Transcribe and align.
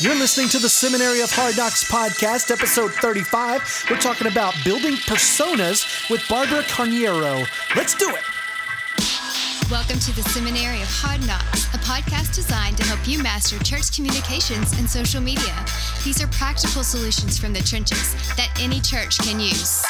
You're 0.00 0.16
listening 0.16 0.48
to 0.48 0.58
the 0.58 0.68
Seminary 0.68 1.20
of 1.20 1.30
Hard 1.30 1.56
Knocks 1.56 1.88
podcast, 1.88 2.50
episode 2.50 2.92
35. 2.94 3.86
We're 3.88 3.96
talking 3.96 4.26
about 4.26 4.52
building 4.64 4.94
personas 4.94 6.10
with 6.10 6.20
Barbara 6.28 6.62
Carniero. 6.64 7.46
Let's 7.76 7.94
do 7.94 8.10
it. 8.10 8.24
Welcome 9.70 10.00
to 10.00 10.10
the 10.16 10.28
Seminary 10.30 10.82
of 10.82 10.88
Hard 10.90 11.24
Knocks, 11.28 11.72
a 11.72 11.78
podcast 11.78 12.34
designed 12.34 12.76
to 12.78 12.84
help 12.84 13.06
you 13.06 13.22
master 13.22 13.56
church 13.62 13.94
communications 13.94 14.76
and 14.80 14.90
social 14.90 15.20
media. 15.20 15.54
These 16.02 16.20
are 16.20 16.26
practical 16.26 16.82
solutions 16.82 17.38
from 17.38 17.52
the 17.52 17.62
trenches 17.62 18.14
that 18.34 18.50
any 18.60 18.80
church 18.80 19.18
can 19.18 19.38
use. 19.38 19.80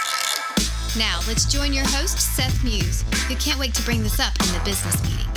Now, 0.99 1.21
let's 1.27 1.47
join 1.47 1.73
your 1.73 1.89
host, 1.89 2.21
Seth 2.21 2.63
Muse, 2.63 3.05
who 3.27 3.37
can't 3.37 3.59
wait 3.59 3.73
to 3.73 3.83
bring 3.83 4.03
this 4.03 4.21
up 4.21 4.39
in 4.39 4.53
the 4.53 4.61
business 4.67 5.03
meeting. 5.03 5.34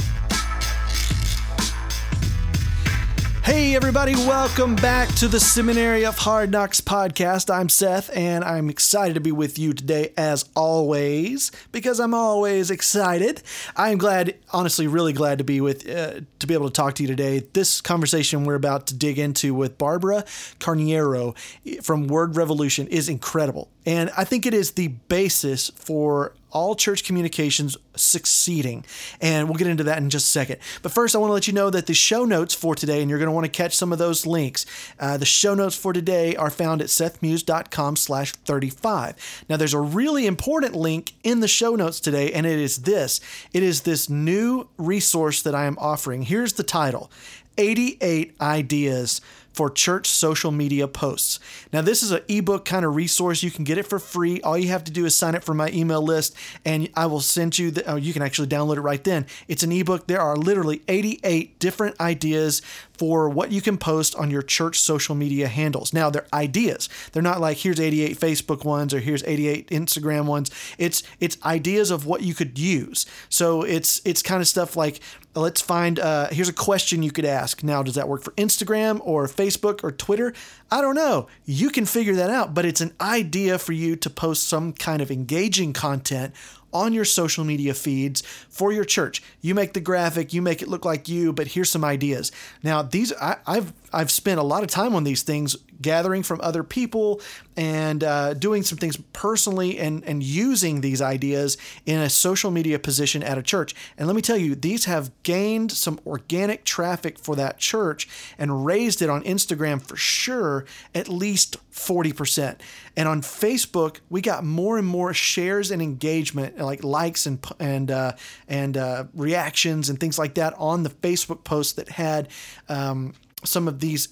Hey, 3.48 3.78
everybody, 3.78 4.14
welcome 4.14 4.76
back 4.76 5.08
to 5.16 5.30
the 5.30 5.40
Seminary 5.40 6.06
of 6.06 6.18
Hard 6.18 6.52
Knocks 6.52 6.82
podcast. 6.82 7.50
I'm 7.50 7.70
Seth, 7.70 8.10
and 8.14 8.44
I'm 8.44 8.70
excited 8.70 9.14
to 9.14 9.22
be 9.22 9.32
with 9.32 9.58
you 9.58 9.72
today, 9.72 10.12
as 10.18 10.50
always, 10.54 11.50
because 11.72 12.02
I'm 12.02 12.14
always 12.14 12.70
excited. 12.70 13.42
I'm 13.78 14.00
glad, 14.00 14.36
honestly, 14.52 14.86
really 14.86 15.14
glad 15.14 15.38
to 15.38 15.46
be 15.46 15.62
with, 15.62 15.90
uh, 15.90 16.20
to 16.40 16.46
be 16.46 16.56
able 16.56 16.68
to 16.68 16.74
talk 16.74 16.96
to 16.96 17.04
you 17.04 17.08
today. 17.08 17.48
This 17.54 17.80
conversation 17.80 18.44
we're 18.44 18.56
about 18.56 18.86
to 18.88 18.94
dig 18.94 19.18
into 19.18 19.54
with 19.54 19.78
Barbara 19.78 20.26
Carniero 20.60 21.34
from 21.82 22.10
Word 22.10 22.36
Revolution 22.36 22.88
is 22.88 23.08
incredible. 23.08 23.70
And 23.86 24.12
I 24.18 24.26
think 24.26 24.46
it 24.46 24.54
is 24.54 24.72
the 24.72 24.90
basis 24.90 25.72
for 25.74 26.34
all 26.58 26.76
church 26.76 27.04
communications 27.04 27.78
succeeding. 27.96 28.84
And 29.22 29.48
we'll 29.48 29.60
get 29.60 29.68
into 29.68 29.84
that 29.84 30.00
in 30.00 30.10
just 30.10 30.26
a 30.26 30.30
second. 30.30 30.58
But 30.82 30.92
first, 30.92 31.16
I 31.16 31.20
want 31.20 31.30
to 31.30 31.34
let 31.36 31.46
you 31.46 31.54
know 31.54 31.70
that 31.70 31.86
the 31.86 31.94
show 31.94 32.26
notes 32.26 32.56
for 32.56 32.74
today, 32.74 33.00
and 33.02 33.10
you're 33.12 33.20
going 33.20 33.28
to 33.28 33.34
want 33.34 33.46
to 33.46 33.52
catch 33.52 33.76
some 33.76 33.94
of 33.94 34.00
those 34.00 34.26
links. 34.26 34.66
Uh, 35.00 35.18
the 35.18 35.26
show 35.26 35.54
notes 35.54 35.76
for 35.76 35.94
today 35.94 36.36
are 36.36 36.50
found 36.50 36.82
at 36.82 36.88
sethmuse.com 36.88 37.96
slash 37.96 38.32
35. 38.32 39.46
Now, 39.48 39.58
there's 39.58 39.76
a 39.76 39.80
really 39.80 40.26
important 40.26 40.74
link 40.74 41.14
in 41.24 41.42
the 41.42 41.48
show 41.48 41.76
notes 41.76 42.00
today, 42.00 42.32
and 42.32 42.48
it 42.48 42.58
is 42.58 42.78
this. 42.78 43.20
It 43.54 43.62
is 43.62 43.82
this 43.82 44.10
new 44.10 44.68
resource 44.78 45.44
that 45.44 45.54
I 45.54 45.66
am 45.66 45.78
offering. 45.80 46.24
Here's 46.24 46.54
the 46.54 46.64
title 46.64 47.12
88 47.60 48.36
Ideas 48.42 49.22
for 49.58 49.72
church 49.72 50.06
social 50.06 50.52
media 50.52 50.88
posts. 50.88 51.40
Now, 51.74 51.82
this 51.82 52.04
is 52.04 52.12
an 52.12 52.22
ebook 52.28 52.64
kind 52.64 52.86
of 52.86 52.96
resource. 52.96 53.42
You 53.42 53.50
can 53.50 53.64
get 53.64 53.80
it 53.80 53.88
for 53.88 53.98
free. 53.98 54.40
All 54.42 54.56
you 54.56 54.68
have 54.68 54.84
to 54.84 54.92
do 54.92 55.04
is 55.04 55.16
sign 55.16 55.34
up 55.34 55.44
for 55.44 55.56
my 55.56 55.72
email 55.72 56.00
list, 56.00 56.36
and 56.64 56.88
I 56.94 57.08
will 57.08 57.22
send 57.22 57.58
you. 57.58 57.72
The, 57.72 57.84
oh, 57.92 57.96
you 57.96 58.14
can 58.14 58.22
actually 58.22 58.50
download 58.50 58.78
it 58.78 58.82
right 58.82 59.04
then. 59.04 59.26
It's 59.48 59.64
an 59.64 59.72
ebook. 59.72 60.06
There 60.06 60.22
are 60.22 60.36
literally 60.36 60.84
88 60.88 61.58
different 61.58 62.00
ideas 62.00 62.62
for 62.98 63.30
what 63.30 63.52
you 63.52 63.62
can 63.62 63.78
post 63.78 64.16
on 64.16 64.32
your 64.32 64.42
church 64.42 64.80
social 64.80 65.16
media 65.16 65.48
handles. 65.48 65.94
Now, 65.94 66.10
they're 66.10 66.28
ideas. 66.34 66.90
They're 67.12 67.24
not 67.24 67.40
like 67.40 67.58
here's 67.58 67.80
88 67.80 68.20
Facebook 68.20 68.66
ones 68.66 68.94
or 68.94 69.00
here's 69.00 69.24
88 69.24 69.70
Instagram 69.70 70.26
ones. 70.26 70.52
It's 70.78 71.04
it's 71.20 71.38
ideas 71.46 71.92
of 71.92 72.06
what 72.06 72.22
you 72.22 72.34
could 72.34 72.58
use. 72.58 73.06
So 73.30 73.64
it's 73.64 74.02
it's 74.06 74.22
kind 74.22 74.42
of 74.42 74.48
stuff 74.48 74.76
like 74.76 75.00
let's 75.36 75.62
find 75.62 76.00
uh, 76.00 76.28
here's 76.30 76.50
a 76.50 76.54
question 76.54 77.04
you 77.04 77.12
could 77.12 77.26
ask. 77.26 77.64
Now, 77.64 77.84
does 77.84 77.96
that 77.96 78.08
work 78.08 78.24
for 78.24 78.32
Instagram 78.32 79.00
or 79.04 79.28
Facebook 79.28 79.84
or 79.84 79.92
Twitter? 79.92 80.34
I 80.72 80.82
don't 80.82 80.96
know. 80.96 81.28
You 81.46 81.70
can 81.70 81.86
figure 81.86 82.16
that 82.16 82.30
out, 82.30 82.54
but 82.54 82.66
it's 82.66 82.82
an 82.82 82.94
idea 83.00 83.58
for 83.58 83.74
you 83.74 83.96
to 83.98 84.10
post 84.10 84.44
some 84.48 84.74
kind 84.74 85.02
of 85.02 85.12
engaging 85.12 85.74
content 85.74 86.34
on 86.74 86.94
your 86.94 87.06
social 87.06 87.44
media 87.44 87.74
feeds 87.74 88.22
for 88.50 88.72
your 88.72 88.86
church. 88.86 89.24
You 89.42 89.56
make 89.56 89.74
the 89.74 89.80
graphic, 89.80 90.34
you 90.34 90.42
make 90.42 90.62
it 90.62 90.68
look 90.68 90.86
like 90.86 91.08
you, 91.08 91.34
but 91.34 91.48
here's 91.48 91.72
some 91.72 91.84
ideas. 91.84 92.32
Now, 92.64 92.82
these 92.82 93.14
I, 93.14 93.38
have 93.48 93.74
I've 93.94 94.12
spent 94.12 94.40
a 94.40 94.44
lot 94.44 94.64
of 94.64 94.70
time 94.70 94.96
on 94.96 95.04
these 95.04 95.24
things, 95.24 95.56
gathering 95.82 96.24
from 96.24 96.42
other 96.42 96.64
people 96.64 97.22
and 97.56 98.04
uh, 98.04 98.34
doing 98.34 98.64
some 98.64 98.78
things 98.78 98.98
personally 99.14 99.80
and 99.80 100.04
and 100.06 100.24
using 100.24 100.82
these 100.82 101.02
ideas 101.02 101.58
in 101.86 102.00
a 102.00 102.10
social 102.10 102.52
media 102.52 102.80
position 102.80 103.24
at 103.24 103.38
a 103.38 103.44
church. 103.44 103.76
And 103.98 104.08
let 104.08 104.16
me 104.16 104.22
tell 104.22 104.38
you, 104.38 104.56
these 104.56 104.86
have 104.86 105.12
gained 105.24 105.72
some 105.72 106.00
organic 106.06 106.66
traffic 106.66 107.20
for 107.20 107.36
that 107.36 107.58
church 107.58 108.08
and 108.38 108.66
raised 108.66 109.02
it 109.02 109.10
on 109.10 109.24
Instagram 109.24 109.82
for 109.82 109.96
sure 109.96 110.66
at 110.94 111.08
least 111.08 111.58
40%. 111.72 112.60
And 112.96 113.08
on 113.08 113.22
Facebook, 113.22 114.00
we 114.10 114.22
got 114.22 114.44
more 114.44 114.78
and 114.78 114.88
more 114.88 115.14
shares 115.14 115.70
and 115.70 115.82
engagement, 115.82 116.58
like 116.58 116.84
likes 116.84 117.26
and 117.26 117.46
and 117.60 117.92
uh, 117.92 118.14
and 118.48 118.76
uh, 118.76 119.06
reactions 119.14 119.90
and 119.90 120.00
things 120.00 120.18
like 120.18 120.34
that 120.36 120.54
on 120.58 120.84
the 120.84 120.90
Facebook 120.90 121.44
posts 121.44 121.74
that 121.74 121.90
had 121.90 122.30
um, 122.68 123.14
some 123.44 123.68
of 123.68 123.80
these 123.80 124.10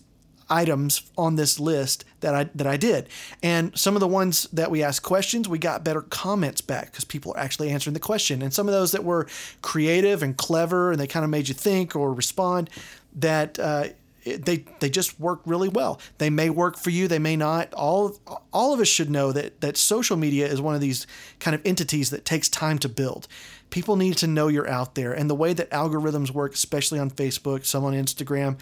items 0.49 1.01
on 1.17 1.35
this 1.35 1.59
list 1.59 2.05
that 2.19 2.35
I 2.35 2.43
that 2.55 2.67
I 2.67 2.77
did. 2.77 3.09
And 3.41 3.77
some 3.77 3.95
of 3.95 3.99
the 3.99 4.07
ones 4.07 4.47
that 4.53 4.69
we 4.69 4.83
asked 4.83 5.03
questions, 5.03 5.49
we 5.49 5.57
got 5.57 5.83
better 5.83 6.01
comments 6.01 6.61
back 6.61 6.91
because 6.91 7.05
people 7.05 7.33
are 7.33 7.39
actually 7.39 7.69
answering 7.69 7.93
the 7.93 7.99
question. 7.99 8.41
And 8.41 8.53
some 8.53 8.67
of 8.67 8.73
those 8.73 8.91
that 8.91 9.03
were 9.03 9.27
creative 9.61 10.21
and 10.21 10.37
clever 10.37 10.91
and 10.91 10.99
they 10.99 11.07
kind 11.07 11.23
of 11.23 11.29
made 11.29 11.47
you 11.47 11.53
think 11.53 11.95
or 11.95 12.13
respond, 12.13 12.69
that 13.15 13.57
uh, 13.59 13.85
they 14.25 14.65
they 14.79 14.89
just 14.89 15.19
work 15.19 15.41
really 15.45 15.69
well. 15.69 15.99
They 16.17 16.29
may 16.29 16.49
work 16.49 16.77
for 16.77 16.89
you, 16.89 17.07
they 17.07 17.19
may 17.19 17.35
not. 17.35 17.73
All 17.73 18.17
all 18.51 18.73
of 18.73 18.79
us 18.79 18.87
should 18.87 19.09
know 19.09 19.31
that 19.31 19.61
that 19.61 19.77
social 19.77 20.17
media 20.17 20.47
is 20.47 20.61
one 20.61 20.75
of 20.75 20.81
these 20.81 21.05
kind 21.39 21.55
of 21.55 21.61
entities 21.65 22.09
that 22.09 22.25
takes 22.25 22.49
time 22.49 22.79
to 22.79 22.89
build. 22.89 23.27
People 23.71 23.95
need 23.95 24.15
to 24.17 24.27
know 24.27 24.47
you're 24.47 24.69
out 24.69 24.95
there, 24.95 25.11
and 25.11 25.29
the 25.29 25.35
way 25.35 25.53
that 25.53 25.69
algorithms 25.71 26.31
work, 26.31 26.53
especially 26.53 26.99
on 26.99 27.11
Facebook, 27.11 27.65
some 27.65 27.83
on 27.83 27.93
Instagram, 27.93 28.57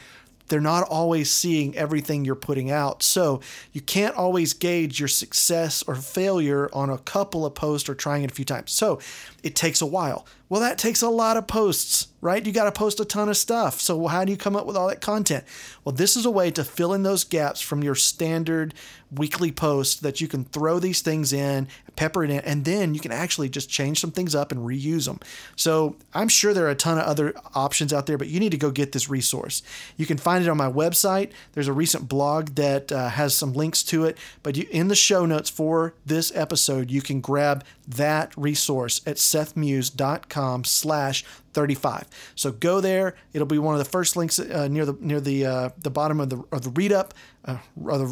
they're 0.48 0.60
not 0.62 0.88
always 0.88 1.32
seeing 1.32 1.76
everything 1.76 2.26
you're 2.26 2.36
putting 2.36 2.72
out. 2.72 3.04
So 3.04 3.42
you 3.72 3.82
can't 3.82 4.16
always 4.16 4.54
gauge 4.54 5.00
your 5.00 5.08
success 5.08 5.84
or 5.88 5.96
failure 5.96 6.70
on 6.74 6.90
a 6.90 6.98
couple 6.98 7.46
of 7.46 7.56
posts 7.56 7.90
or 7.90 7.96
trying 7.96 8.24
it 8.24 8.32
a 8.32 8.34
few 8.34 8.46
times. 8.46 8.72
So 8.72 9.00
it 9.44 9.56
takes 9.56 9.82
a 9.82 9.86
while. 9.86 10.26
Well, 10.50 10.62
that 10.62 10.78
takes 10.78 11.02
a 11.02 11.10
lot 11.10 11.36
of 11.36 11.48
posts, 11.48 12.10
right? 12.22 12.46
You 12.46 12.52
got 12.52 12.66
to 12.66 12.72
post 12.72 13.00
a 13.00 13.06
ton 13.06 13.28
of 13.28 13.38
stuff. 13.38 13.82
So 13.82 14.08
how 14.08 14.24
do 14.24 14.32
you 14.32 14.38
come 14.38 14.56
up 14.56 14.66
with 14.66 14.78
all 14.78 14.88
that 14.88 15.02
content? 15.02 15.46
Well, 15.84 15.96
this 15.96 16.16
is 16.16 16.26
a 16.26 16.32
way 16.32 16.52
to 16.52 16.64
fill 16.64 16.94
in 16.94 17.04
those 17.04 17.24
gaps 17.24 17.60
from 17.60 17.84
your 17.84 17.96
standard 17.96 18.74
weekly 19.12 19.52
post 19.52 20.02
that 20.04 20.22
you 20.22 20.28
can 20.28 20.46
throw 20.46 20.80
these 20.80 21.02
things 21.02 21.34
in, 21.34 21.68
pepper 21.96 22.24
it 22.24 22.30
in, 22.30 22.40
and 22.40 22.66
then 22.66 22.94
you 22.94 23.00
can 23.00 23.12
actually 23.12 23.50
just 23.50 23.70
change 23.70 24.00
some 24.00 24.12
things 24.12 24.34
up 24.36 24.52
and 24.52 24.62
reuse 24.62 25.06
them. 25.06 25.20
So 25.56 25.96
I'm 26.14 26.28
sure 26.28 26.54
there 26.54 26.66
are 26.66 26.72
a 26.72 26.76
ton 26.76 26.98
of 26.98 27.06
other 27.06 27.34
options 27.56 27.94
out 27.94 28.06
there, 28.06 28.18
but 28.18 28.28
you 28.28 28.40
need 28.40 28.52
to 28.52 28.58
go 28.58 28.72
get 28.72 28.92
this 28.92 29.10
resource. 29.10 29.62
You 29.98 30.06
can 30.06 30.18
find 30.18 30.44
it 30.44 30.50
on 30.50 30.58
my 30.58 30.72
website. 30.72 31.32
There's 31.54 31.68
a 31.68 31.74
recent 31.74 32.08
blog 32.08 32.50
that 32.56 32.92
uh, 32.92 33.10
has 33.10 33.34
some 33.34 33.54
links 33.54 33.84
to 33.84 34.06
it, 34.06 34.18
but 34.42 34.56
you, 34.56 34.68
in 34.72 34.88
the 34.88 34.96
show 34.96 35.26
notes 35.26 35.50
for 35.50 35.96
this 36.06 36.32
episode, 36.36 36.92
you 36.92 37.02
can 37.02 37.22
grab 37.22 37.64
that 37.88 38.36
resource 38.38 39.02
at 39.06 39.18
sethmuse.com 39.34 40.64
slash 40.64 41.24
35. 41.54 42.08
So 42.36 42.52
go 42.52 42.82
there. 42.82 43.16
It'll 43.34 43.48
be 43.48 43.60
one 43.60 43.76
of 43.76 43.80
the 43.80 43.86
first 43.90 44.16
links 44.16 44.40
uh, 44.40 44.68
near 44.68 44.86
the 44.86 44.98
near 45.00 45.20
the 45.20 45.46
uh, 45.46 45.70
the 45.78 45.90
bottom 45.90 46.20
of 46.20 46.30
the 46.30 46.44
of 46.52 46.64
the 46.64 46.70
read 46.72 46.92
up 46.92 47.14
uh, 47.46 47.58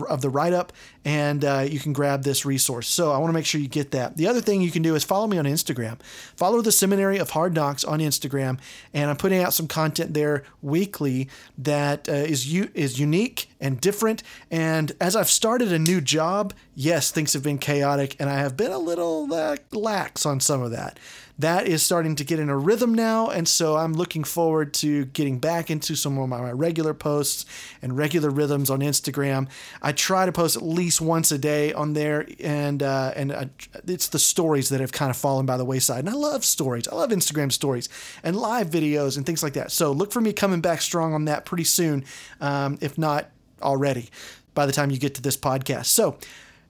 of 0.09 0.21
the, 0.21 0.29
write 0.29 0.53
up, 0.53 0.73
and 1.05 1.45
uh, 1.45 1.65
you 1.67 1.79
can 1.79 1.93
grab 1.93 2.23
this 2.23 2.45
resource. 2.45 2.87
So 2.87 3.11
I 3.11 3.17
want 3.17 3.29
to 3.29 3.33
make 3.33 3.45
sure 3.45 3.61
you 3.61 3.67
get 3.67 3.91
that. 3.91 4.17
The 4.17 4.27
other 4.27 4.41
thing 4.41 4.61
you 4.61 4.71
can 4.71 4.81
do 4.81 4.95
is 4.95 5.03
follow 5.03 5.27
me 5.27 5.37
on 5.37 5.45
Instagram. 5.45 5.99
Follow 6.35 6.61
the 6.61 6.71
Seminary 6.71 7.17
of 7.17 7.31
Hard 7.31 7.53
Knocks 7.53 7.83
on 7.83 7.99
Instagram, 7.99 8.59
and 8.93 9.09
I'm 9.09 9.17
putting 9.17 9.41
out 9.41 9.53
some 9.53 9.67
content 9.67 10.13
there 10.13 10.43
weekly 10.61 11.29
that 11.57 12.09
uh, 12.09 12.13
is 12.13 12.51
u- 12.51 12.71
is 12.73 12.99
unique 12.99 13.49
and 13.59 13.79
different. 13.79 14.23
And 14.49 14.91
as 14.99 15.15
I've 15.15 15.29
started 15.29 15.71
a 15.71 15.79
new 15.79 16.01
job, 16.01 16.53
yes, 16.75 17.11
things 17.11 17.33
have 17.33 17.43
been 17.43 17.57
chaotic, 17.57 18.15
and 18.19 18.29
I 18.29 18.39
have 18.39 18.57
been 18.57 18.71
a 18.71 18.77
little 18.79 19.33
uh, 19.33 19.57
lax 19.71 20.25
on 20.25 20.39
some 20.39 20.61
of 20.61 20.71
that 20.71 20.99
that 21.41 21.67
is 21.67 21.83
starting 21.83 22.15
to 22.15 22.23
get 22.23 22.39
in 22.39 22.49
a 22.49 22.57
rhythm 22.57 22.93
now. 22.93 23.29
And 23.29 23.47
so 23.47 23.75
I'm 23.77 23.93
looking 23.93 24.23
forward 24.23 24.73
to 24.75 25.05
getting 25.05 25.39
back 25.39 25.69
into 25.69 25.95
some 25.95 26.17
of 26.17 26.29
my 26.29 26.51
regular 26.51 26.93
posts 26.93 27.45
and 27.81 27.97
regular 27.97 28.29
rhythms 28.29 28.69
on 28.69 28.79
Instagram. 28.79 29.47
I 29.81 29.91
try 29.91 30.25
to 30.25 30.31
post 30.31 30.55
at 30.55 30.61
least 30.61 31.01
once 31.01 31.31
a 31.31 31.37
day 31.37 31.73
on 31.73 31.93
there, 31.93 32.27
and 32.39 32.81
uh, 32.83 33.13
and 33.15 33.31
I, 33.31 33.49
it's 33.87 34.07
the 34.07 34.19
stories 34.19 34.69
that 34.69 34.79
have 34.79 34.91
kind 34.91 35.09
of 35.09 35.17
fallen 35.17 35.45
by 35.45 35.57
the 35.57 35.65
wayside. 35.65 35.99
And 35.99 36.09
I 36.09 36.13
love 36.13 36.45
stories. 36.45 36.87
I 36.87 36.95
love 36.95 37.09
Instagram 37.09 37.51
stories 37.51 37.89
and 38.23 38.35
live 38.35 38.69
videos 38.69 39.17
and 39.17 39.25
things 39.25 39.43
like 39.43 39.53
that. 39.53 39.71
So 39.71 39.91
look 39.91 40.11
for 40.11 40.21
me 40.21 40.33
coming 40.33 40.61
back 40.61 40.81
strong 40.81 41.13
on 41.13 41.25
that 41.25 41.45
pretty 41.45 41.65
soon, 41.65 42.05
um, 42.39 42.77
if 42.81 42.97
not 42.97 43.29
already, 43.61 44.09
by 44.53 44.65
the 44.65 44.71
time 44.71 44.91
you 44.91 44.97
get 44.97 45.15
to 45.15 45.21
this 45.21 45.37
podcast. 45.37 45.85
So. 45.85 46.17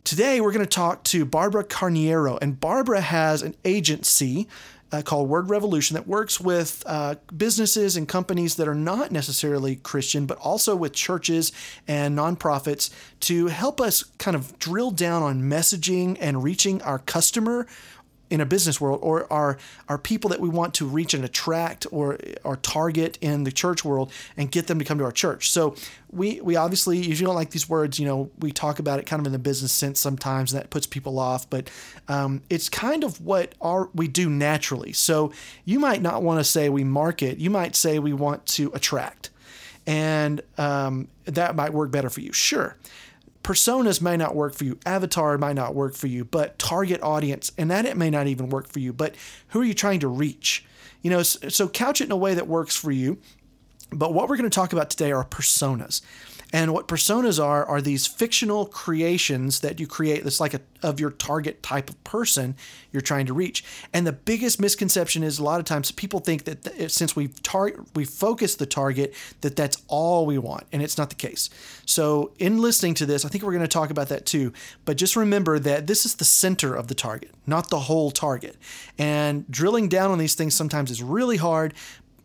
Today, 0.03 0.41
we're 0.41 0.51
going 0.51 0.65
to 0.65 0.69
talk 0.69 1.03
to 1.05 1.25
Barbara 1.25 1.63
Carniero, 1.63 2.37
and 2.41 2.59
Barbara 2.59 3.01
has 3.01 3.43
an 3.43 3.55
agency 3.63 4.47
uh, 4.91 5.03
called 5.03 5.29
Word 5.29 5.49
Revolution 5.49 5.93
that 5.93 6.07
works 6.07 6.41
with 6.41 6.83
uh, 6.87 7.15
businesses 7.35 7.95
and 7.95 8.07
companies 8.07 8.55
that 8.55 8.67
are 8.67 8.75
not 8.75 9.11
necessarily 9.11 9.75
Christian, 9.75 10.25
but 10.25 10.39
also 10.39 10.75
with 10.75 10.93
churches 10.93 11.51
and 11.87 12.17
nonprofits 12.17 12.89
to 13.21 13.47
help 13.47 13.79
us 13.79 14.03
kind 14.17 14.35
of 14.35 14.57
drill 14.57 14.89
down 14.89 15.21
on 15.21 15.43
messaging 15.43 16.17
and 16.19 16.43
reaching 16.43 16.81
our 16.81 16.99
customer 16.99 17.67
in 18.31 18.39
a 18.39 18.45
business 18.45 18.79
world 18.79 18.99
or 19.03 19.31
are 19.31 19.57
are 19.89 19.97
people 19.97 20.29
that 20.29 20.39
we 20.39 20.47
want 20.47 20.73
to 20.73 20.85
reach 20.85 21.13
and 21.13 21.23
attract 21.23 21.85
or 21.91 22.17
or 22.43 22.55
target 22.55 23.17
in 23.21 23.43
the 23.43 23.51
church 23.51 23.83
world 23.83 24.11
and 24.37 24.49
get 24.49 24.67
them 24.67 24.79
to 24.79 24.85
come 24.85 24.97
to 24.97 25.03
our 25.03 25.11
church. 25.11 25.51
So 25.51 25.75
we 26.09 26.39
we 26.41 26.55
obviously 26.55 27.11
if 27.11 27.19
you 27.19 27.25
don't 27.27 27.35
like 27.35 27.51
these 27.51 27.69
words. 27.69 27.99
You 27.99 28.07
know, 28.07 28.31
we 28.39 28.51
talk 28.51 28.79
about 28.79 28.99
it 28.99 29.05
kind 29.05 29.19
of 29.19 29.25
in 29.25 29.33
the 29.33 29.39
business 29.39 29.73
sense 29.73 29.99
sometimes, 29.99 30.53
that 30.53 30.69
puts 30.69 30.87
people 30.87 31.19
off. 31.19 31.49
But 31.49 31.69
um, 32.07 32.41
it's 32.49 32.69
kind 32.69 33.03
of 33.03 33.21
what 33.21 33.53
our 33.61 33.89
we 33.93 34.07
do 34.07 34.29
naturally. 34.29 34.93
So 34.93 35.33
you 35.65 35.77
might 35.77 36.01
not 36.01 36.23
want 36.23 36.39
to 36.39 36.43
say 36.45 36.69
we 36.69 36.85
market. 36.85 37.37
You 37.37 37.49
might 37.49 37.75
say 37.75 37.99
we 37.99 38.13
want 38.13 38.45
to 38.47 38.71
attract, 38.73 39.29
and 39.85 40.41
um, 40.57 41.09
that 41.25 41.55
might 41.55 41.73
work 41.73 41.91
better 41.91 42.09
for 42.09 42.21
you. 42.21 42.31
Sure. 42.31 42.77
Personas 43.43 44.01
may 44.01 44.17
not 44.17 44.35
work 44.35 44.53
for 44.53 44.63
you, 44.63 44.77
avatar 44.85 45.37
might 45.37 45.55
not 45.55 45.73
work 45.73 45.95
for 45.95 46.07
you, 46.07 46.23
but 46.23 46.59
target 46.59 47.01
audience, 47.01 47.51
and 47.57 47.71
that 47.71 47.85
it 47.85 47.97
may 47.97 48.09
not 48.09 48.27
even 48.27 48.49
work 48.49 48.67
for 48.67 48.79
you. 48.79 48.93
But 48.93 49.15
who 49.49 49.61
are 49.61 49.65
you 49.65 49.73
trying 49.73 49.99
to 50.01 50.07
reach? 50.07 50.65
You 51.01 51.09
know, 51.09 51.23
so 51.23 51.67
couch 51.67 52.01
it 52.01 52.05
in 52.05 52.11
a 52.11 52.17
way 52.17 52.35
that 52.35 52.47
works 52.47 52.75
for 52.75 52.91
you 52.91 53.17
but 53.91 54.13
what 54.13 54.29
we're 54.29 54.37
going 54.37 54.49
to 54.49 54.55
talk 54.55 54.73
about 54.73 54.89
today 54.89 55.11
are 55.11 55.23
personas. 55.25 56.01
And 56.53 56.73
what 56.73 56.87
personas 56.87 57.43
are 57.43 57.65
are 57.65 57.81
these 57.81 58.07
fictional 58.07 58.65
creations 58.65 59.61
that 59.61 59.79
you 59.79 59.87
create 59.87 60.23
that's 60.23 60.39
like 60.39 60.53
a 60.53 60.61
of 60.83 60.99
your 60.99 61.11
target 61.11 61.61
type 61.61 61.89
of 61.89 62.03
person 62.03 62.55
you're 62.91 63.01
trying 63.01 63.25
to 63.25 63.33
reach. 63.33 63.63
And 63.93 64.05
the 64.05 64.11
biggest 64.11 64.59
misconception 64.59 65.23
is 65.23 65.39
a 65.39 65.43
lot 65.43 65.59
of 65.59 65.65
times 65.65 65.91
people 65.91 66.19
think 66.19 66.43
that 66.45 66.91
since 66.91 67.15
we've 67.15 67.41
tar- 67.43 67.75
we 67.95 68.05
focus 68.05 68.55
the 68.55 68.65
target 68.65 69.13
that 69.41 69.55
that's 69.55 69.81
all 69.87 70.25
we 70.25 70.37
want, 70.37 70.65
and 70.71 70.81
it's 70.81 70.97
not 70.97 71.09
the 71.09 71.15
case. 71.15 71.49
So 71.85 72.31
in 72.39 72.61
listening 72.61 72.93
to 72.95 73.05
this, 73.05 73.25
I 73.25 73.29
think 73.29 73.43
we're 73.43 73.51
going 73.51 73.61
to 73.61 73.67
talk 73.67 73.89
about 73.89 74.09
that 74.09 74.25
too. 74.25 74.53
But 74.85 74.97
just 74.97 75.15
remember 75.15 75.59
that 75.59 75.87
this 75.87 76.05
is 76.05 76.15
the 76.15 76.25
center 76.25 76.75
of 76.75 76.87
the 76.87 76.95
target, 76.95 77.31
not 77.45 77.69
the 77.69 77.79
whole 77.79 78.11
target. 78.11 78.57
And 78.97 79.49
drilling 79.49 79.87
down 79.87 80.11
on 80.11 80.17
these 80.17 80.35
things 80.35 80.55
sometimes 80.55 80.91
is 80.91 81.03
really 81.03 81.37
hard, 81.37 81.73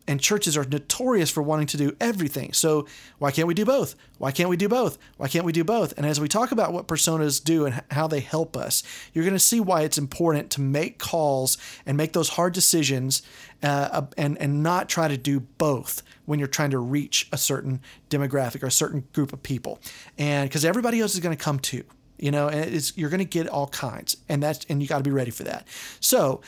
and 0.07 0.21
churches 0.21 0.55
are 0.55 0.63
notorious 0.63 1.29
for 1.29 1.43
wanting 1.43 1.67
to 1.67 1.77
do 1.77 1.95
everything. 1.99 2.53
So 2.53 2.87
why 3.19 3.31
can't 3.31 3.47
we 3.47 3.53
do 3.53 3.65
both? 3.65 3.95
Why 4.17 4.31
can't 4.31 4.49
we 4.49 4.57
do 4.57 4.69
both? 4.69 4.97
Why 5.17 5.27
can't 5.27 5.45
we 5.45 5.51
do 5.51 5.63
both? 5.63 5.95
And 5.97 6.05
as 6.05 6.19
we 6.19 6.27
talk 6.27 6.51
about 6.51 6.73
what 6.73 6.87
personas 6.87 7.43
do 7.43 7.65
and 7.65 7.83
how 7.91 8.07
they 8.07 8.21
help 8.21 8.55
us, 8.55 8.83
you're 9.13 9.25
going 9.25 9.33
to 9.33 9.39
see 9.39 9.59
why 9.59 9.81
it's 9.81 9.97
important 9.97 10.49
to 10.51 10.61
make 10.61 10.97
calls 10.97 11.57
and 11.85 11.97
make 11.97 12.13
those 12.13 12.29
hard 12.29 12.53
decisions 12.53 13.21
uh, 13.63 14.03
and 14.17 14.37
and 14.37 14.63
not 14.63 14.87
try 14.87 15.07
to 15.07 15.17
do 15.17 15.39
both 15.39 16.03
when 16.25 16.39
you're 16.39 16.47
trying 16.47 16.71
to 16.71 16.79
reach 16.79 17.27
a 17.31 17.37
certain 17.37 17.81
demographic 18.09 18.63
or 18.63 18.67
a 18.67 18.71
certain 18.71 19.07
group 19.13 19.33
of 19.33 19.43
people. 19.43 19.79
And 20.17 20.49
because 20.49 20.63
everybody 20.63 21.01
else 21.01 21.13
is 21.13 21.19
going 21.19 21.35
to 21.35 21.43
come 21.43 21.59
too 21.59 21.83
you 22.19 22.31
know 22.31 22.47
and 22.47 22.91
you're 22.97 23.09
going 23.09 23.19
to 23.19 23.25
get 23.25 23.47
all 23.47 23.67
kinds 23.67 24.17
and 24.27 24.41
that's 24.41 24.65
and 24.69 24.81
you 24.81 24.87
got 24.87 24.97
to 24.97 25.03
be 25.03 25.11
ready 25.11 25.31
for 25.31 25.43
that 25.43 25.67
so 25.99 26.41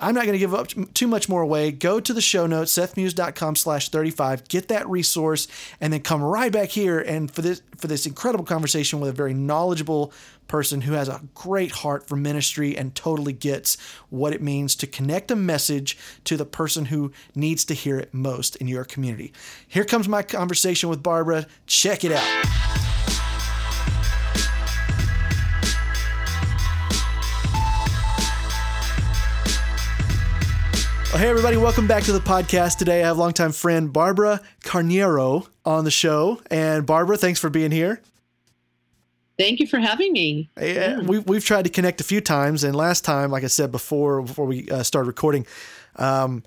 I'm 0.00 0.14
not 0.14 0.24
going 0.24 0.32
to 0.32 0.38
give 0.38 0.54
up 0.54 0.68
too 0.94 1.06
much 1.06 1.28
more 1.28 1.42
away. 1.42 1.70
Go 1.72 2.00
to 2.00 2.12
the 2.12 2.20
show 2.20 2.46
notes, 2.46 2.72
sethmuse.com 2.72 3.56
slash 3.56 3.90
35, 3.90 4.48
get 4.48 4.68
that 4.68 4.88
resource, 4.88 5.46
and 5.80 5.92
then 5.92 6.00
come 6.00 6.22
right 6.22 6.50
back 6.50 6.70
here 6.70 6.98
and 6.98 7.30
for 7.30 7.42
this 7.42 7.62
for 7.76 7.86
this 7.86 8.06
incredible 8.06 8.44
conversation 8.44 9.00
with 9.00 9.10
a 9.10 9.12
very 9.12 9.34
knowledgeable 9.34 10.12
person 10.46 10.80
who 10.80 10.94
has 10.94 11.08
a 11.08 11.22
great 11.34 11.70
heart 11.70 12.08
for 12.08 12.16
ministry 12.16 12.76
and 12.76 12.94
totally 12.94 13.32
gets 13.32 13.76
what 14.08 14.32
it 14.32 14.42
means 14.42 14.74
to 14.74 14.86
connect 14.86 15.30
a 15.30 15.36
message 15.36 15.96
to 16.24 16.36
the 16.36 16.44
person 16.44 16.86
who 16.86 17.12
needs 17.34 17.64
to 17.64 17.72
hear 17.72 17.98
it 17.98 18.12
most 18.12 18.56
in 18.56 18.66
your 18.66 18.84
community. 18.84 19.32
Here 19.68 19.84
comes 19.84 20.08
my 20.08 20.22
conversation 20.22 20.88
with 20.88 21.02
Barbara. 21.02 21.46
Check 21.66 22.04
it 22.04 22.12
out. 22.12 22.89
Hey, 31.20 31.28
everybody, 31.28 31.58
welcome 31.58 31.86
back 31.86 32.02
to 32.02 32.12
the 32.12 32.18
podcast. 32.18 32.78
Today 32.78 33.02
I 33.02 33.06
have 33.08 33.18
longtime 33.18 33.52
friend 33.52 33.92
Barbara 33.92 34.40
Carniero 34.64 35.46
on 35.66 35.84
the 35.84 35.90
show. 35.90 36.40
And 36.50 36.86
Barbara, 36.86 37.18
thanks 37.18 37.38
for 37.38 37.50
being 37.50 37.70
here. 37.70 38.00
Thank 39.38 39.60
you 39.60 39.66
for 39.66 39.78
having 39.78 40.14
me. 40.14 40.48
Yeah. 40.58 41.00
We, 41.00 41.18
we've 41.18 41.44
tried 41.44 41.64
to 41.64 41.70
connect 41.70 42.00
a 42.00 42.04
few 42.04 42.22
times. 42.22 42.64
And 42.64 42.74
last 42.74 43.04
time, 43.04 43.30
like 43.30 43.44
I 43.44 43.48
said 43.48 43.70
before, 43.70 44.22
before 44.22 44.46
we 44.46 44.66
uh, 44.70 44.82
started 44.82 45.08
recording, 45.08 45.46
um, 45.96 46.42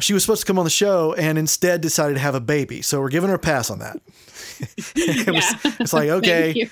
she 0.00 0.12
was 0.12 0.22
supposed 0.22 0.42
to 0.42 0.46
come 0.46 0.58
on 0.58 0.64
the 0.64 0.70
show 0.70 1.14
and 1.14 1.38
instead 1.38 1.80
decided 1.80 2.14
to 2.14 2.20
have 2.20 2.34
a 2.34 2.40
baby. 2.40 2.82
So 2.82 3.00
we're 3.00 3.08
giving 3.08 3.28
her 3.28 3.36
a 3.36 3.38
pass 3.38 3.70
on 3.70 3.78
that. 3.78 4.00
it 4.96 5.26
yeah. 5.26 5.30
was, 5.30 5.76
it's 5.80 5.92
like, 5.92 6.08
okay, 6.08 6.68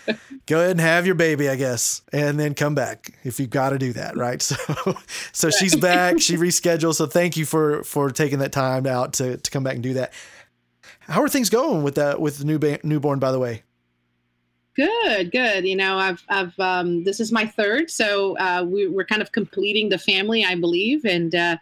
go 0.46 0.58
ahead 0.58 0.72
and 0.72 0.80
have 0.80 1.06
your 1.06 1.14
baby, 1.14 1.48
I 1.48 1.56
guess, 1.56 2.02
and 2.12 2.38
then 2.38 2.54
come 2.54 2.74
back 2.74 3.14
if 3.24 3.38
you've 3.38 3.50
got 3.50 3.70
to 3.70 3.78
do 3.78 3.92
that. 3.94 4.16
Right. 4.16 4.38
So, 4.48 4.96
so 5.32 5.50
she's 5.50 5.76
back, 5.76 6.20
she 6.20 6.36
rescheduled. 6.36 6.94
So 6.94 7.06
thank 7.06 7.36
you 7.36 7.44
for, 7.44 7.82
for 7.84 8.10
taking 8.10 8.38
that 8.38 8.52
time 8.52 8.86
out 8.86 9.12
to, 9.14 9.36
to 9.36 9.50
come 9.50 9.62
back 9.62 9.74
and 9.74 9.82
do 9.82 9.94
that. 9.94 10.12
How 11.00 11.22
are 11.22 11.28
things 11.28 11.50
going 11.50 11.82
with 11.82 11.96
that, 11.96 12.20
with 12.20 12.38
the 12.38 12.44
new 12.44 12.58
ba- 12.58 12.80
newborn, 12.82 13.18
by 13.18 13.32
the 13.32 13.38
way? 13.38 13.62
Good, 14.74 15.32
good. 15.32 15.66
You 15.66 15.76
know, 15.76 15.98
I've, 15.98 16.24
I've, 16.28 16.58
um, 16.60 17.04
this 17.04 17.18
is 17.18 17.32
my 17.32 17.46
third, 17.46 17.90
so 17.90 18.38
uh, 18.38 18.64
we, 18.66 18.86
we're 18.86 19.04
kind 19.04 19.20
of 19.20 19.32
completing 19.32 19.88
the 19.88 19.98
family, 19.98 20.44
I 20.44 20.54
believe, 20.54 21.04
and 21.04 21.34
uh, 21.34 21.56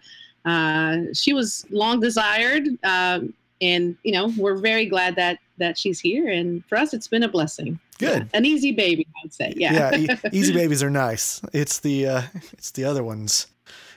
uh, 0.46 0.98
she 1.12 1.32
was 1.32 1.66
long 1.70 2.00
desired, 2.00 2.66
um, 2.84 3.34
and 3.60 3.96
you 4.04 4.12
know 4.12 4.32
we're 4.38 4.56
very 4.56 4.87
glad 4.87 5.16
that 5.16 5.38
that 5.58 5.76
she's 5.76 6.00
here. 6.00 6.28
And 6.28 6.64
for 6.66 6.78
us, 6.78 6.94
it's 6.94 7.08
been 7.08 7.22
a 7.22 7.28
blessing. 7.28 7.78
Good, 7.98 8.28
yeah, 8.32 8.38
an 8.38 8.44
easy 8.44 8.72
baby, 8.72 9.06
I'd 9.25 9.32
say. 9.32 9.52
Yeah, 9.56 9.96
yeah. 9.96 10.14
E- 10.14 10.28
easy 10.32 10.52
babies 10.52 10.82
are 10.82 10.90
nice. 10.90 11.40
It's 11.52 11.81
the 11.81 12.06
uh, 12.06 12.22
it's 12.52 12.70
the 12.70 12.84
other 12.84 13.02
ones 13.02 13.46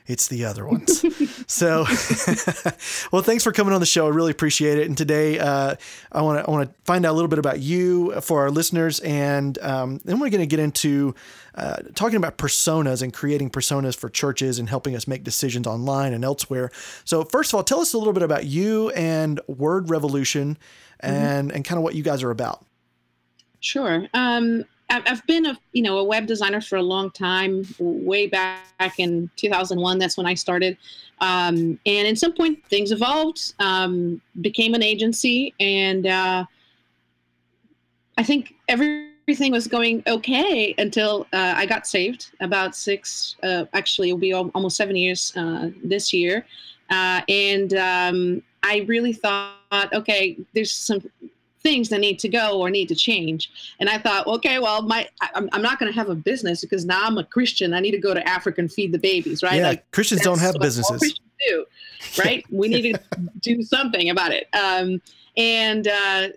it's 0.09 0.27
the 0.27 0.43
other 0.43 0.65
ones. 0.65 1.05
so, 1.47 1.85
well, 3.11 3.21
thanks 3.21 3.43
for 3.43 3.51
coming 3.51 3.73
on 3.75 3.79
the 3.79 3.85
show. 3.85 4.07
I 4.07 4.09
really 4.09 4.31
appreciate 4.31 4.79
it. 4.79 4.87
And 4.87 4.97
today, 4.97 5.37
uh, 5.37 5.75
I 6.11 6.21
want 6.23 6.43
to 6.43 6.49
I 6.49 6.51
want 6.51 6.67
to 6.67 6.75
find 6.83 7.05
out 7.05 7.11
a 7.11 7.13
little 7.15 7.27
bit 7.27 7.37
about 7.37 7.59
you 7.59 8.19
for 8.19 8.41
our 8.41 8.49
listeners, 8.49 8.99
and 9.01 9.57
um, 9.59 9.99
then 10.03 10.19
we're 10.19 10.31
going 10.31 10.41
to 10.41 10.47
get 10.47 10.59
into 10.59 11.13
uh, 11.53 11.77
talking 11.93 12.17
about 12.17 12.39
personas 12.39 13.03
and 13.03 13.13
creating 13.13 13.51
personas 13.51 13.95
for 13.95 14.09
churches 14.09 14.57
and 14.57 14.67
helping 14.67 14.95
us 14.95 15.07
make 15.07 15.23
decisions 15.23 15.67
online 15.67 16.11
and 16.11 16.25
elsewhere. 16.25 16.71
So, 17.05 17.23
first 17.23 17.53
of 17.53 17.57
all, 17.57 17.63
tell 17.63 17.79
us 17.79 17.93
a 17.93 17.97
little 17.99 18.13
bit 18.13 18.23
about 18.23 18.45
you 18.45 18.89
and 18.89 19.39
Word 19.47 19.91
Revolution, 19.91 20.57
and 21.01 21.49
mm-hmm. 21.49 21.55
and 21.55 21.63
kind 21.63 21.77
of 21.77 21.83
what 21.83 21.93
you 21.93 22.01
guys 22.01 22.23
are 22.23 22.31
about. 22.31 22.65
Sure. 23.59 24.07
Um, 24.15 24.65
I've 24.89 25.25
been 25.27 25.45
a 25.45 25.57
you 25.71 25.83
know 25.83 25.99
a 25.99 26.03
web 26.03 26.25
designer 26.25 26.61
for 26.61 26.77
a 26.77 26.81
long 26.81 27.11
time, 27.11 27.63
way 27.79 28.27
back 28.27 28.97
in 28.97 29.29
2001. 29.35 29.99
That's 29.99 30.17
when 30.17 30.25
I 30.25 30.33
started, 30.33 30.77
um, 31.21 31.79
and 31.85 32.07
at 32.07 32.17
some 32.17 32.33
point 32.33 32.65
things 32.65 32.91
evolved, 32.91 33.53
um, 33.59 34.21
became 34.41 34.73
an 34.73 34.81
agency, 34.81 35.53
and 35.59 36.07
uh, 36.07 36.45
I 38.17 38.23
think 38.23 38.55
everything 38.67 39.51
was 39.51 39.67
going 39.67 40.01
okay 40.07 40.73
until 40.79 41.27
uh, 41.33 41.53
I 41.55 41.67
got 41.67 41.85
saved. 41.85 42.31
About 42.39 42.75
six, 42.75 43.35
uh, 43.43 43.65
actually, 43.73 44.09
it'll 44.09 44.19
be 44.19 44.33
almost 44.33 44.75
seven 44.75 44.95
years 44.95 45.33
uh, 45.35 45.69
this 45.83 46.11
year, 46.11 46.45
uh, 46.89 47.21
and 47.29 47.75
um, 47.75 48.43
I 48.63 48.85
really 48.87 49.13
thought, 49.13 49.93
okay, 49.93 50.35
there's 50.53 50.71
some 50.71 51.01
things 51.61 51.89
that 51.89 51.99
need 51.99 52.19
to 52.19 52.29
go 52.29 52.59
or 52.59 52.69
need 52.69 52.87
to 52.87 52.95
change. 52.95 53.51
And 53.79 53.89
I 53.89 53.97
thought, 53.97 54.27
okay, 54.27 54.59
well, 54.59 54.81
my 54.81 55.07
I'm, 55.35 55.49
I'm 55.51 55.61
not 55.61 55.79
going 55.79 55.91
to 55.91 55.95
have 55.95 56.09
a 56.09 56.15
business 56.15 56.61
because 56.61 56.85
now 56.85 57.03
I'm 57.05 57.17
a 57.17 57.23
Christian. 57.23 57.73
I 57.73 57.79
need 57.79 57.91
to 57.91 57.97
go 57.97 58.13
to 58.13 58.27
Africa 58.27 58.61
and 58.61 58.71
feed 58.71 58.91
the 58.91 58.99
babies, 58.99 59.43
right? 59.43 59.55
Yeah, 59.55 59.67
like 59.69 59.91
Christians 59.91 60.21
don't 60.21 60.39
have 60.39 60.55
businesses. 60.59 60.99
Christians 60.99 61.29
do, 61.47 61.65
right? 62.17 62.45
we 62.49 62.67
need 62.67 62.93
to 62.93 62.99
do 63.41 63.61
something 63.61 64.09
about 64.09 64.31
it. 64.31 64.47
Um, 64.53 65.01
and 65.37 65.87
uh, 65.87 66.29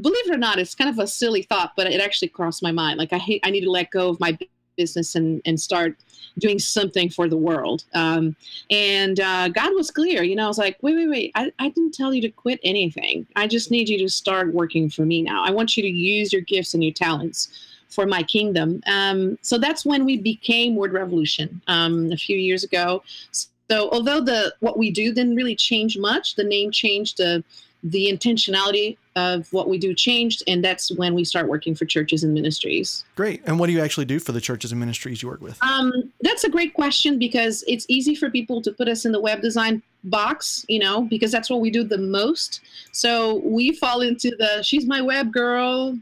believe 0.00 0.28
it 0.28 0.34
or 0.34 0.38
not, 0.38 0.58
it's 0.58 0.74
kind 0.74 0.90
of 0.90 0.98
a 0.98 1.06
silly 1.06 1.42
thought, 1.42 1.72
but 1.76 1.86
it 1.86 2.00
actually 2.00 2.28
crossed 2.28 2.62
my 2.62 2.72
mind. 2.72 2.98
Like 2.98 3.12
I 3.12 3.18
hate, 3.18 3.40
I 3.44 3.50
need 3.50 3.62
to 3.62 3.70
let 3.70 3.90
go 3.90 4.10
of 4.10 4.20
my 4.20 4.36
business 4.76 5.14
and 5.14 5.40
and 5.44 5.60
start 5.60 5.96
doing 6.38 6.58
something 6.58 7.08
for 7.08 7.28
the 7.28 7.36
world. 7.36 7.84
Um, 7.94 8.34
and 8.70 9.20
uh, 9.20 9.48
God 9.48 9.74
was 9.74 9.90
clear. 9.90 10.22
You 10.22 10.36
know, 10.36 10.44
I 10.44 10.48
was 10.48 10.58
like, 10.58 10.78
wait, 10.82 10.96
wait, 10.96 11.08
wait. 11.08 11.32
I, 11.34 11.52
I 11.58 11.68
didn't 11.68 11.94
tell 11.94 12.12
you 12.12 12.22
to 12.22 12.28
quit 12.30 12.60
anything. 12.64 13.26
I 13.36 13.46
just 13.46 13.70
need 13.70 13.88
you 13.88 13.98
to 13.98 14.08
start 14.08 14.52
working 14.52 14.90
for 14.90 15.04
me 15.04 15.22
now. 15.22 15.44
I 15.44 15.50
want 15.50 15.76
you 15.76 15.82
to 15.82 15.88
use 15.88 16.32
your 16.32 16.42
gifts 16.42 16.74
and 16.74 16.82
your 16.82 16.92
talents 16.92 17.68
for 17.88 18.06
my 18.06 18.22
kingdom. 18.22 18.82
Um, 18.86 19.38
so 19.42 19.58
that's 19.58 19.84
when 19.84 20.04
we 20.04 20.16
became 20.16 20.74
Word 20.74 20.92
Revolution 20.92 21.62
um, 21.68 22.10
a 22.10 22.16
few 22.16 22.36
years 22.36 22.64
ago. 22.64 23.02
So 23.30 23.88
although 23.92 24.20
the 24.20 24.54
what 24.60 24.76
we 24.76 24.90
do 24.90 25.14
didn't 25.14 25.36
really 25.36 25.56
change 25.56 25.96
much, 25.96 26.34
the 26.34 26.44
name 26.44 26.70
changed. 26.70 27.18
The 27.18 27.44
the 27.84 28.10
intentionality 28.10 28.96
of 29.14 29.52
what 29.52 29.68
we 29.68 29.78
do 29.78 29.94
changed, 29.94 30.42
and 30.46 30.64
that's 30.64 30.90
when 30.92 31.14
we 31.14 31.22
start 31.22 31.48
working 31.48 31.74
for 31.74 31.84
churches 31.84 32.24
and 32.24 32.32
ministries. 32.32 33.04
Great. 33.14 33.42
And 33.46 33.58
what 33.58 33.66
do 33.66 33.72
you 33.72 33.80
actually 33.80 34.06
do 34.06 34.18
for 34.18 34.32
the 34.32 34.40
churches 34.40 34.72
and 34.72 34.80
ministries 34.80 35.22
you 35.22 35.28
work 35.28 35.42
with? 35.42 35.62
Um, 35.62 36.10
that's 36.22 36.44
a 36.44 36.48
great 36.48 36.72
question 36.72 37.18
because 37.18 37.62
it's 37.68 37.84
easy 37.88 38.14
for 38.14 38.30
people 38.30 38.62
to 38.62 38.72
put 38.72 38.88
us 38.88 39.04
in 39.04 39.12
the 39.12 39.20
web 39.20 39.42
design 39.42 39.82
box, 40.04 40.64
you 40.68 40.78
know, 40.78 41.02
because 41.02 41.30
that's 41.30 41.50
what 41.50 41.60
we 41.60 41.70
do 41.70 41.84
the 41.84 41.98
most. 41.98 42.62
So 42.92 43.36
we 43.44 43.72
fall 43.72 44.00
into 44.00 44.34
the 44.38 44.62
she's 44.62 44.86
my 44.86 45.02
web 45.02 45.32
girl. 45.32 45.98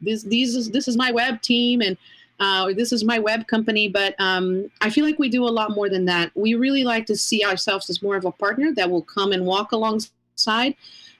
This 0.00 0.22
these 0.22 0.56
is 0.56 0.70
this 0.70 0.88
is 0.88 0.96
my 0.96 1.12
web 1.12 1.42
team, 1.42 1.82
and 1.82 1.96
uh, 2.40 2.72
this 2.72 2.90
is 2.90 3.04
my 3.04 3.18
web 3.18 3.46
company. 3.46 3.86
But 3.86 4.14
um, 4.18 4.70
I 4.80 4.88
feel 4.88 5.04
like 5.04 5.18
we 5.18 5.28
do 5.28 5.44
a 5.44 5.50
lot 5.50 5.72
more 5.72 5.90
than 5.90 6.06
that. 6.06 6.32
We 6.34 6.54
really 6.54 6.84
like 6.84 7.04
to 7.06 7.16
see 7.16 7.44
ourselves 7.44 7.90
as 7.90 8.02
more 8.02 8.16
of 8.16 8.24
a 8.24 8.32
partner 8.32 8.72
that 8.74 8.90
will 8.90 9.02
come 9.02 9.32
and 9.32 9.44
walk 9.44 9.72
alongside. 9.72 10.74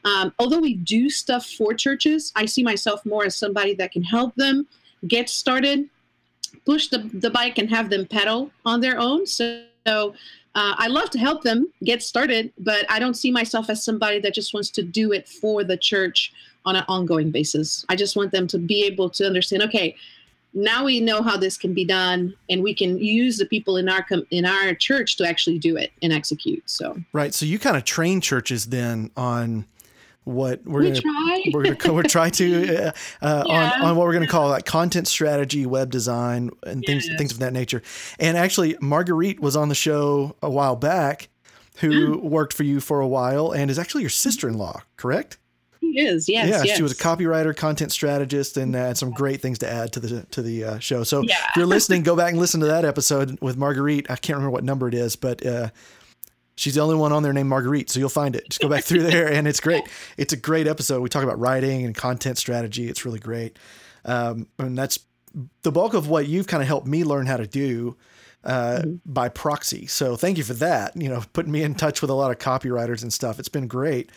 Um, 0.05 0.33
although 0.39 0.59
we 0.59 0.75
do 0.75 1.09
stuff 1.09 1.47
for 1.47 1.75
churches, 1.75 2.33
I 2.35 2.47
see 2.47 2.63
myself 2.63 3.05
more 3.07 3.25
as 3.25 3.37
somebody 3.37 3.75
that 3.75 3.93
can 3.93 4.03
help 4.03 4.35
them 4.35 4.67
get 5.07 5.29
started, 5.29 5.89
push 6.65 6.89
the, 6.89 6.99
the 6.99 7.31
bike, 7.31 7.59
and 7.59 7.71
have 7.71 7.91
them 7.91 8.07
pedal 8.07 8.51
on 8.65 8.81
their 8.81 8.99
own. 8.99 9.27
So, 9.27 9.63
so 9.87 10.15
uh, 10.55 10.75
I 10.77 10.89
love 10.89 11.11
to 11.11 11.19
help 11.19 11.43
them 11.43 11.73
get 11.85 12.03
started, 12.03 12.53
but 12.59 12.85
I 12.91 12.99
don't 12.99 13.15
see 13.15 13.31
myself 13.31 13.71
as 13.71 13.85
somebody 13.85 14.19
that 14.21 14.35
just 14.35 14.53
wants 14.53 14.71
to 14.71 14.83
do 14.83 15.13
it 15.13 15.29
for 15.29 15.65
the 15.65 15.77
church 15.77 16.33
on 16.65 16.77
an 16.77 16.85
ongoing 16.89 17.31
basis. 17.31 17.85
I 17.89 17.97
just 17.97 18.17
want 18.17 18.33
them 18.33 18.47
to 18.49 18.59
be 18.59 18.85
able 18.85 19.11
to 19.11 19.27
understand, 19.27 19.63
okay, 19.65 19.97
now 20.55 20.85
we 20.85 21.01
know 21.01 21.23
how 21.23 21.37
this 21.37 21.57
can 21.57 21.73
be 21.73 21.85
done 21.85 22.35
and 22.51 22.63
we 22.63 22.75
can 22.75 22.99
use 22.99 23.39
the 23.39 23.47
people 23.47 23.77
in 23.77 23.89
our 23.89 24.03
com- 24.03 24.27
in 24.31 24.45
our 24.45 24.75
church 24.75 25.17
to 25.17 25.27
actually 25.27 25.59
do 25.59 25.77
it 25.77 25.93
and 26.03 26.13
execute 26.13 26.63
so 26.69 26.97
right 27.13 27.33
so 27.33 27.47
you 27.47 27.59
kind 27.59 27.77
of 27.77 27.85
train 27.85 28.21
churches 28.21 28.67
then 28.67 29.11
on 29.17 29.65
what 30.25 30.65
we're 30.65 30.81
we 30.81 30.89
gonna 30.91 31.01
try. 31.01 31.43
we're 31.53 31.63
gonna 31.65 31.77
co- 31.77 31.93
we're 31.95 32.03
try 32.05 32.31
to 32.31 32.87
uh, 32.87 32.93
uh, 33.23 33.45
Yeah. 33.47 33.73
on, 33.77 33.83
on 33.83 33.97
what 33.97 34.07
we're 34.07 34.13
gonna 34.13 34.27
call 34.27 34.49
like 34.49 34.65
content 34.65 35.09
strategy, 35.09 35.67
web 35.67 35.91
design, 35.91 36.51
and 36.65 36.85
things 36.87 37.09
things 37.19 37.33
of 37.33 37.39
that 37.41 37.53
nature. 37.53 37.83
And 38.21 38.37
actually, 38.37 38.77
Marguerite 38.81 39.41
was 39.41 39.57
on 39.57 39.69
the 39.69 39.75
show 39.75 40.37
a 40.43 40.51
while 40.51 40.77
back, 40.77 41.29
who 41.79 42.17
Mm. 42.19 42.23
worked 42.23 42.53
for 42.53 42.63
you 42.63 42.81
for 42.81 43.01
a 43.01 43.09
while, 43.09 43.51
and 43.53 43.71
is 43.71 43.79
actually 43.79 44.03
your 44.03 44.11
sister 44.11 44.49
in 44.49 44.59
law, 44.59 44.83
correct? 44.97 45.39
He 45.81 45.99
is 46.01 46.29
yes 46.29 46.49
yeah, 46.49 46.63
yes. 46.63 46.77
she 46.77 46.83
was 46.85 46.93
a 46.93 46.97
copywriter, 46.97 47.55
content 47.57 47.91
strategist, 47.91 48.57
and 48.57 48.77
uh, 48.77 48.79
had 48.79 48.97
some 48.99 49.11
great 49.11 49.43
things 49.43 49.59
to 49.59 49.69
add 49.69 49.93
to 49.95 50.01
the 50.01 50.23
to 50.31 50.41
the 50.41 50.65
uh, 50.65 50.79
show. 50.79 51.03
So 51.03 51.23
Yeah. 51.23 51.35
if 51.51 51.57
you're 51.57 51.67
listening, 51.67 52.05
go 52.05 52.15
back 52.15 52.31
and 52.31 52.39
listen 52.39 52.61
to 52.61 52.67
that 52.67 52.85
episode 52.85 53.37
with 53.41 53.57
Marguerite. 53.57 54.07
I 54.09 54.15
can't 54.15 54.37
remember 54.37 54.53
what 54.53 54.63
number 54.63 54.87
it 54.87 54.95
is, 54.95 55.17
but 55.17 55.45
uh, 55.45 55.71
she's 56.57 56.75
the 56.75 56.81
only 56.81 56.97
one 56.97 57.13
on 57.13 57.23
there 57.23 57.33
named 57.33 57.49
Marguerite, 57.49 57.91
so 57.91 58.01
you'll 58.01 58.09
find 58.09 58.37
it. 58.37 58.49
Just 58.49 58.61
go 58.61 58.69
back 58.69 58.85
through 58.85 59.03
there, 59.03 59.31
and 59.31 59.47
it's 59.49 59.61
great. 59.61 59.85
It's 60.17 60.33
a 60.33 60.37
great 60.37 60.67
episode. 60.67 61.01
We 61.01 61.09
talk 61.09 61.25
about 61.25 61.39
writing 61.39 61.85
and 61.85 61.95
content 61.95 62.39
strategy. 62.39 62.89
It's 62.89 63.05
really 63.05 63.19
great, 63.19 63.59
um, 64.05 64.47
and 64.59 64.77
that's 64.77 64.99
the 65.63 65.73
bulk 65.73 65.95
of 65.95 66.09
what 66.09 66.29
you've 66.29 66.47
kind 66.47 66.63
of 66.63 66.67
helped 66.67 66.87
me 66.87 67.05
learn 67.05 67.27
how 67.27 67.37
to 67.37 67.47
do. 67.47 67.97
Uh, 68.45 68.83
by 69.07 69.29
proxy. 69.29 69.87
So 69.87 70.17
thank 70.17 70.37
you 70.37 70.43
for 70.43 70.55
that. 70.55 70.97
You 70.97 71.09
know, 71.09 71.23
putting 71.33 71.53
me 71.53 71.63
in 71.63 71.77
touch 71.77 72.03
with 72.03 72.11
a 72.11 72.15
lot 72.15 72.33
of 72.33 72.39
copywriters 72.39 73.03
and 73.03 73.13
stuff. 73.13 73.39
It's 73.39 73.49
been 73.49 73.69
great. 73.69 74.11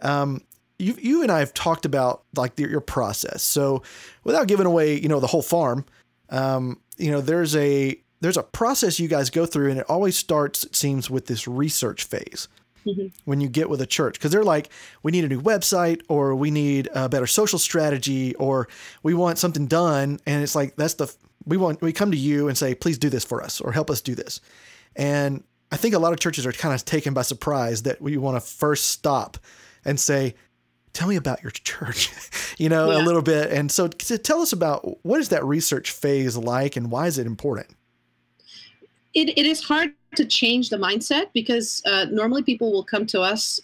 Um, 0.00 0.42
you, 0.80 0.96
you 0.98 1.22
and 1.22 1.30
I 1.30 1.38
have 1.38 1.54
talked 1.54 1.84
about 1.84 2.24
like 2.34 2.56
the, 2.56 2.68
your 2.68 2.80
process. 2.80 3.44
So 3.44 3.84
without 4.24 4.48
giving 4.48 4.66
away, 4.66 4.98
you 4.98 5.08
know, 5.08 5.20
the 5.20 5.28
whole 5.28 5.42
farm, 5.42 5.84
um, 6.30 6.80
you 6.96 7.12
know, 7.12 7.20
there's 7.20 7.54
a, 7.54 8.00
there's 8.20 8.36
a 8.36 8.42
process 8.42 8.98
you 8.98 9.08
guys 9.08 9.30
go 9.30 9.46
through 9.46 9.70
and 9.70 9.78
it 9.80 9.86
always 9.88 10.16
starts, 10.16 10.64
it 10.64 10.74
seems 10.76 11.08
with 11.10 11.26
this 11.26 11.46
research 11.46 12.04
phase 12.04 12.48
Mhm. 12.86 13.12
when 13.24 13.40
you 13.40 13.48
get 13.48 13.68
with 13.68 13.80
a 13.80 13.86
church. 13.86 14.18
Cause 14.20 14.30
they're 14.30 14.44
like, 14.44 14.70
we 15.02 15.12
need 15.12 15.24
a 15.24 15.28
new 15.28 15.40
website 15.42 16.00
or 16.08 16.34
we 16.34 16.50
need 16.50 16.88
a 16.94 17.08
better 17.08 17.26
social 17.26 17.58
strategy 17.58 18.34
or 18.36 18.68
we 19.02 19.14
want 19.14 19.38
something 19.38 19.66
done. 19.66 20.20
And 20.26 20.42
it's 20.42 20.54
like, 20.54 20.76
that's 20.76 20.94
the, 20.94 21.12
we 21.44 21.56
want, 21.56 21.82
we 21.82 21.92
come 21.92 22.10
to 22.10 22.16
you 22.16 22.48
and 22.48 22.56
say, 22.56 22.74
please 22.74 22.98
do 22.98 23.10
this 23.10 23.24
for 23.24 23.42
us 23.42 23.60
or 23.60 23.72
help 23.72 23.90
us 23.90 24.00
do 24.00 24.14
this. 24.14 24.40
And 24.96 25.44
I 25.70 25.76
think 25.76 25.94
a 25.94 25.98
lot 25.98 26.12
of 26.12 26.20
churches 26.20 26.46
are 26.46 26.52
kind 26.52 26.74
of 26.74 26.84
taken 26.84 27.12
by 27.14 27.22
surprise 27.22 27.82
that 27.82 28.00
we 28.00 28.16
want 28.16 28.36
to 28.36 28.40
first 28.40 28.86
stop 28.86 29.36
and 29.84 30.00
say, 30.00 30.34
tell 30.94 31.08
me 31.08 31.16
about 31.16 31.42
your 31.42 31.50
church, 31.52 32.10
you 32.58 32.68
know, 32.68 32.90
a 32.90 33.02
little 33.02 33.22
bit. 33.22 33.52
And 33.52 33.70
so 33.70 33.88
tell 33.88 34.40
us 34.40 34.52
about 34.52 35.04
what 35.04 35.20
is 35.20 35.28
that 35.28 35.44
research 35.44 35.90
phase 35.90 36.36
like 36.36 36.76
and 36.76 36.90
why 36.90 37.06
is 37.06 37.18
it 37.18 37.26
important? 37.26 37.68
It, 39.14 39.30
it 39.38 39.46
is 39.46 39.62
hard 39.62 39.92
to 40.16 40.24
change 40.24 40.70
the 40.70 40.76
mindset 40.76 41.26
because 41.32 41.82
uh, 41.86 42.06
normally 42.10 42.42
people 42.42 42.72
will 42.72 42.84
come 42.84 43.06
to 43.06 43.20
us. 43.20 43.60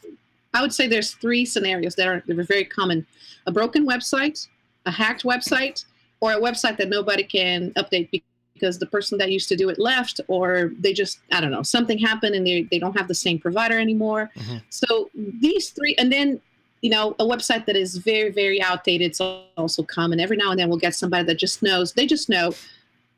I 0.52 0.62
would 0.62 0.72
say 0.72 0.86
there's 0.86 1.12
three 1.12 1.44
scenarios 1.44 1.94
that 1.96 2.06
are, 2.06 2.22
that 2.26 2.38
are 2.38 2.44
very 2.44 2.64
common: 2.64 3.06
a 3.46 3.52
broken 3.52 3.86
website, 3.86 4.46
a 4.86 4.90
hacked 4.90 5.24
website, 5.24 5.84
or 6.20 6.32
a 6.32 6.40
website 6.40 6.76
that 6.78 6.88
nobody 6.88 7.24
can 7.24 7.72
update 7.72 8.22
because 8.54 8.78
the 8.78 8.86
person 8.86 9.18
that 9.18 9.30
used 9.30 9.48
to 9.48 9.56
do 9.56 9.68
it 9.68 9.78
left, 9.78 10.20
or 10.28 10.72
they 10.78 10.92
just 10.92 11.18
I 11.32 11.40
don't 11.40 11.50
know 11.50 11.62
something 11.62 11.98
happened 11.98 12.34
and 12.34 12.46
they 12.46 12.62
they 12.70 12.78
don't 12.78 12.96
have 12.96 13.08
the 13.08 13.14
same 13.14 13.38
provider 13.38 13.78
anymore. 13.78 14.30
Mhm. 14.36 14.62
So 14.70 15.10
these 15.14 15.70
three, 15.70 15.94
and 15.98 16.12
then 16.12 16.40
you 16.80 16.90
know 16.90 17.16
a 17.18 17.24
website 17.24 17.66
that 17.66 17.76
is 17.76 17.96
very 17.96 18.30
very 18.30 18.62
outdated 18.62 19.10
is 19.10 19.20
also 19.20 19.82
common. 19.82 20.20
Every 20.20 20.36
now 20.36 20.50
and 20.50 20.58
then 20.58 20.68
we'll 20.68 20.78
get 20.78 20.94
somebody 20.94 21.24
that 21.24 21.38
just 21.38 21.62
knows 21.62 21.92
they 21.92 22.06
just 22.06 22.28
know 22.28 22.54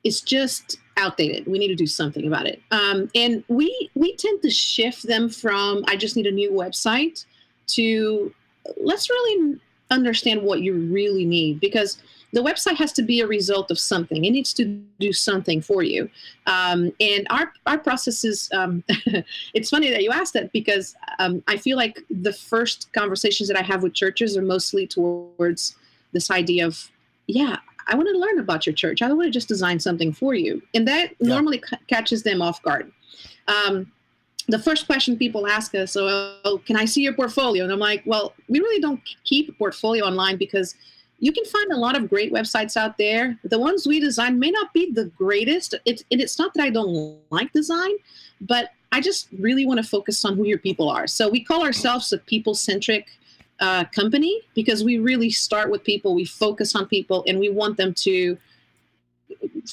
it's 0.07 0.21
just 0.21 0.79
outdated. 0.97 1.49
We 1.49 1.59
need 1.59 1.69
to 1.69 1.75
do 1.75 1.87
something 1.87 2.29
about 2.29 2.47
it. 2.47 2.63
Um, 2.71 3.11
and 3.17 3.43
we 3.49 3.91
we 3.97 4.15
tend 4.15 4.41
to 4.43 4.51
shift 4.51 5.03
them 5.03 5.29
from 5.29 5.85
I 5.89 5.97
just 5.97 6.15
need 6.15 6.27
a 6.27 6.31
new 6.31 6.53
website 6.53 7.27
to 7.69 8.33
let's 8.77 9.11
really 9.11 9.59
understand 9.91 10.43
what 10.43 10.61
you 10.61 10.75
really 10.75 11.25
need 11.25 11.59
because 11.59 11.99
the 12.33 12.41
website 12.41 12.77
has 12.77 12.93
to 12.93 13.03
be 13.03 13.21
a 13.21 13.27
result 13.27 13.71
of 13.73 13.79
something. 13.81 14.25
It 14.25 14.31
needs 14.31 14.53
to 14.55 14.65
do 15.01 15.13
something 15.13 15.61
for 15.61 15.83
you. 15.83 16.09
Um, 16.47 16.93
and 17.01 17.27
our 17.31 17.53
our 17.67 17.79
process 17.79 18.25
is 18.25 18.49
um, 18.53 18.85
it's 19.55 19.71
funny 19.71 19.91
that 19.91 20.05
you 20.05 20.13
asked 20.13 20.35
that 20.35 20.53
because 20.53 20.95
um, 21.19 21.43
I 21.49 21.57
feel 21.57 21.77
like 21.77 22.05
the 22.11 22.33
first 22.33 22.93
conversations 22.93 23.49
that 23.49 23.59
I 23.59 23.63
have 23.63 23.83
with 23.83 23.95
churches 23.95 24.37
are 24.37 24.43
mostly 24.43 24.87
towards 24.87 25.75
this 26.13 26.31
idea 26.31 26.65
of 26.65 26.93
yeah 27.27 27.57
I 27.89 27.95
want 27.95 28.09
to 28.09 28.19
learn 28.19 28.39
about 28.39 28.67
your 28.67 28.75
church. 28.75 29.03
I 29.03 29.13
want 29.13 29.27
to 29.27 29.31
just 29.31 29.49
design 29.49 29.79
something 29.81 30.13
for 30.13 30.35
you. 30.35 30.63
And 30.75 30.87
that 30.89 31.11
Yeah. 31.21 31.29
normally 31.29 31.59
ca- 31.59 31.79
catches 31.87 32.23
them 32.23 32.43
off 32.43 32.63
guard. 32.63 32.91
Um, 33.49 33.93
the 34.49 34.59
first 34.59 34.87
question 34.87 35.17
people 35.17 35.47
ask 35.47 35.75
us, 35.75 35.97
oh, 35.99 36.61
can 36.67 36.77
I 36.77 36.85
see 36.85 37.03
your 37.03 37.13
portfolio? 37.15 37.65
And 37.65 37.73
I'm 37.73 37.79
like, 37.79 38.03
well, 38.07 38.35
we 38.49 38.61
really 38.61 38.81
don't 38.81 39.01
keep 39.25 39.49
a 39.49 39.53
portfolio 39.53 40.05
online 40.05 40.37
because 40.37 40.75
you 41.19 41.33
can 41.33 41.45
find 41.45 41.73
a 41.73 41.77
lot 41.77 41.97
of 41.97 42.09
great 42.11 42.33
websites 42.33 42.77
out 42.77 42.99
there. 42.99 43.39
The 43.43 43.59
ones 43.59 43.87
we 43.87 43.99
design 44.01 44.39
may 44.39 44.51
not 44.51 44.73
be 44.73 44.93
the 44.93 45.07
greatest. 45.07 45.75
It's, 45.85 46.05
and 46.13 46.21
it's 46.21 46.39
not 46.39 46.55
that 46.55 46.63
I 46.63 46.71
don't 46.71 47.19
like 47.31 47.53
design, 47.53 47.93
but 48.41 48.71
I 48.93 49.01
just 49.01 49.29
really 49.39 49.67
want 49.67 49.79
to 49.79 49.89
focus 49.89 50.25
on 50.25 50.37
who 50.37 50.45
your 50.45 50.59
people 50.59 50.89
are. 50.89 51.07
So 51.07 51.29
we 51.29 51.43
call 51.43 51.65
ourselves 51.65 52.13
a 52.13 52.19
people 52.19 52.55
centric 52.55 53.09
uh, 53.61 53.85
company 53.87 54.41
because 54.55 54.85
we 54.85 54.99
really 54.99 55.31
start 55.31 55.71
with 55.71 55.83
people, 55.85 56.15
we 56.15 56.25
focus 56.25 56.75
on 56.75 56.87
people, 56.87 57.25
and 57.27 57.39
we 57.39 57.49
want 57.49 57.77
them 57.77 57.95
to 57.95 58.37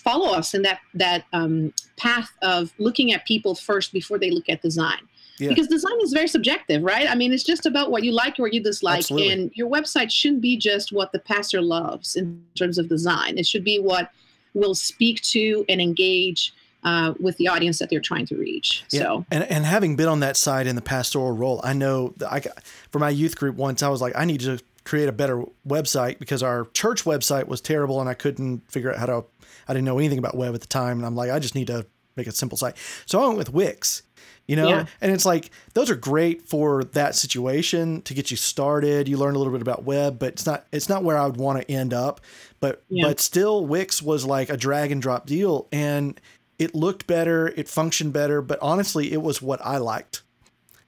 follow 0.02 0.34
us 0.34 0.54
in 0.54 0.62
that 0.64 0.80
that 0.94 1.26
um, 1.34 1.74
path 1.98 2.32
of 2.42 2.74
looking 2.78 3.14
at 3.14 3.26
people 3.26 3.56
first 3.56 3.94
before 3.94 4.18
they 4.18 4.32
look 4.32 4.50
at 4.50 4.62
design. 4.62 5.00
Yeah. 5.40 5.50
Because 5.50 5.68
design 5.68 6.00
is 6.02 6.14
very 6.14 6.28
subjective, 6.28 6.84
right? 6.84 7.10
I 7.10 7.16
mean, 7.16 7.34
it's 7.34 7.44
just 7.44 7.66
about 7.66 7.90
what 7.90 8.04
you 8.04 8.12
like 8.12 8.40
or 8.40 8.44
what 8.44 8.54
you 8.54 8.62
dislike, 8.62 9.00
Absolutely. 9.00 9.32
and 9.32 9.52
your 9.56 9.68
website 9.68 10.12
shouldn't 10.12 10.42
be 10.42 10.58
just 10.58 10.92
what 10.92 11.12
the 11.12 11.20
pastor 11.20 11.62
loves 11.62 12.16
in 12.16 12.44
terms 12.56 12.78
of 12.78 12.88
design. 12.88 13.38
It 13.38 13.48
should 13.48 13.64
be 13.64 13.80
what 13.80 14.12
will 14.54 14.76
speak 14.76 15.22
to 15.22 15.66
and 15.68 15.82
engage 15.82 16.54
uh, 16.84 17.14
with 17.20 17.38
the 17.38 17.48
audience 17.48 17.80
that 17.80 17.90
they're 17.90 18.00
trying 18.02 18.26
to 18.28 18.36
reach. 18.36 18.84
Yeah. 18.90 19.02
So 19.02 19.26
And, 19.32 19.44
and 19.46 19.66
having 19.66 19.96
been 19.96 20.08
on 20.08 20.20
that 20.22 20.38
side 20.38 20.68
in 20.68 20.76
the 20.76 20.82
pastoral 20.82 21.32
role, 21.32 21.62
I 21.64 21.74
know 21.74 22.14
that 22.18 22.32
I 22.32 22.40
got, 22.40 22.62
for 22.92 23.00
my 23.00 23.10
youth 23.10 23.36
group 23.38 23.56
once, 23.56 23.82
I 23.84 23.90
was 23.90 24.02
like, 24.02 24.14
I 24.16 24.26
need 24.26 24.42
to 24.42 24.60
create 24.84 25.08
a 25.08 25.14
better 25.14 25.44
website 25.68 26.20
because 26.20 26.44
our 26.44 26.66
church 26.74 27.06
website 27.06 27.48
was 27.48 27.62
terrible 27.62 28.00
and 28.02 28.10
I 28.10 28.14
couldn't 28.14 28.70
figure 28.70 28.92
out 28.92 29.00
how 29.00 29.06
to, 29.06 29.24
I 29.68 29.74
didn't 29.74 29.86
know 29.86 29.98
anything 29.98 30.18
about 30.20 30.36
web 30.36 30.54
at 30.54 30.62
the 30.62 30.68
time. 30.68 30.98
And 30.98 31.06
I'm 31.06 31.16
like, 31.16 31.32
I 31.32 31.40
just 31.40 31.56
need 31.56 31.68
to 31.68 31.86
make 32.18 32.28
a 32.28 32.32
simple 32.32 32.58
site. 32.58 32.76
So 33.06 33.22
I 33.22 33.26
went 33.28 33.38
with 33.38 33.54
Wix, 33.54 34.04
you 34.46 34.58
know, 34.58 34.68
Yeah. 34.68 34.86
and 35.00 35.12
it's 35.14 35.26
like, 35.26 35.52
those 35.74 35.90
are 35.90 35.96
great 35.96 36.50
for 36.50 36.84
that 36.84 37.16
situation 37.16 38.02
to 38.02 38.14
get 38.14 38.30
you 38.30 38.36
started. 38.36 39.08
You 39.08 39.16
learn 39.18 39.36
a 39.36 39.38
little 39.38 39.54
bit 39.54 39.62
about 39.62 39.86
web, 39.86 40.20
but 40.20 40.34
it's 40.34 40.46
not, 40.46 40.68
it's 40.74 40.90
not 40.90 41.04
where 41.04 41.18
I 41.18 41.26
would 41.26 41.38
want 41.38 41.62
to 41.62 41.72
end 41.72 41.94
up. 41.94 42.20
But, 42.60 42.84
Yeah. 42.90 43.08
but 43.08 43.22
still 43.22 43.66
Wix 43.66 44.02
was 44.02 44.26
like 44.26 44.50
a 44.50 44.58
drag 44.58 44.92
and 44.92 45.02
drop 45.02 45.26
deal. 45.26 45.68
And 45.72 46.20
it 46.64 46.74
looked 46.76 47.08
better, 47.08 47.48
it 47.56 47.68
functioned 47.68 48.14
better, 48.14 48.42
but 48.42 48.58
honestly, 48.62 49.12
it 49.12 49.22
was 49.22 49.42
what 49.42 49.60
I 49.66 49.78
liked. 49.78 50.22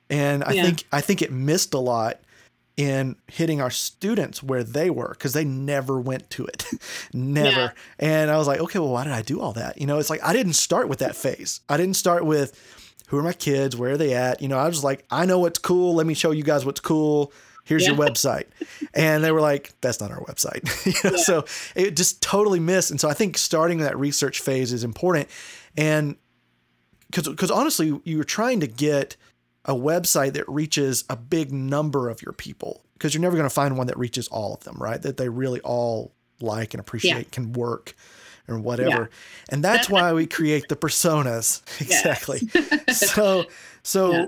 And 0.09 0.43
I 0.43 0.51
Yeah. 0.53 0.63
think 0.63 0.85
I 0.91 1.01
think 1.01 1.21
it 1.21 1.31
missed 1.31 1.73
a 1.73 1.79
lot 1.79 2.19
in 2.77 3.15
hitting 3.27 3.61
our 3.61 3.71
students 3.71 4.43
where 4.43 4.63
they 4.63 4.89
were 4.89 5.09
because 5.09 5.31
they 5.33 5.45
never 5.45 5.99
went 5.99 6.29
to 6.29 6.45
it. 6.45 6.65
never. 7.13 7.61
Yeah. 7.61 7.71
And 7.99 8.29
I 8.31 8.37
was 8.37 8.47
like, 8.47 8.59
okay, 8.59 8.79
well, 8.79 8.89
why 8.91 9.03
did 9.05 9.13
I 9.13 9.21
do 9.21 9.39
all 9.39 9.53
that? 9.53 9.79
You 9.79 9.87
know, 9.87 9.97
it's 9.97 10.09
like 10.09 10.23
I 10.23 10.33
didn't 10.33 10.53
start 10.53 10.89
with 10.89 10.99
that 10.99 11.15
phase. 11.15 11.61
I 11.69 11.77
didn't 11.77 11.95
start 11.95 12.25
with 12.25 12.53
who 13.07 13.17
are 13.17 13.23
my 13.23 13.33
kids, 13.33 13.75
where 13.77 13.91
are 13.93 13.97
they 13.97 14.13
at? 14.13 14.41
You 14.41 14.47
know, 14.47 14.57
I 14.57 14.67
was 14.67 14.83
like, 14.83 15.05
I 15.09 15.25
know 15.25 15.39
what's 15.39 15.59
cool. 15.59 15.93
Let 15.95 16.05
me 16.07 16.13
show 16.15 16.31
you 16.31 16.43
guys 16.43 16.65
what's 16.65 16.81
cool. 16.81 17.31
Here's 17.63 17.85
your 17.87 17.95
website. 18.05 18.45
And 18.93 19.23
they 19.23 19.31
were 19.31 19.41
like, 19.41 19.71
that's 19.81 19.99
not 20.01 20.11
our 20.11 20.21
website. 20.21 20.63
You 20.85 21.09
know, 21.11 21.15
Yeah. 21.17 21.23
So 21.23 21.45
it 21.75 21.95
just 21.95 22.21
totally 22.21 22.59
missed. 22.59 22.91
And 22.91 22.99
so 22.99 23.07
I 23.09 23.13
think 23.13 23.37
starting 23.37 23.77
that 23.79 23.97
research 23.97 24.39
phase 24.41 24.73
is 24.73 24.83
important. 24.83 25.29
And 25.77 26.15
because 27.07 27.27
because 27.27 27.51
honestly, 27.51 27.99
you're 28.03 28.23
trying 28.23 28.59
to 28.61 28.67
get 28.67 29.15
a 29.65 29.73
website 29.73 30.33
that 30.33 30.47
reaches 30.47 31.03
a 31.09 31.15
big 31.15 31.51
number 31.51 32.09
of 32.09 32.21
your 32.21 32.33
people 32.33 32.83
because 32.93 33.13
you're 33.13 33.21
never 33.21 33.35
going 33.35 33.49
to 33.49 33.53
find 33.53 33.77
one 33.77 33.87
that 33.87 33.97
reaches 33.97 34.27
all 34.27 34.53
of 34.53 34.63
them, 34.63 34.77
right? 34.79 35.01
That 35.01 35.17
they 35.17 35.29
really 35.29 35.59
all 35.61 36.13
like 36.39 36.73
and 36.73 36.81
appreciate 36.81 37.31
can 37.31 37.53
work 37.53 37.95
or 38.47 38.59
whatever. 38.59 38.89
Yeah. 38.89 39.07
And 39.49 39.63
that's 39.63 39.89
why 39.89 40.13
we 40.13 40.27
create 40.27 40.67
the 40.69 40.75
personas. 40.75 41.61
exactly. 41.81 42.39
so 42.93 43.45
so 43.83 44.11
yeah. 44.11 44.25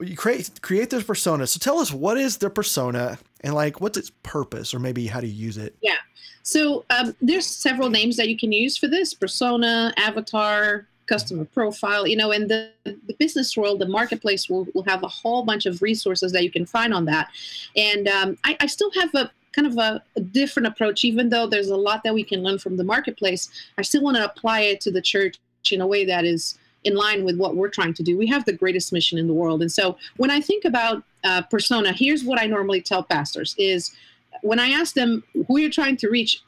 you 0.00 0.16
create 0.16 0.50
create 0.62 0.90
those 0.90 1.04
personas. 1.04 1.48
So 1.48 1.58
tell 1.58 1.78
us 1.78 1.92
what 1.92 2.18
is 2.18 2.38
the 2.38 2.50
persona 2.50 3.18
and 3.40 3.54
like 3.54 3.80
what's 3.80 3.98
its 3.98 4.10
purpose 4.22 4.74
or 4.74 4.78
maybe 4.78 5.06
how 5.06 5.20
to 5.20 5.28
use 5.28 5.56
it. 5.56 5.76
Yeah. 5.80 5.96
So 6.42 6.84
um, 6.90 7.14
there's 7.20 7.46
several 7.46 7.90
names 7.90 8.16
that 8.16 8.28
you 8.28 8.36
can 8.36 8.52
use 8.52 8.76
for 8.76 8.88
this. 8.88 9.14
Persona, 9.14 9.92
avatar, 9.96 10.86
customer 11.06 11.44
profile 11.44 12.06
you 12.06 12.16
know 12.16 12.30
in 12.30 12.48
the, 12.48 12.70
the 12.84 13.14
business 13.18 13.56
world 13.56 13.80
the 13.80 13.86
marketplace 13.86 14.48
will, 14.48 14.66
will 14.72 14.84
have 14.84 15.02
a 15.02 15.08
whole 15.08 15.42
bunch 15.44 15.66
of 15.66 15.82
resources 15.82 16.32
that 16.32 16.42
you 16.42 16.50
can 16.50 16.64
find 16.64 16.94
on 16.94 17.04
that. 17.04 17.28
And 17.76 18.08
um, 18.08 18.38
I, 18.44 18.56
I, 18.60 18.66
still 18.66 18.90
have 18.92 19.14
a 19.14 19.30
kind 19.52 19.66
of 19.66 19.76
a, 19.76 20.02
a, 20.16 20.20
different 20.20 20.68
approach. 20.68 21.04
Even 21.04 21.28
though 21.28 21.46
there's 21.46 21.68
a 21.68 21.76
lot 21.76 22.02
that 22.04 22.14
we 22.14 22.24
can 22.24 22.42
learn 22.42 22.58
from 22.58 22.76
the 22.76 22.84
marketplace 22.84 23.50
i 23.78 23.82
still 23.82 24.02
want 24.02 24.16
to 24.16 24.24
apply 24.24 24.60
it 24.60 24.80
to 24.82 24.90
the 24.90 25.02
church 25.02 25.38
in 25.70 25.80
a 25.80 25.86
way 25.86 26.04
that 26.04 26.24
is 26.24 26.58
in 26.84 26.94
line 26.94 27.24
with 27.24 27.36
what 27.36 27.54
we're 27.54 27.68
trying 27.68 27.94
to 27.94 28.02
do. 28.02 28.18
We 28.18 28.26
have 28.26 28.44
the 28.44 28.52
greatest 28.52 28.92
mission 28.92 29.16
in 29.18 29.28
the 29.28 29.34
world. 29.34 29.60
And 29.60 29.70
so 29.70 29.96
when 30.16 30.30
i 30.30 30.40
think 30.40 30.64
about 30.64 31.02
uh, 31.24 31.42
persona 31.42 31.92
here's 31.92 32.24
what 32.24 32.40
i 32.40 32.46
normally 32.46 32.80
tell 32.80 33.02
pastors 33.02 33.54
is 33.58 33.94
when 34.42 34.58
i 34.58 34.68
ask 34.68 34.94
them 34.94 35.22
who 35.48 35.58
you're 35.58 35.70
trying 35.70 35.96
to 35.96 36.08
reach 36.08 36.40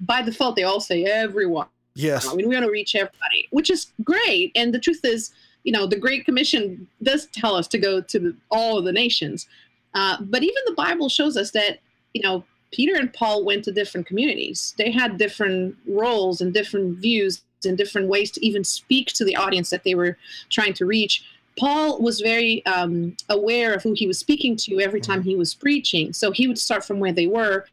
by 0.00 0.22
default 0.22 0.56
they 0.56 0.64
all 0.64 0.80
say 0.80 1.04
everyone 1.04 1.66
Yes. 1.94 2.28
I 2.28 2.34
mean, 2.34 2.48
we 2.48 2.54
want 2.54 2.66
to 2.66 2.70
reach 2.70 2.94
everybody, 2.94 3.48
which 3.50 3.70
is 3.70 3.92
great. 4.04 4.52
And 4.54 4.72
the 4.72 4.78
truth 4.78 5.00
is, 5.04 5.32
you 5.64 5.72
know, 5.72 5.86
the 5.86 5.98
Great 5.98 6.24
Commission 6.24 6.86
does 7.02 7.26
tell 7.26 7.54
us 7.54 7.66
to 7.68 7.78
go 7.78 8.00
to 8.00 8.18
the, 8.18 8.36
all 8.50 8.78
of 8.78 8.84
the 8.84 8.92
nations. 8.92 9.46
Uh, 9.94 10.16
but 10.20 10.42
even 10.42 10.62
the 10.66 10.74
Bible 10.74 11.08
shows 11.08 11.36
us 11.36 11.50
that, 11.52 11.80
you 12.14 12.22
know, 12.22 12.44
Peter 12.72 12.94
and 12.96 13.12
Paul 13.12 13.44
went 13.44 13.64
to 13.64 13.72
different 13.72 14.06
communities. 14.06 14.74
They 14.78 14.90
had 14.92 15.18
different 15.18 15.76
roles 15.86 16.40
and 16.40 16.54
different 16.54 16.98
views 16.98 17.42
and 17.64 17.76
different 17.76 18.08
ways 18.08 18.30
to 18.32 18.46
even 18.46 18.64
speak 18.64 19.08
to 19.08 19.24
the 19.24 19.36
audience 19.36 19.70
that 19.70 19.84
they 19.84 19.94
were 19.94 20.16
trying 20.48 20.72
to 20.74 20.86
reach. 20.86 21.24
Paul 21.58 22.00
was 22.00 22.20
very 22.20 22.64
um, 22.66 23.16
aware 23.28 23.74
of 23.74 23.82
who 23.82 23.92
he 23.94 24.06
was 24.06 24.18
speaking 24.18 24.56
to 24.56 24.80
every 24.80 25.00
time 25.00 25.22
he 25.22 25.36
was 25.36 25.54
preaching. 25.54 26.12
So 26.12 26.30
he 26.30 26.48
would 26.48 26.58
start 26.58 26.84
from 26.84 27.00
where 27.00 27.12
they 27.12 27.26
were 27.26 27.66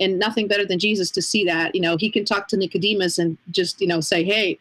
and 0.00 0.18
nothing 0.18 0.48
better 0.48 0.64
than 0.64 0.78
Jesus 0.78 1.10
to 1.12 1.22
see 1.22 1.44
that. 1.44 1.74
You 1.74 1.80
know, 1.80 1.96
he 1.96 2.10
can 2.10 2.24
talk 2.24 2.48
to 2.48 2.56
Nicodemus 2.56 3.18
and 3.18 3.38
just, 3.50 3.80
you 3.80 3.86
know, 3.86 4.00
say, 4.00 4.24
hey, 4.24 4.58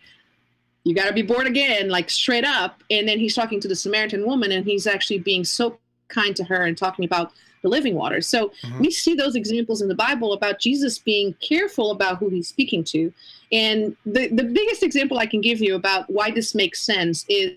you 0.83 0.95
got 0.95 1.07
to 1.07 1.13
be 1.13 1.21
born 1.21 1.47
again, 1.47 1.89
like 1.89 2.09
straight 2.09 2.45
up. 2.45 2.83
And 2.89 3.07
then 3.07 3.19
he's 3.19 3.35
talking 3.35 3.59
to 3.59 3.67
the 3.67 3.75
Samaritan 3.75 4.25
woman 4.25 4.51
and 4.51 4.65
he's 4.65 4.87
actually 4.87 5.19
being 5.19 5.43
so 5.43 5.79
kind 6.07 6.35
to 6.35 6.43
her 6.45 6.63
and 6.63 6.77
talking 6.77 7.03
about 7.03 7.33
the 7.63 7.69
living 7.69 7.95
water. 7.95 8.21
So 8.21 8.51
mm-hmm. 8.61 8.79
we 8.79 8.91
see 8.91 9.15
those 9.15 9.35
examples 9.35 9.81
in 9.81 9.87
the 9.87 9.95
Bible 9.95 10.33
about 10.33 10.59
Jesus 10.59 10.99
being 10.99 11.33
careful 11.41 11.91
about 11.91 12.19
who 12.19 12.29
he's 12.29 12.47
speaking 12.47 12.83
to. 12.85 13.11
And 13.51 13.97
the, 14.05 14.27
the 14.27 14.43
biggest 14.43 14.83
example 14.83 15.17
I 15.17 15.25
can 15.25 15.41
give 15.41 15.59
you 15.59 15.75
about 15.75 16.09
why 16.09 16.31
this 16.31 16.55
makes 16.55 16.81
sense 16.81 17.25
is 17.27 17.53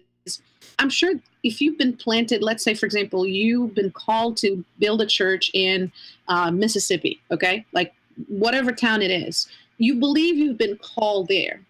I'm 0.81 0.89
sure 0.91 1.13
if 1.43 1.61
you've 1.61 1.77
been 1.77 1.95
planted, 1.95 2.43
let's 2.43 2.65
say, 2.65 2.73
for 2.73 2.87
example, 2.87 3.27
you've 3.27 3.75
been 3.75 3.91
called 3.91 4.39
to 4.39 4.65
build 4.79 5.03
a 5.03 5.07
church 5.07 5.51
in 5.53 5.93
uh, 6.29 6.51
Mississippi, 6.51 7.21
okay, 7.31 7.67
like 7.73 7.93
whatever 8.29 8.73
town 8.73 9.03
it 9.03 9.11
is, 9.11 9.47
you 9.77 9.95
believe 9.95 10.37
you've 10.37 10.59
been 10.59 10.79
called 10.79 11.29
there. 11.29 11.61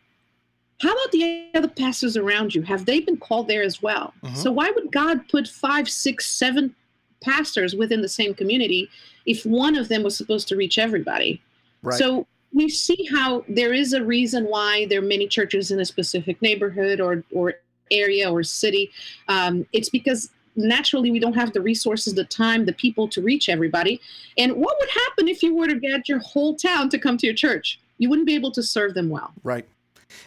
How 0.81 0.93
about 0.93 1.11
the 1.11 1.51
other 1.55 1.69
pastors 1.69 2.17
around 2.17 2.55
you? 2.55 2.63
Have 2.63 2.87
they 2.87 3.01
been 3.01 3.17
called 3.17 3.49
there 3.49 3.63
as 3.63 3.83
well? 3.83 4.15
Mm-hmm. 4.23 4.37
So 4.37 4.53
why 4.53 4.71
would 4.71 4.93
God 4.93 5.29
put 5.29 5.49
five, 5.49 5.89
six, 5.89 6.27
seven 6.27 6.75
pastors 7.21 7.75
within 7.75 8.01
the 8.01 8.09
same 8.09 8.33
community 8.33 8.89
if 9.27 9.45
one 9.45 9.77
of 9.77 9.89
them 9.89 10.05
was 10.05 10.17
supposed 10.17 10.47
to 10.49 10.57
reach 10.57 10.79
everybody? 10.79 11.43
Right. 11.83 11.99
So 11.99 12.27
we 12.53 12.69
see 12.69 13.09
how 13.11 13.45
there 13.49 13.73
is 13.73 13.93
a 13.93 14.05
reason 14.05 14.45
why 14.45 14.87
there 14.87 15.01
are 15.01 15.03
many 15.03 15.27
churches 15.27 15.71
in 15.71 15.81
a 15.81 15.85
specific 15.85 16.41
neighborhood 16.41 17.01
or 17.01 17.25
or 17.33 17.55
area 17.91 18.31
or 18.31 18.43
city. 18.43 18.91
Um, 19.29 19.67
it's 19.73 19.89
because 19.89 20.31
naturally 20.57 21.11
we 21.11 21.19
don't 21.19 21.35
have 21.35 21.53
the 21.53 21.61
resources, 21.61 22.15
the 22.15 22.25
time, 22.25 22.67
the 22.67 22.73
people 22.73 23.09
to 23.09 23.23
reach 23.23 23.49
everybody. 23.49 24.01
And 24.37 24.57
what 24.57 24.77
would 24.79 24.91
happen 24.91 25.29
if 25.29 25.43
you 25.43 25.55
were 25.55 25.69
to 25.69 25.79
get 25.79 26.09
your 26.09 26.19
whole 26.19 26.57
town 26.57 26.89
to 26.91 26.99
come 26.99 27.17
to 27.19 27.27
your 27.27 27.35
church? 27.35 27.81
You 27.99 28.09
wouldn't 28.09 28.27
be 28.27 28.35
able 28.35 28.53
to 28.53 28.63
serve 28.63 28.95
them 28.95 29.09
well. 29.09 29.33
Right. 29.43 29.67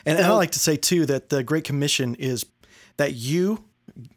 And, 0.05 0.17
so, 0.17 0.23
and 0.23 0.33
I 0.33 0.35
like 0.35 0.51
to 0.51 0.59
say 0.59 0.77
too 0.77 1.05
that 1.07 1.29
the 1.29 1.43
Great 1.43 1.63
Commission 1.63 2.15
is 2.15 2.45
that 2.97 3.13
you 3.13 3.63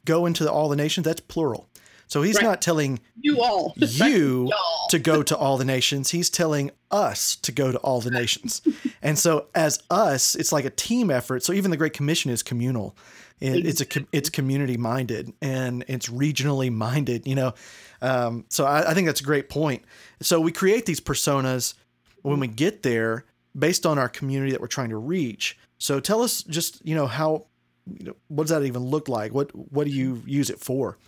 go 0.05 0.27
into 0.27 0.45
the, 0.45 0.53
all 0.53 0.69
the 0.69 0.77
nations. 0.77 1.05
That's 1.05 1.21
plural. 1.21 1.69
So 2.09 2.23
he's 2.23 2.37
right. 2.37 2.45
not 2.45 2.63
telling 2.63 3.01
you 3.21 3.43
all 3.43 3.75
you 3.77 4.53
to 4.91 4.99
go 4.99 5.23
to 5.23 5.37
all 5.37 5.57
the 5.57 5.65
nations. 5.65 6.11
He's 6.11 6.31
telling 6.31 6.71
us 6.91 7.37
to 7.37 7.51
go 7.51 7.73
to 7.73 7.79
all 7.79 8.01
the 8.01 8.11
nations. 8.11 8.63
and 9.03 9.19
so 9.19 9.47
as 9.55 9.83
us, 9.91 10.35
it's 10.35 10.53
like 10.53 10.65
a 10.65 10.71
team 10.71 11.11
effort. 11.11 11.43
So 11.43 11.53
even 11.53 11.71
the 11.71 11.77
Great 11.77 11.93
Commission 11.93 12.31
is 12.31 12.43
communal. 12.43 12.97
It's 13.41 13.83
a 13.83 13.87
it's 14.13 14.31
community 14.31 14.79
minded 14.79 15.33
and 15.43 15.85
it's 15.89 16.09
regionally 16.09 16.73
minded 16.73 17.27
you 17.27 17.35
know? 17.35 17.53
Um, 18.01 18.47
so 18.49 18.65
I, 18.65 18.91
I, 18.91 18.95
think 18.95 19.07
that's 19.07 19.21
a 19.21 19.25
great 19.25 19.51
point. 19.51 19.85
So 20.23 20.41
we 20.41 20.53
create 20.53 20.87
these 20.87 21.01
personas 21.01 21.75
when 22.23 22.41
we 22.41 22.47
get 22.47 22.83
there 22.83 23.27
based 23.59 23.85
on 23.85 23.99
our 23.99 24.09
community 24.09 24.53
that 24.53 24.61
we're 24.61 24.67
trying 24.67 24.91
to 24.91 24.97
reach. 24.97 25.59
So 25.79 26.01
tell 26.01 26.23
us 26.23 26.43
just 26.45 26.85
you 26.87 26.95
know 26.95 27.07
how 27.07 27.47
you 27.87 28.07
know, 28.07 28.17
what 28.29 28.45
does 28.45 28.51
that 28.51 28.65
even 28.65 28.85
look 28.85 29.09
like? 29.09 29.35
What 29.35 29.55
what 29.55 29.85
do 29.85 29.91
you 29.91 30.23
use 30.27 30.51
it 30.51 30.59
for 30.59 30.99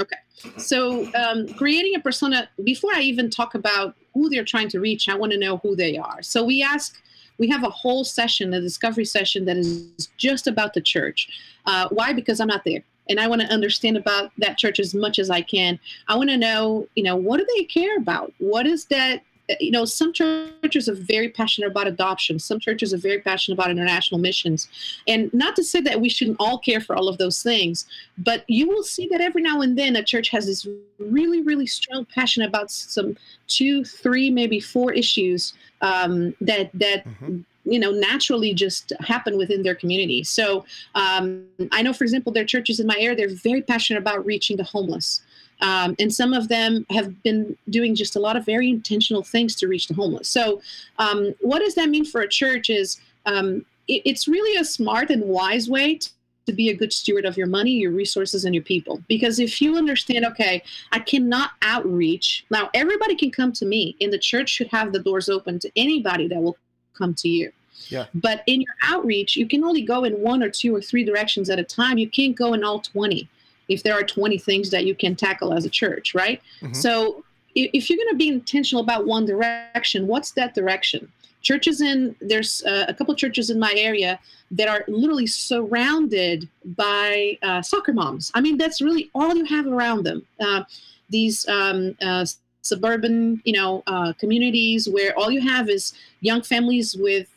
okay 0.00 0.16
so 0.58 1.10
um, 1.14 1.48
creating 1.54 1.94
a 1.94 2.00
persona 2.00 2.48
before 2.64 2.92
i 2.94 3.00
even 3.00 3.30
talk 3.30 3.54
about 3.54 3.94
who 4.14 4.28
they're 4.28 4.44
trying 4.44 4.68
to 4.68 4.80
reach 4.80 5.08
i 5.08 5.14
want 5.14 5.32
to 5.32 5.38
know 5.38 5.56
who 5.58 5.74
they 5.74 5.96
are 5.96 6.22
so 6.22 6.44
we 6.44 6.62
ask 6.62 7.00
we 7.38 7.48
have 7.48 7.64
a 7.64 7.70
whole 7.70 8.04
session, 8.04 8.54
a 8.54 8.60
discovery 8.60 9.04
session 9.04 9.44
that 9.44 9.56
is 9.56 10.08
just 10.16 10.46
about 10.46 10.74
the 10.74 10.80
church. 10.80 11.28
Uh, 11.66 11.88
why? 11.90 12.12
Because 12.12 12.40
I'm 12.40 12.48
not 12.48 12.64
there. 12.64 12.82
And 13.08 13.20
I 13.20 13.28
want 13.28 13.40
to 13.42 13.46
understand 13.48 13.96
about 13.96 14.32
that 14.38 14.58
church 14.58 14.80
as 14.80 14.94
much 14.94 15.18
as 15.18 15.30
I 15.30 15.40
can. 15.40 15.78
I 16.08 16.16
want 16.16 16.30
to 16.30 16.36
know, 16.36 16.88
you 16.96 17.04
know, 17.04 17.14
what 17.14 17.38
do 17.38 17.46
they 17.56 17.64
care 17.64 17.96
about? 17.96 18.32
What 18.38 18.66
is 18.66 18.86
that 18.86 19.22
you 19.60 19.70
know, 19.70 19.84
some 19.84 20.12
churches 20.12 20.88
are 20.88 20.94
very 20.94 21.28
passionate 21.28 21.68
about 21.68 21.86
adoption. 21.86 22.38
Some 22.38 22.58
churches 22.58 22.92
are 22.92 22.98
very 22.98 23.20
passionate 23.20 23.58
about 23.58 23.70
international 23.70 24.20
missions. 24.20 24.68
And 25.06 25.32
not 25.32 25.56
to 25.56 25.64
say 25.64 25.80
that 25.82 26.00
we 26.00 26.08
shouldn't 26.08 26.38
all 26.40 26.58
care 26.58 26.80
for 26.80 26.96
all 26.96 27.08
of 27.08 27.18
those 27.18 27.42
things, 27.42 27.86
but 28.18 28.44
you 28.48 28.68
will 28.68 28.82
see 28.82 29.08
that 29.08 29.20
every 29.20 29.42
now 29.42 29.60
and 29.60 29.78
then 29.78 29.96
a 29.96 30.02
church 30.02 30.30
has 30.30 30.46
this 30.46 30.66
really, 30.98 31.42
really 31.42 31.66
strong 31.66 32.06
passion 32.06 32.42
about 32.42 32.70
some 32.70 33.16
two, 33.46 33.84
three, 33.84 34.30
maybe 34.30 34.60
four 34.60 34.92
issues 34.92 35.54
um, 35.80 36.34
that 36.40 36.70
that. 36.74 37.04
Mm-hmm 37.06 37.40
you 37.68 37.80
know 37.80 37.90
naturally 37.90 38.54
just 38.54 38.92
happen 39.00 39.36
within 39.36 39.62
their 39.62 39.74
community 39.74 40.22
so 40.22 40.64
um, 40.94 41.44
i 41.72 41.82
know 41.82 41.92
for 41.92 42.04
example 42.04 42.32
there 42.32 42.44
are 42.44 42.46
churches 42.46 42.78
in 42.78 42.86
my 42.86 42.94
area 42.98 43.16
they're 43.16 43.34
very 43.34 43.60
passionate 43.60 43.98
about 43.98 44.24
reaching 44.24 44.56
the 44.56 44.62
homeless 44.62 45.20
um, 45.60 45.96
and 45.98 46.12
some 46.12 46.32
of 46.32 46.48
them 46.48 46.84
have 46.90 47.22
been 47.22 47.56
doing 47.70 47.94
just 47.94 48.16
a 48.16 48.20
lot 48.20 48.36
of 48.36 48.44
very 48.44 48.68
intentional 48.68 49.22
things 49.22 49.54
to 49.56 49.68
reach 49.68 49.88
the 49.88 49.94
homeless. 49.94 50.28
So, 50.28 50.60
um, 50.98 51.34
what 51.40 51.60
does 51.60 51.74
that 51.76 51.88
mean 51.88 52.04
for 52.04 52.20
a 52.20 52.28
church? 52.28 52.70
Is 52.70 53.00
um, 53.24 53.64
it, 53.88 54.02
it's 54.04 54.28
really 54.28 54.58
a 54.58 54.64
smart 54.64 55.10
and 55.10 55.24
wise 55.24 55.68
way 55.68 55.96
to, 55.96 56.10
to 56.46 56.52
be 56.52 56.68
a 56.68 56.76
good 56.76 56.92
steward 56.92 57.24
of 57.24 57.36
your 57.36 57.46
money, 57.46 57.72
your 57.72 57.90
resources, 57.90 58.44
and 58.44 58.54
your 58.54 58.64
people. 58.64 59.02
Because 59.08 59.38
if 59.38 59.60
you 59.60 59.76
understand, 59.76 60.24
okay, 60.26 60.62
I 60.92 60.98
cannot 60.98 61.52
outreach. 61.62 62.44
Now, 62.50 62.70
everybody 62.74 63.16
can 63.16 63.30
come 63.30 63.52
to 63.54 63.66
me, 63.66 63.96
and 64.00 64.12
the 64.12 64.18
church 64.18 64.50
should 64.50 64.68
have 64.68 64.92
the 64.92 65.00
doors 65.00 65.28
open 65.28 65.58
to 65.60 65.70
anybody 65.74 66.28
that 66.28 66.40
will 66.40 66.56
come 66.94 67.14
to 67.14 67.28
you. 67.28 67.50
Yeah. 67.88 68.06
But 68.14 68.42
in 68.46 68.62
your 68.62 68.74
outreach, 68.82 69.36
you 69.36 69.46
can 69.46 69.64
only 69.64 69.82
go 69.82 70.04
in 70.04 70.14
one 70.20 70.42
or 70.42 70.50
two 70.50 70.74
or 70.74 70.80
three 70.80 71.04
directions 71.04 71.50
at 71.50 71.58
a 71.58 71.64
time. 71.64 71.98
You 71.98 72.08
can't 72.08 72.34
go 72.34 72.54
in 72.54 72.64
all 72.64 72.80
20 72.80 73.28
if 73.68 73.82
there 73.82 73.94
are 73.94 74.02
20 74.02 74.38
things 74.38 74.70
that 74.70 74.84
you 74.84 74.94
can 74.94 75.16
tackle 75.16 75.52
as 75.52 75.64
a 75.64 75.70
church, 75.70 76.14
right? 76.14 76.40
Mm-hmm. 76.60 76.74
So 76.74 77.24
if 77.54 77.88
you're 77.88 77.96
going 77.96 78.10
to 78.10 78.16
be 78.16 78.28
intentional 78.28 78.82
about 78.82 79.06
one 79.06 79.24
direction, 79.24 80.06
what's 80.06 80.32
that 80.32 80.54
direction? 80.54 81.10
Churches 81.42 81.80
in 81.80 82.16
there's 82.20 82.62
uh, 82.64 82.86
a 82.88 82.94
couple 82.94 83.14
churches 83.14 83.50
in 83.50 83.58
my 83.58 83.72
area 83.76 84.18
that 84.50 84.68
are 84.68 84.84
literally 84.88 85.26
surrounded 85.26 86.48
by 86.64 87.38
uh, 87.42 87.62
soccer 87.62 87.92
moms. 87.92 88.30
I 88.34 88.40
mean, 88.40 88.58
that's 88.58 88.80
really 88.80 89.10
all 89.14 89.34
you 89.34 89.44
have 89.44 89.66
around 89.66 90.04
them. 90.04 90.26
Uh, 90.40 90.64
these 91.08 91.46
um, 91.48 91.96
uh, 92.02 92.26
suburban, 92.62 93.40
you 93.44 93.52
know, 93.52 93.82
uh, 93.86 94.12
communities 94.18 94.88
where 94.88 95.16
all 95.16 95.30
you 95.30 95.40
have 95.40 95.68
is 95.68 95.92
young 96.20 96.42
families 96.42 96.96
with 96.96 97.28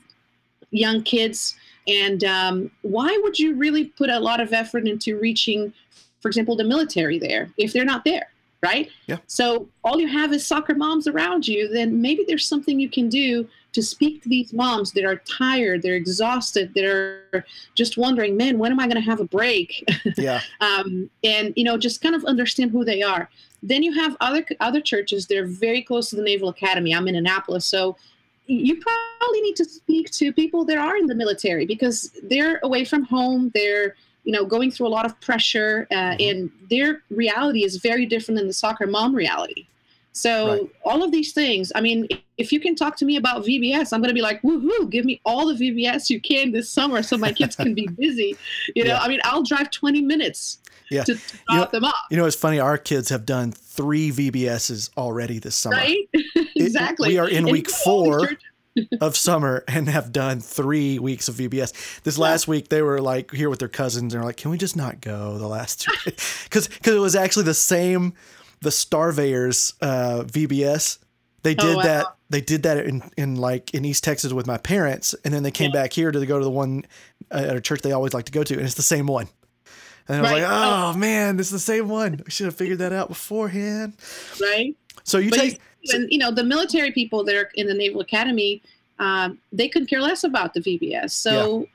young 0.72 1.04
kids. 1.04 1.56
And 1.88 2.24
um, 2.24 2.72
why 2.82 3.18
would 3.24 3.40
you 3.40 3.56
really 3.56 3.86
put 3.86 4.10
a 4.10 4.20
lot 4.20 4.40
of 4.40 4.54
effort 4.54 4.88
into 4.88 5.20
reaching 5.20 5.74
for 6.22 6.28
example, 6.28 6.56
the 6.56 6.64
military 6.64 7.20
there 7.20 7.50
if 7.58 7.74
they're 7.74 7.86
not 7.86 8.04
there, 8.04 8.30
right? 8.62 8.90
Yeah. 9.08 9.18
So 9.28 9.68
all 9.84 10.00
you 10.00 10.08
have 10.08 10.34
is 10.34 10.46
soccer 10.46 10.76
moms 10.76 11.08
around 11.08 11.48
you, 11.48 11.70
then 11.70 12.02
maybe 12.02 12.24
there's 12.28 12.46
something 12.46 12.80
you 12.80 12.90
can 12.90 13.10
do 13.10 13.48
to 13.74 13.84
speak 13.84 14.24
to 14.24 14.30
these 14.30 14.52
moms 14.52 14.94
that 14.94 15.06
are 15.06 15.18
tired, 15.18 15.84
they're 15.84 15.94
exhausted, 15.96 16.72
they're 16.74 17.46
just 17.76 17.98
wondering, 17.98 18.36
man, 18.36 18.58
when 18.58 18.72
am 18.72 18.80
I 18.80 18.88
going 18.88 19.02
to 19.02 19.10
have 19.10 19.20
a 19.20 19.26
break? 19.26 19.88
Yeah. 20.18 20.42
um, 20.60 21.10
and 21.24 21.54
you 21.56 21.64
know, 21.64 21.78
just 21.78 22.02
kind 22.02 22.16
of 22.16 22.26
understand 22.26 22.72
who 22.72 22.84
they 22.84 23.02
are. 23.02 23.30
Then 23.62 23.84
you 23.84 23.94
have 23.94 24.18
other 24.22 24.46
other 24.60 24.82
churches. 24.82 25.28
They're 25.28 25.46
very 25.46 25.82
close 25.82 26.10
to 26.10 26.16
the 26.16 26.24
Naval 26.24 26.50
Academy. 26.50 26.94
I'm 26.96 27.08
in 27.08 27.16
Annapolis, 27.16 27.66
so 27.66 27.96
you 28.48 28.82
probably 28.82 29.42
need 29.42 29.56
to 29.58 29.66
speak 29.66 30.10
to 30.12 30.34
people 30.34 30.66
that 30.66 30.78
are 30.78 30.98
in 30.98 31.06
the 31.06 31.16
military 31.16 31.66
because 31.66 32.12
they're 32.24 32.60
away 32.64 32.84
from 32.84 33.04
home. 33.04 33.52
They're 33.54 33.96
you 34.24 34.32
know 34.32 34.46
going 34.46 34.72
through 34.72 34.88
a 34.88 34.90
lot 34.90 35.06
of 35.06 35.20
pressure, 35.22 35.88
uh, 35.92 35.96
Mhm. 35.96 36.30
and 36.32 36.52
their 36.70 37.02
reality 37.10 37.64
is 37.64 37.78
very 37.78 38.06
different 38.06 38.38
than 38.38 38.48
the 38.48 38.54
soccer 38.54 38.86
mom 38.88 39.16
reality. 39.16 39.66
So 40.12 40.48
Right. 40.48 40.62
all 40.84 41.04
of 41.04 41.12
these 41.12 41.34
things, 41.34 41.72
I 41.76 41.82
mean, 41.82 42.08
if 42.38 42.52
you 42.52 42.60
can 42.60 42.76
talk 42.76 42.98
to 42.98 43.06
me 43.06 43.16
about 43.16 43.46
VBS, 43.46 43.94
I'm 43.94 44.02
going 44.02 44.10
to 44.10 44.14
be 44.14 44.22
like, 44.22 44.42
woohoo, 44.42 44.90
give 44.90 45.06
me 45.06 45.22
all 45.24 45.48
the 45.48 45.54
VBS 45.54 46.10
you 46.10 46.20
can 46.20 46.52
this 46.52 46.70
summer 46.70 47.04
so 47.04 47.18
my 47.18 47.32
kids 47.32 47.56
can 47.56 47.74
be 47.74 47.88
busy. 47.98 48.36
You 48.76 48.84
know, 48.86 48.96
Yeah. 48.96 49.00
I 49.02 49.08
mean, 49.08 49.20
I'll 49.24 49.44
drive 49.44 49.70
20 49.72 50.02
minutes 50.02 50.58
Yeah. 50.90 51.04
to, 51.04 51.14
to 51.14 51.20
You 51.22 51.40
know- 51.50 51.56
drop 51.62 51.72
them 51.72 51.86
off, 51.86 51.96
You 52.12 52.18
know, 52.18 52.26
it's 52.26 52.36
funny. 52.36 52.60
Our 52.60 52.78
kids 52.78 53.10
have 53.10 53.26
done 53.26 53.52
three 53.52 54.10
VBSs 54.12 54.90
already 54.98 55.38
this 55.40 55.56
summer 55.56 55.78
right? 55.78 56.10
exactly. 56.56 57.10
we 57.10 57.18
are 57.20 57.30
in 57.30 57.38
And 57.46 57.52
week 57.52 57.70
four. 57.70 58.32
Of 59.02 59.16
summer 59.18 59.64
and 59.68 59.88
have 59.90 60.12
done 60.12 60.40
three 60.40 61.00
weeks 61.00 61.28
of 61.28 61.36
VBS. 61.36 62.02
This 62.04 62.18
Yeah. 62.18 62.24
last 62.24 62.48
week 62.48 62.70
they 62.70 62.82
were 62.82 63.02
like 63.02 63.32
here 63.32 63.50
with 63.50 63.60
their 63.60 63.68
cousins 63.68 64.14
and 64.14 64.22
they're 64.22 64.26
like, 64.28 64.38
"Can 64.38 64.52
we 64.52 64.58
just 64.58 64.76
not 64.76 65.02
go 65.02 65.38
the 65.38 65.48
last 65.48 65.82
two?" 65.82 65.92
Because 66.44 66.68
because 66.78 66.96
it 66.96 67.00
was 67.00 67.16
actually 67.16 67.46
the 67.46 67.54
same, 67.54 68.14
the 68.62 68.70
Starveyors 68.72 69.74
uh, 69.82 70.24
VBS. 70.26 71.00
They 71.44 71.52
Oh, 71.58 71.66
did 71.66 71.76
wow. 71.78 71.82
that. 71.84 72.06
They 72.30 72.42
did 72.42 72.64
that 72.64 72.86
in, 72.86 73.02
in 73.18 73.36
like 73.38 73.74
in 73.74 73.86
East 73.86 74.04
Texas 74.04 74.34
with 74.34 74.46
my 74.46 74.58
parents, 74.58 75.16
and 75.24 75.34
then 75.34 75.42
they 75.44 75.52
came 75.52 75.72
Yeah. 75.74 75.82
back 75.82 75.94
here 75.94 76.12
to 76.12 76.26
go 76.26 76.38
to 76.38 76.44
the 76.44 76.52
one 76.52 76.86
uh, 77.32 77.38
at 77.50 77.56
a 77.56 77.62
church 77.62 77.82
they 77.82 77.92
always 77.92 78.14
like 78.14 78.26
to 78.26 78.32
go 78.32 78.44
to, 78.44 78.54
and 78.56 78.64
it's 78.64 78.76
the 78.76 78.82
same 78.82 79.08
one. 79.08 79.28
And 80.08 80.18
I 80.18 80.22
was 80.22 80.32
Right. 80.32 80.42
like, 80.44 80.52
"Oh 80.52 80.94
man, 80.98 81.38
this 81.38 81.48
is 81.48 81.52
the 81.54 81.60
same 81.60 81.88
one. 81.88 82.22
We 82.26 82.32
should 82.32 82.46
have 82.46 82.56
figured 82.56 82.80
that 82.80 82.92
out 82.94 83.08
beforehand." 83.10 83.94
right? 84.42 84.76
So 85.04 85.18
you 85.18 85.30
But 85.32 85.40
take 85.40 85.60
and 85.94 86.12
you 86.12 86.18
know 86.18 86.32
the 86.32 86.44
military 86.44 86.92
people 86.92 87.24
that 87.24 87.36
are 87.36 87.50
in 87.56 87.68
the 87.68 87.74
naval 87.74 88.02
academy 88.02 88.62
um, 89.00 89.38
they 89.54 89.70
could 89.70 89.88
care 89.88 90.02
less 90.02 90.24
about 90.24 90.54
the 90.54 90.60
vbs 90.60 91.12
so 91.12 91.68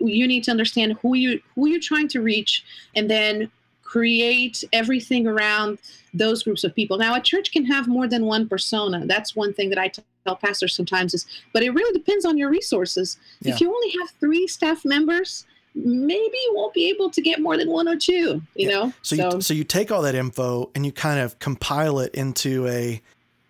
you 0.00 0.26
need 0.26 0.44
to 0.44 0.50
understand 0.50 0.96
who 1.02 1.14
you 1.14 1.40
who 1.54 1.68
you're 1.68 1.80
trying 1.80 2.08
to 2.08 2.20
reach 2.20 2.64
and 2.94 3.10
then 3.10 3.50
create 3.82 4.62
everything 4.72 5.26
around 5.26 5.78
those 6.12 6.42
groups 6.42 6.62
of 6.62 6.74
people. 6.74 6.98
Now 6.98 7.14
a 7.14 7.20
church 7.20 7.52
can 7.52 7.64
have 7.64 7.88
more 7.88 8.06
than 8.06 8.26
one 8.26 8.46
persona. 8.46 9.06
That's 9.06 9.34
one 9.34 9.54
thing 9.54 9.70
that 9.70 9.78
i 9.78 9.88
tell 9.88 10.36
pastors 10.36 10.74
sometimes 10.76 11.14
is 11.14 11.26
but 11.54 11.62
it 11.62 11.70
really 11.70 11.92
depends 11.98 12.24
on 12.26 12.36
your 12.36 12.50
resources. 12.50 13.16
Yeah. 13.40 13.54
if 13.54 13.60
you 13.60 13.72
only 13.74 13.90
have 13.98 14.10
three 14.20 14.46
staff 14.46 14.84
members 14.84 15.46
maybe 15.74 16.36
you 16.44 16.52
won't 16.54 16.74
be 16.74 16.88
able 16.90 17.08
to 17.10 17.22
get 17.22 17.40
more 17.40 17.56
than 17.56 17.70
one 17.70 17.88
or 17.88 17.96
two 17.96 18.42
you 18.54 18.68
Yeah. 18.68 18.68
know? 18.68 18.92
So 19.02 19.14
you 19.14 19.40
so 19.40 19.54
you 19.54 19.64
take 19.64 19.90
all 19.90 20.02
that 20.02 20.14
info 20.14 20.70
and 20.74 20.84
you 20.84 20.92
kind 20.92 21.18
of 21.20 21.38
compile 21.38 21.98
it 22.00 22.14
into 22.14 22.66
a 22.68 23.00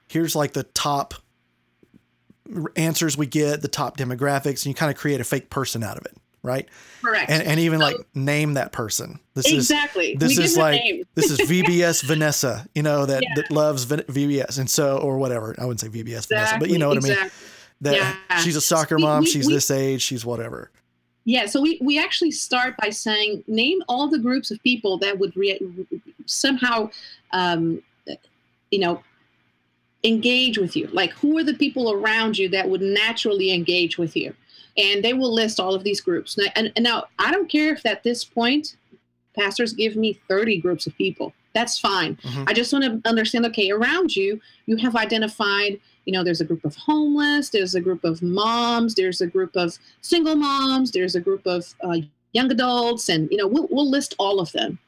here's 0.08 0.34
like 0.36 0.52
the 0.52 0.62
top 0.64 1.14
answers 2.76 3.16
we 3.16 3.26
get, 3.26 3.60
the 3.62 3.68
top 3.68 3.96
demographics, 3.98 4.64
and 4.64 4.66
you 4.66 4.74
kind 4.74 4.90
of 4.90 4.96
create 4.96 5.20
a 5.20 5.24
fake 5.24 5.50
person 5.50 5.82
out 5.82 5.98
of 5.98 6.04
it, 6.06 6.16
right? 6.42 6.66
correct 7.02 7.30
And 7.30 7.42
and 7.42 7.60
even 7.60 7.78
So- 7.78 7.84
like 7.86 7.96
name 8.14 8.54
that 8.54 8.72
person. 8.72 9.20
This 9.34 9.46
is 9.46 9.52
exactly 9.70 10.16
this 10.16 10.36
we 10.38 10.44
is 10.44 10.56
like- 10.56 10.82
this 11.14 11.30
is 11.30 11.38
VBS 11.48 12.02
Vanessa, 12.02 12.66
you 12.74 12.82
know 12.82 13.04
that 13.06 13.22
Yeah. 13.22 13.34
that 13.36 13.50
loves 13.50 13.84
VBS, 13.86 14.58
and 14.58 14.68
so 14.68 14.96
or 14.98 15.18
whatever. 15.18 15.54
I 15.58 15.64
wouldn't 15.64 15.80
say 15.80 15.88
VBS 15.88 16.26
Vanessa, 16.28 16.56
but 16.58 16.70
you 16.70 16.78
know 16.78 16.88
what 16.88 16.96
I 16.98 17.00
mean. 17.00 17.12
exactly. 17.12 17.46
That 17.82 17.94
Yeah. 17.94 18.38
she's 18.40 18.56
a 18.56 18.60
soccer 18.60 18.96
We- 18.96 19.02
mom, 19.02 19.20
we- 19.24 19.30
she's 19.30 19.46
this 19.46 19.70
age, 19.70 20.02
she's 20.02 20.24
whatever. 20.24 20.70
Yeah, 21.24 21.44
so 21.44 21.60
we, 21.60 21.78
we 21.82 21.98
actually 21.98 22.30
start 22.30 22.74
by 22.78 22.88
saying 22.88 23.44
name 23.46 23.82
all 23.86 24.08
the 24.08 24.18
groups 24.18 24.50
of 24.50 24.60
people 24.62 24.96
that 24.98 25.18
would 25.18 25.36
re- 25.36 25.60
somehow, 26.24 26.88
um, 27.32 27.82
you 28.70 28.78
know, 28.78 29.02
engage 30.04 30.58
with 30.58 30.76
you. 30.76 30.88
Like 30.92 31.12
who 31.12 31.38
are 31.38 31.44
the 31.44 31.54
people 31.54 31.90
around 31.92 32.38
you 32.38 32.48
that 32.50 32.68
would 32.68 32.82
naturally 32.82 33.52
engage 33.52 33.98
with 33.98 34.16
you? 34.16 34.34
And 34.76 35.04
they 35.04 35.12
will 35.12 35.32
list 35.32 35.58
all 35.58 35.74
of 35.74 35.82
these 35.82 36.00
groups. 36.00 36.38
Now, 36.38 36.46
and, 36.54 36.72
and 36.76 36.84
now 36.84 37.04
I 37.18 37.32
don't 37.32 37.50
care 37.50 37.72
if 37.72 37.84
at 37.84 38.04
this 38.04 38.24
point 38.24 38.76
pastors 39.34 39.72
give 39.72 39.96
me 39.96 40.18
30 40.28 40.58
groups 40.58 40.86
of 40.86 40.96
people. 40.96 41.32
That's 41.54 41.78
fine. 41.78 42.16
Mhm. 42.22 42.44
I 42.48 42.52
just 42.52 42.72
want 42.72 42.84
to 42.84 43.08
understand 43.08 43.44
okay, 43.46 43.70
around 43.70 44.14
you, 44.14 44.40
you 44.66 44.76
have 44.76 44.94
identified, 44.94 45.80
you 46.04 46.12
know, 46.12 46.22
there's 46.22 46.40
a 46.40 46.44
group 46.44 46.64
of 46.64 46.76
homeless, 46.76 47.48
there's 47.50 47.74
a 47.74 47.80
group 47.80 48.04
of 48.04 48.22
moms, 48.22 48.94
there's 48.94 49.20
a 49.20 49.26
group 49.26 49.56
of 49.56 49.76
single 50.00 50.36
moms, 50.36 50.92
there's 50.92 51.14
a 51.14 51.20
group 51.20 51.46
of 51.46 51.74
uh, 51.82 51.98
young 52.32 52.50
adults, 52.52 53.08
and, 53.08 53.28
you 53.30 53.36
know, 53.36 53.46
we'll, 53.46 53.66
we'll 53.70 53.90
list 53.90 54.14
all 54.18 54.38
of 54.38 54.52
them. 54.52 54.78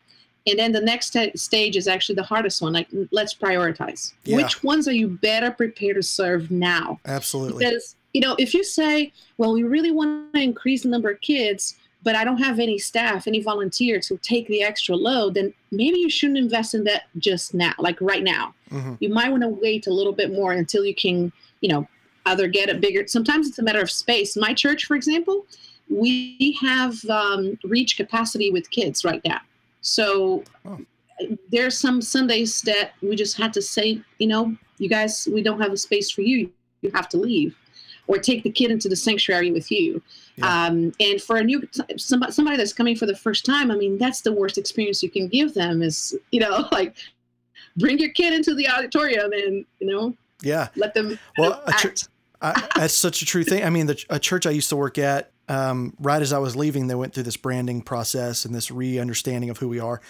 And 0.46 0.58
then 0.58 0.72
the 0.72 0.80
next 0.80 1.08
sta- 1.08 1.36
stage 1.36 1.76
is 1.76 1.86
actually 1.86 2.14
the 2.14 2.22
hardest 2.22 2.62
one. 2.62 2.72
Like, 2.72 2.88
let's 3.10 3.34
prioritize. 3.34 4.14
Yeah. 4.24 4.36
Which 4.36 4.62
ones 4.64 4.88
are 4.88 4.92
you 4.92 5.08
better 5.08 5.50
prepared 5.50 5.96
to 5.96 6.02
serve 6.02 6.50
now? 6.50 6.98
Absolutely. 7.04 7.64
Because, 7.64 7.96
you 8.14 8.20
know, 8.20 8.36
if 8.38 8.54
you 8.54 8.64
say, 8.64 9.12
well, 9.36 9.52
we 9.52 9.62
really 9.62 9.90
want 9.90 10.32
to 10.34 10.40
increase 10.40 10.82
the 10.82 10.88
number 10.88 11.10
of 11.10 11.20
kids, 11.20 11.76
but 12.02 12.16
I 12.16 12.24
don't 12.24 12.38
have 12.38 12.58
any 12.58 12.78
staff, 12.78 13.26
any 13.26 13.42
volunteers 13.42 14.08
to 14.08 14.16
take 14.18 14.48
the 14.48 14.62
extra 14.62 14.96
load, 14.96 15.34
then 15.34 15.52
maybe 15.70 15.98
you 15.98 16.08
shouldn't 16.08 16.38
invest 16.38 16.74
in 16.74 16.84
that 16.84 17.02
just 17.18 17.52
now, 17.52 17.74
like 17.78 18.00
right 18.00 18.22
now. 18.22 18.54
Mhm. 18.70 18.96
You 19.00 19.10
might 19.10 19.30
want 19.30 19.42
to 19.42 19.48
wait 19.48 19.86
a 19.86 19.92
little 19.92 20.14
bit 20.14 20.32
more 20.32 20.52
until 20.52 20.84
you 20.86 20.94
can, 20.94 21.30
you 21.60 21.68
know, 21.68 21.86
either 22.26 22.48
get 22.48 22.70
a 22.70 22.74
bigger. 22.74 23.06
Sometimes 23.06 23.48
it's 23.48 23.58
a 23.58 23.62
matter 23.62 23.80
of 23.80 23.90
space. 23.90 24.36
My 24.36 24.54
church, 24.54 24.86
for 24.86 24.96
example, 24.96 25.44
we 25.90 26.56
have 26.62 27.04
um, 27.10 27.58
reach 27.64 27.96
capacity 27.96 28.50
with 28.50 28.70
kids 28.70 29.04
right 29.04 29.20
now. 29.24 29.40
So 29.80 30.44
Oh. 30.64 30.78
there's 31.50 31.76
some 31.78 32.00
Sundays 32.00 32.62
that 32.62 32.92
we 33.02 33.14
just 33.16 33.36
had 33.36 33.52
to 33.54 33.62
say, 33.62 34.00
you 34.18 34.26
know, 34.26 34.56
you 34.78 34.88
guys, 34.88 35.28
we 35.32 35.42
don't 35.42 35.60
have 35.60 35.72
a 35.72 35.76
space 35.76 36.10
for 36.10 36.22
you. 36.22 36.50
You 36.82 36.90
have 36.94 37.08
to 37.10 37.18
leave, 37.18 37.54
or 38.06 38.16
take 38.18 38.42
the 38.42 38.50
kid 38.50 38.70
into 38.70 38.88
the 38.88 38.96
sanctuary 38.96 39.50
with 39.50 39.70
you. 39.70 40.00
Yeah. 40.36 40.66
Um, 40.66 40.92
and 40.98 41.20
for 41.20 41.36
a 41.36 41.44
new 41.44 41.68
somebody, 41.98 42.32
somebody 42.32 42.56
that's 42.56 42.72
coming 42.72 42.96
for 42.96 43.04
the 43.04 43.14
first 43.16 43.44
time, 43.44 43.70
I 43.70 43.76
mean, 43.76 43.98
that's 43.98 44.22
the 44.22 44.32
worst 44.32 44.56
experience 44.56 45.02
you 45.02 45.10
can 45.10 45.28
give 45.28 45.52
them. 45.52 45.82
Is 45.82 46.16
you 46.30 46.40
know, 46.40 46.66
like 46.72 46.96
bring 47.76 47.98
your 47.98 48.10
kid 48.10 48.32
into 48.32 48.54
the 48.54 48.66
auditorium 48.68 49.30
and 49.32 49.66
you 49.78 49.86
know 49.86 50.14
Yeah. 50.42 50.68
let 50.76 50.94
them 50.94 51.18
Well, 51.36 51.62
act. 51.68 52.08
I, 52.42 52.66
that's 52.74 52.94
such 52.94 53.20
a 53.20 53.26
true 53.26 53.44
thing. 53.44 53.62
I 53.62 53.68
mean, 53.68 53.84
the, 53.86 54.02
a 54.08 54.18
church 54.18 54.46
I 54.46 54.50
used 54.50 54.70
to 54.70 54.76
work 54.76 54.96
at, 54.96 55.30
um, 55.50 55.94
right 55.98 56.22
as 56.22 56.32
I 56.32 56.38
was 56.38 56.54
leaving, 56.54 56.86
they 56.86 56.94
went 56.94 57.12
through 57.12 57.24
this 57.24 57.36
branding 57.36 57.82
process 57.82 58.44
and 58.44 58.54
this 58.54 58.70
re-understanding 58.70 59.50
of 59.50 59.58
who 59.58 59.68
we 59.68 59.80
are, 59.80 60.00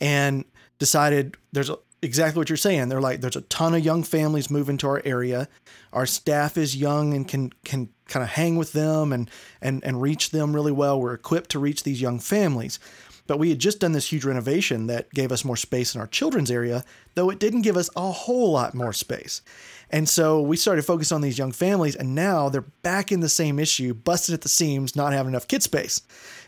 and 0.00 0.44
decided 0.78 1.36
there's 1.52 1.70
a, 1.70 1.78
exactly 2.02 2.40
what 2.40 2.50
you're 2.50 2.56
saying. 2.56 2.88
They're 2.88 3.00
like, 3.00 3.20
there's 3.20 3.36
a 3.36 3.42
ton 3.42 3.74
of 3.74 3.84
young 3.84 4.02
families 4.02 4.50
moving 4.50 4.76
to 4.78 4.88
our 4.88 5.02
area. 5.04 5.48
Our 5.92 6.04
staff 6.04 6.58
is 6.58 6.76
young 6.76 7.14
and 7.14 7.28
can 7.28 7.52
can 7.64 7.90
kind 8.08 8.24
of 8.24 8.30
hang 8.30 8.56
with 8.56 8.72
them 8.72 9.12
and 9.12 9.30
and 9.62 9.84
and 9.84 10.02
reach 10.02 10.30
them 10.30 10.52
really 10.52 10.72
well. 10.72 11.00
We're 11.00 11.14
equipped 11.14 11.50
to 11.50 11.58
reach 11.58 11.84
these 11.84 12.00
young 12.00 12.18
families. 12.18 12.80
But 13.28 13.38
we 13.38 13.50
had 13.50 13.60
just 13.60 13.78
done 13.78 13.92
this 13.92 14.10
huge 14.10 14.24
renovation 14.24 14.88
that 14.88 15.10
gave 15.10 15.30
us 15.30 15.44
more 15.44 15.56
space 15.56 15.94
in 15.94 16.00
our 16.00 16.08
children's 16.08 16.50
area, 16.50 16.82
though 17.14 17.30
it 17.30 17.38
didn't 17.38 17.62
give 17.62 17.76
us 17.76 17.90
a 17.94 18.10
whole 18.10 18.50
lot 18.50 18.74
more 18.74 18.92
space. 18.92 19.42
And 19.90 20.08
so 20.08 20.40
we 20.40 20.56
started 20.56 20.82
focusing 20.84 21.14
on 21.14 21.20
these 21.20 21.38
young 21.38 21.52
families, 21.52 21.94
and 21.94 22.14
now 22.14 22.48
they're 22.48 22.62
back 22.82 23.12
in 23.12 23.20
the 23.20 23.28
same 23.28 23.58
issue, 23.58 23.94
busted 23.94 24.34
at 24.34 24.40
the 24.40 24.48
seams, 24.48 24.96
not 24.96 25.12
having 25.12 25.32
enough 25.32 25.46
kid 25.46 25.62
space. 25.62 26.02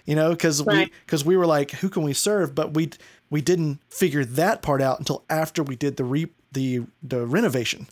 You 0.07 0.17
know, 0.17 0.31
because 0.31 0.63
we 0.63 0.91
because 1.07 1.25
we 1.25 1.37
were 1.37 1.47
like, 1.47 1.71
who 1.71 1.89
can 1.89 2.03
we 2.03 2.15
serve? 2.15 2.55
But 2.55 2.75
we 2.75 2.91
we 3.29 3.41
didn't 3.43 3.81
figure 3.91 4.25
that 4.25 4.63
part 4.63 4.83
out 4.83 4.99
until 4.99 5.25
after 5.31 5.63
we 5.63 5.77
did 5.77 5.97
the 5.97 6.05
re 6.05 6.27
the 6.51 6.81
the 7.03 7.27
renovation. 7.27 7.87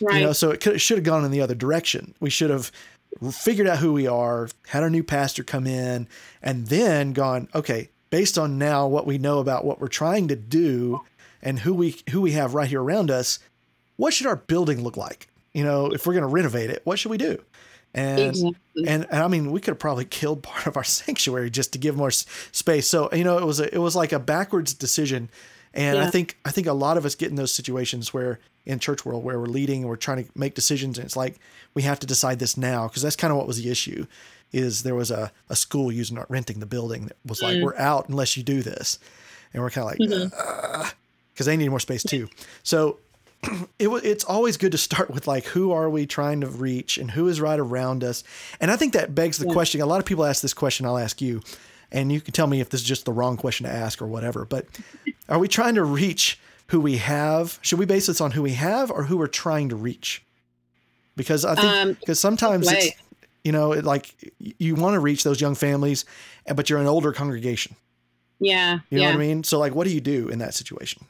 right 0.00 0.20
You 0.20 0.26
know, 0.26 0.32
so 0.32 0.50
it, 0.50 0.60
could, 0.60 0.76
it 0.76 0.78
should 0.78 0.98
have 0.98 1.04
gone 1.04 1.24
in 1.24 1.32
the 1.32 1.40
other 1.40 1.56
direction. 1.56 2.14
We 2.20 2.30
should 2.30 2.50
have 2.50 2.70
figured 3.32 3.66
out 3.66 3.78
who 3.78 3.92
we 3.92 4.06
are, 4.06 4.48
had 4.68 4.82
our 4.82 4.90
new 4.90 5.02
pastor 5.02 5.42
come 5.42 5.66
in, 5.66 6.08
and 6.42 6.68
then 6.68 7.12
gone, 7.12 7.48
okay, 7.54 7.90
based 8.10 8.38
on 8.38 8.58
now 8.58 8.86
what 8.86 9.06
we 9.06 9.18
know 9.18 9.38
about 9.38 9.64
what 9.64 9.80
we're 9.80 9.88
trying 9.88 10.28
to 10.28 10.36
do 10.36 11.00
and 11.42 11.60
who 11.60 11.74
we 11.74 11.96
who 12.10 12.20
we 12.20 12.32
have 12.32 12.54
right 12.54 12.68
here 12.68 12.82
around 12.82 13.10
us, 13.10 13.38
what 13.96 14.14
should 14.14 14.26
our 14.26 14.36
building 14.36 14.82
look 14.82 14.96
like? 14.96 15.28
You 15.52 15.64
know, 15.64 15.86
if 15.86 16.06
we're 16.06 16.14
going 16.14 16.22
to 16.22 16.28
renovate 16.28 16.70
it, 16.70 16.82
what 16.84 16.98
should 16.98 17.10
we 17.10 17.18
do? 17.18 17.42
And 17.94 18.20
exactly. 18.20 18.54
and, 18.86 19.06
and 19.10 19.22
I 19.22 19.28
mean, 19.28 19.50
we 19.50 19.60
could 19.60 19.72
have 19.72 19.78
probably 19.78 20.04
killed 20.04 20.42
part 20.44 20.66
of 20.66 20.76
our 20.76 20.84
sanctuary 20.84 21.50
just 21.50 21.72
to 21.72 21.78
give 21.78 21.96
more 21.96 22.08
s- 22.08 22.26
space. 22.52 22.88
So 22.88 23.08
you 23.12 23.24
know, 23.24 23.38
it 23.38 23.44
was 23.44 23.60
a, 23.60 23.74
it 23.74 23.78
was 23.78 23.96
like 23.96 24.12
a 24.12 24.18
backwards 24.18 24.74
decision, 24.74 25.30
and 25.74 25.98
I 25.98 26.10
think 26.10 26.38
I 26.44 26.50
think 26.50 26.66
a 26.66 26.72
lot 26.72 26.96
of 26.96 27.04
us 27.04 27.14
get 27.14 27.30
in 27.30 27.36
those 27.36 27.52
situations 27.52 28.12
where 28.12 28.40
in 28.66 28.78
church 28.78 29.04
world 29.04 29.24
where 29.24 29.40
we're 29.40 29.46
leading 29.46 29.80
and 29.80 29.88
we're 29.88 29.96
trying 29.96 30.24
to 30.24 30.30
make 30.34 30.54
decisions, 30.54 30.98
and 30.98 31.04
it's 31.06 31.16
like 31.16 31.38
we 31.74 31.82
have 31.82 31.98
to 32.00 32.06
decide 32.06 32.38
this 32.38 32.56
now 32.56 32.86
because 32.86 33.02
that's 33.02 33.16
kind 33.16 33.30
of 33.30 33.38
what 33.38 33.46
was 33.46 33.62
the 33.62 33.70
issue. 33.70 34.06
Is 34.52 34.82
there 34.82 34.94
was 34.94 35.10
a, 35.10 35.30
a 35.50 35.56
school 35.56 35.92
using 35.92 36.18
renting 36.28 36.60
the 36.60 36.66
building 36.66 37.06
that 37.06 37.16
was 37.24 37.42
like 37.42 37.56
Mm. 37.56 37.62
we're 37.64 37.76
out 37.76 38.08
unless 38.08 38.36
you 38.36 38.42
do 38.42 38.62
this, 38.62 38.98
and 39.52 39.62
we're 39.62 39.70
kind 39.70 39.86
of 39.92 39.98
like 39.98 40.82
because 41.34 41.46
they 41.46 41.56
need 41.56 41.68
more 41.68 41.80
space 41.80 42.02
too. 42.02 42.28
So 42.62 42.98
it 43.78 43.88
it's 43.88 44.24
always 44.24 44.56
good 44.56 44.72
to 44.72 44.78
start 44.78 45.10
with 45.10 45.26
like 45.26 45.44
who 45.46 45.72
are 45.72 45.88
we 45.90 46.06
trying 46.06 46.40
to 46.40 46.48
reach 46.48 46.98
and 46.98 47.10
who 47.10 47.28
is 47.28 47.40
right 47.40 47.58
around 47.60 48.02
us. 48.02 48.24
And 48.60 48.70
I 48.70 48.76
think 48.76 48.94
that 48.94 49.14
begs 49.14 49.38
the 49.38 49.46
Yeah. 49.46 49.52
question. 49.52 49.80
A 49.80 49.86
lot 49.86 50.00
of 50.00 50.06
people 50.06 50.24
ask 50.24 50.42
this 50.42 50.54
question. 50.54 50.86
I'll 50.86 50.98
ask 50.98 51.20
you, 51.20 51.42
and 51.92 52.10
you 52.10 52.20
can 52.20 52.32
tell 52.32 52.46
me 52.46 52.60
if 52.60 52.70
this 52.70 52.80
is 52.80 52.86
just 52.86 53.04
the 53.04 53.12
wrong 53.12 53.36
question 53.36 53.66
to 53.66 53.72
ask 53.72 54.00
or 54.02 54.06
whatever. 54.06 54.44
But 54.44 54.66
are 55.28 55.38
we 55.38 55.46
trying 55.48 55.74
to 55.76 55.84
reach 55.84 56.38
who 56.68 56.80
we 56.80 56.96
have? 56.96 57.58
Should 57.62 57.78
we 57.78 57.86
base 57.86 58.06
this 58.06 58.20
on 58.20 58.32
who 58.32 58.42
we 58.42 58.52
have 58.54 58.90
or 58.90 59.04
who 59.04 59.16
we're 59.18 59.26
trying 59.26 59.68
to 59.68 59.76
reach? 59.76 60.22
because 61.16 61.44
I 61.44 61.56
think 61.56 61.98
because 61.98 62.24
um, 62.24 62.30
sometimes 62.30 62.70
it's 62.70 62.96
you 63.44 63.52
know 63.52 63.70
like 63.70 64.32
you 64.38 64.74
want 64.74 64.94
to 64.94 65.00
reach 65.00 65.24
those 65.24 65.40
young 65.40 65.54
families, 65.54 66.04
but 66.54 66.68
you're 66.68 66.80
an 66.80 66.86
older 66.86 67.12
congregation. 67.12 67.76
Yeah, 68.40 68.78
you 68.90 68.98
know 68.98 69.04
yeah. 69.04 69.08
what 69.10 69.16
I 69.16 69.18
mean. 69.18 69.44
So 69.44 69.58
like, 69.58 69.74
what 69.74 69.86
do 69.86 69.92
you 69.92 70.00
do 70.00 70.28
in 70.28 70.38
that 70.38 70.54
situation? 70.54 71.04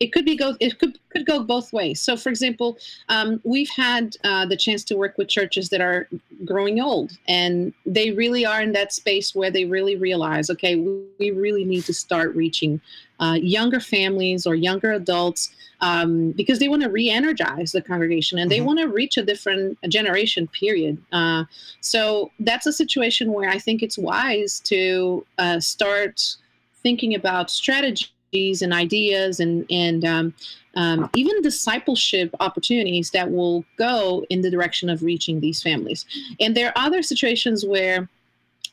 It 0.00 0.12
could 0.12 0.24
be 0.24 0.36
go 0.36 0.56
it 0.60 0.78
could 0.78 0.98
could 1.10 1.26
go 1.26 1.42
both 1.42 1.72
ways 1.72 2.00
so 2.00 2.16
for 2.16 2.28
example 2.28 2.78
um, 3.08 3.40
we've 3.44 3.70
had 3.70 4.16
uh, 4.24 4.46
the 4.46 4.56
chance 4.56 4.84
to 4.84 4.96
work 4.96 5.18
with 5.18 5.28
churches 5.28 5.68
that 5.70 5.80
are 5.80 6.08
growing 6.44 6.80
old 6.80 7.12
and 7.26 7.72
they 7.84 8.12
really 8.12 8.46
are 8.46 8.62
in 8.62 8.72
that 8.72 8.92
space 8.92 9.34
where 9.34 9.50
they 9.50 9.64
really 9.64 9.96
realize 9.96 10.50
okay 10.50 10.76
we, 10.76 11.02
we 11.18 11.30
really 11.30 11.64
need 11.64 11.84
to 11.84 11.94
start 11.94 12.34
reaching 12.34 12.80
uh, 13.20 13.36
younger 13.40 13.80
families 13.80 14.46
or 14.46 14.54
younger 14.54 14.92
adults 14.92 15.50
um, 15.80 16.32
because 16.32 16.58
they 16.58 16.68
want 16.68 16.82
to 16.82 16.88
re-energize 16.88 17.72
the 17.72 17.82
congregation 17.82 18.38
and 18.38 18.50
they 18.50 18.58
mm-hmm. 18.58 18.66
want 18.66 18.78
to 18.80 18.88
reach 18.88 19.16
a 19.16 19.22
different 19.22 19.78
generation 19.88 20.46
period 20.48 21.02
uh, 21.12 21.44
so 21.80 22.30
that's 22.40 22.66
a 22.66 22.72
situation 22.72 23.32
where 23.32 23.50
i 23.50 23.58
think 23.58 23.82
it's 23.82 23.98
wise 23.98 24.60
to 24.60 25.26
uh, 25.38 25.58
start 25.58 26.36
thinking 26.82 27.14
about 27.14 27.50
strategy 27.50 28.06
and 28.32 28.72
ideas 28.72 29.40
and 29.40 29.64
and 29.70 30.04
um, 30.04 30.34
um, 30.74 31.10
even 31.16 31.40
discipleship 31.42 32.34
opportunities 32.40 33.10
that 33.10 33.30
will 33.30 33.64
go 33.76 34.24
in 34.30 34.42
the 34.42 34.50
direction 34.50 34.88
of 34.88 35.02
reaching 35.02 35.40
these 35.40 35.62
families. 35.62 36.04
And 36.40 36.56
there 36.56 36.68
are 36.68 36.86
other 36.86 37.02
situations 37.02 37.64
where 37.64 38.08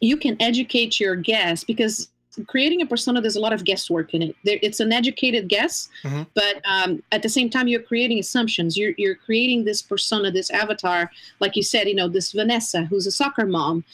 you 0.01 0.17
can 0.17 0.39
educate 0.41 0.99
your 0.99 1.15
guests 1.15 1.63
because 1.63 2.09
creating 2.47 2.81
a 2.81 2.85
persona 2.85 3.21
there's 3.21 3.37
a 3.37 3.39
lot 3.39 3.53
of 3.53 3.63
guesswork 3.63 4.13
in 4.13 4.21
it 4.21 4.35
there, 4.43 4.59
it's 4.61 4.81
an 4.81 4.91
educated 4.91 5.47
guess 5.47 5.87
mm-hmm. 6.03 6.23
but 6.33 6.61
um, 6.65 7.01
at 7.13 7.23
the 7.23 7.29
same 7.29 7.49
time 7.49 7.65
you're 7.65 7.81
creating 7.81 8.19
assumptions 8.19 8.75
you're, 8.75 8.93
you're 8.97 9.15
creating 9.15 9.63
this 9.63 9.81
persona 9.81 10.29
this 10.29 10.49
avatar 10.49 11.09
like 11.39 11.55
you 11.55 11.63
said 11.63 11.87
you 11.87 11.95
know 11.95 12.09
this 12.09 12.33
vanessa 12.33 12.83
who's 12.85 13.07
a 13.07 13.11
soccer 13.11 13.45
mom 13.45 13.85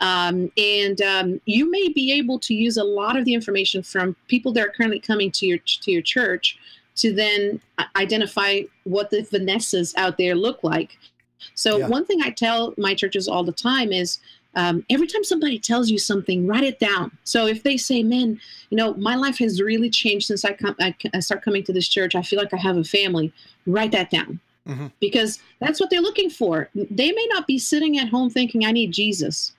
um, 0.00 0.50
and 0.56 1.00
um, 1.02 1.40
you 1.44 1.70
may 1.70 1.88
be 1.88 2.12
able 2.12 2.38
to 2.40 2.54
use 2.54 2.76
a 2.76 2.84
lot 2.84 3.16
of 3.16 3.24
the 3.24 3.34
information 3.34 3.82
from 3.82 4.16
people 4.28 4.52
that 4.52 4.66
are 4.66 4.70
currently 4.70 5.00
coming 5.00 5.30
to 5.32 5.46
your 5.46 5.58
to 5.58 5.92
your 5.92 6.02
church 6.02 6.58
to 6.96 7.12
then 7.12 7.60
identify 7.96 8.60
what 8.84 9.10
the 9.10 9.22
Vanessas 9.22 9.94
out 9.96 10.18
there 10.18 10.34
look 10.34 10.62
like. 10.62 10.98
So 11.54 11.78
yeah. 11.78 11.88
one 11.88 12.04
thing 12.04 12.20
I 12.22 12.30
tell 12.30 12.74
my 12.76 12.94
churches 12.94 13.28
all 13.28 13.44
the 13.44 13.52
time 13.52 13.92
is 13.92 14.18
um, 14.54 14.84
every 14.90 15.06
time 15.06 15.22
somebody 15.22 15.58
tells 15.58 15.90
you 15.90 15.98
something, 15.98 16.46
write 16.46 16.64
it 16.64 16.80
down. 16.80 17.16
So 17.24 17.46
if 17.46 17.62
they 17.62 17.76
say, 17.76 18.02
"Man, 18.02 18.40
you 18.70 18.76
know, 18.76 18.94
my 18.94 19.16
life 19.16 19.38
has 19.38 19.60
really 19.60 19.90
changed 19.90 20.26
since 20.26 20.44
I 20.44 20.52
come, 20.52 20.74
I, 20.80 20.94
I 21.14 21.20
start 21.20 21.42
coming 21.42 21.62
to 21.64 21.72
this 21.72 21.88
church. 21.88 22.14
I 22.14 22.22
feel 22.22 22.38
like 22.38 22.54
I 22.54 22.58
have 22.58 22.76
a 22.76 22.84
family," 22.84 23.32
write 23.66 23.92
that 23.92 24.10
down. 24.10 24.40
Mm-hmm. 24.66 24.88
Because 24.98 25.40
that's 25.58 25.80
what 25.80 25.88
they're 25.90 26.02
looking 26.02 26.30
for. 26.30 26.68
They 26.74 27.12
may 27.12 27.26
not 27.32 27.46
be 27.46 27.58
sitting 27.58 27.98
at 27.98 28.08
home 28.08 28.28
thinking, 28.28 28.64
I 28.64 28.72
need 28.72 28.92
Jesus 28.92 29.52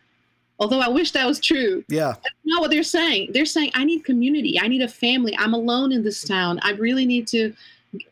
Although 0.62 0.80
I 0.80 0.89
wish 0.89 1.10
that 1.12 1.26
was 1.26 1.39
true. 1.39 1.84
Yeah. 1.89 2.13
That's 2.13 2.36
not 2.45 2.62
what 2.62 2.69
they're 2.69 2.84
saying. 2.84 3.32
They're 3.34 3.47
saying, 3.47 3.71
I 3.74 3.84
need 3.84 4.06
community. 4.06 4.60
I 4.62 4.67
need 4.67 4.84
a 4.84 4.88
family. 4.88 5.36
I'm 5.39 5.56
alone 5.56 5.91
in 5.91 6.04
this 6.04 6.24
town. 6.24 6.60
I 6.62 6.74
really 6.74 7.04
need 7.04 7.26
to, 7.30 7.52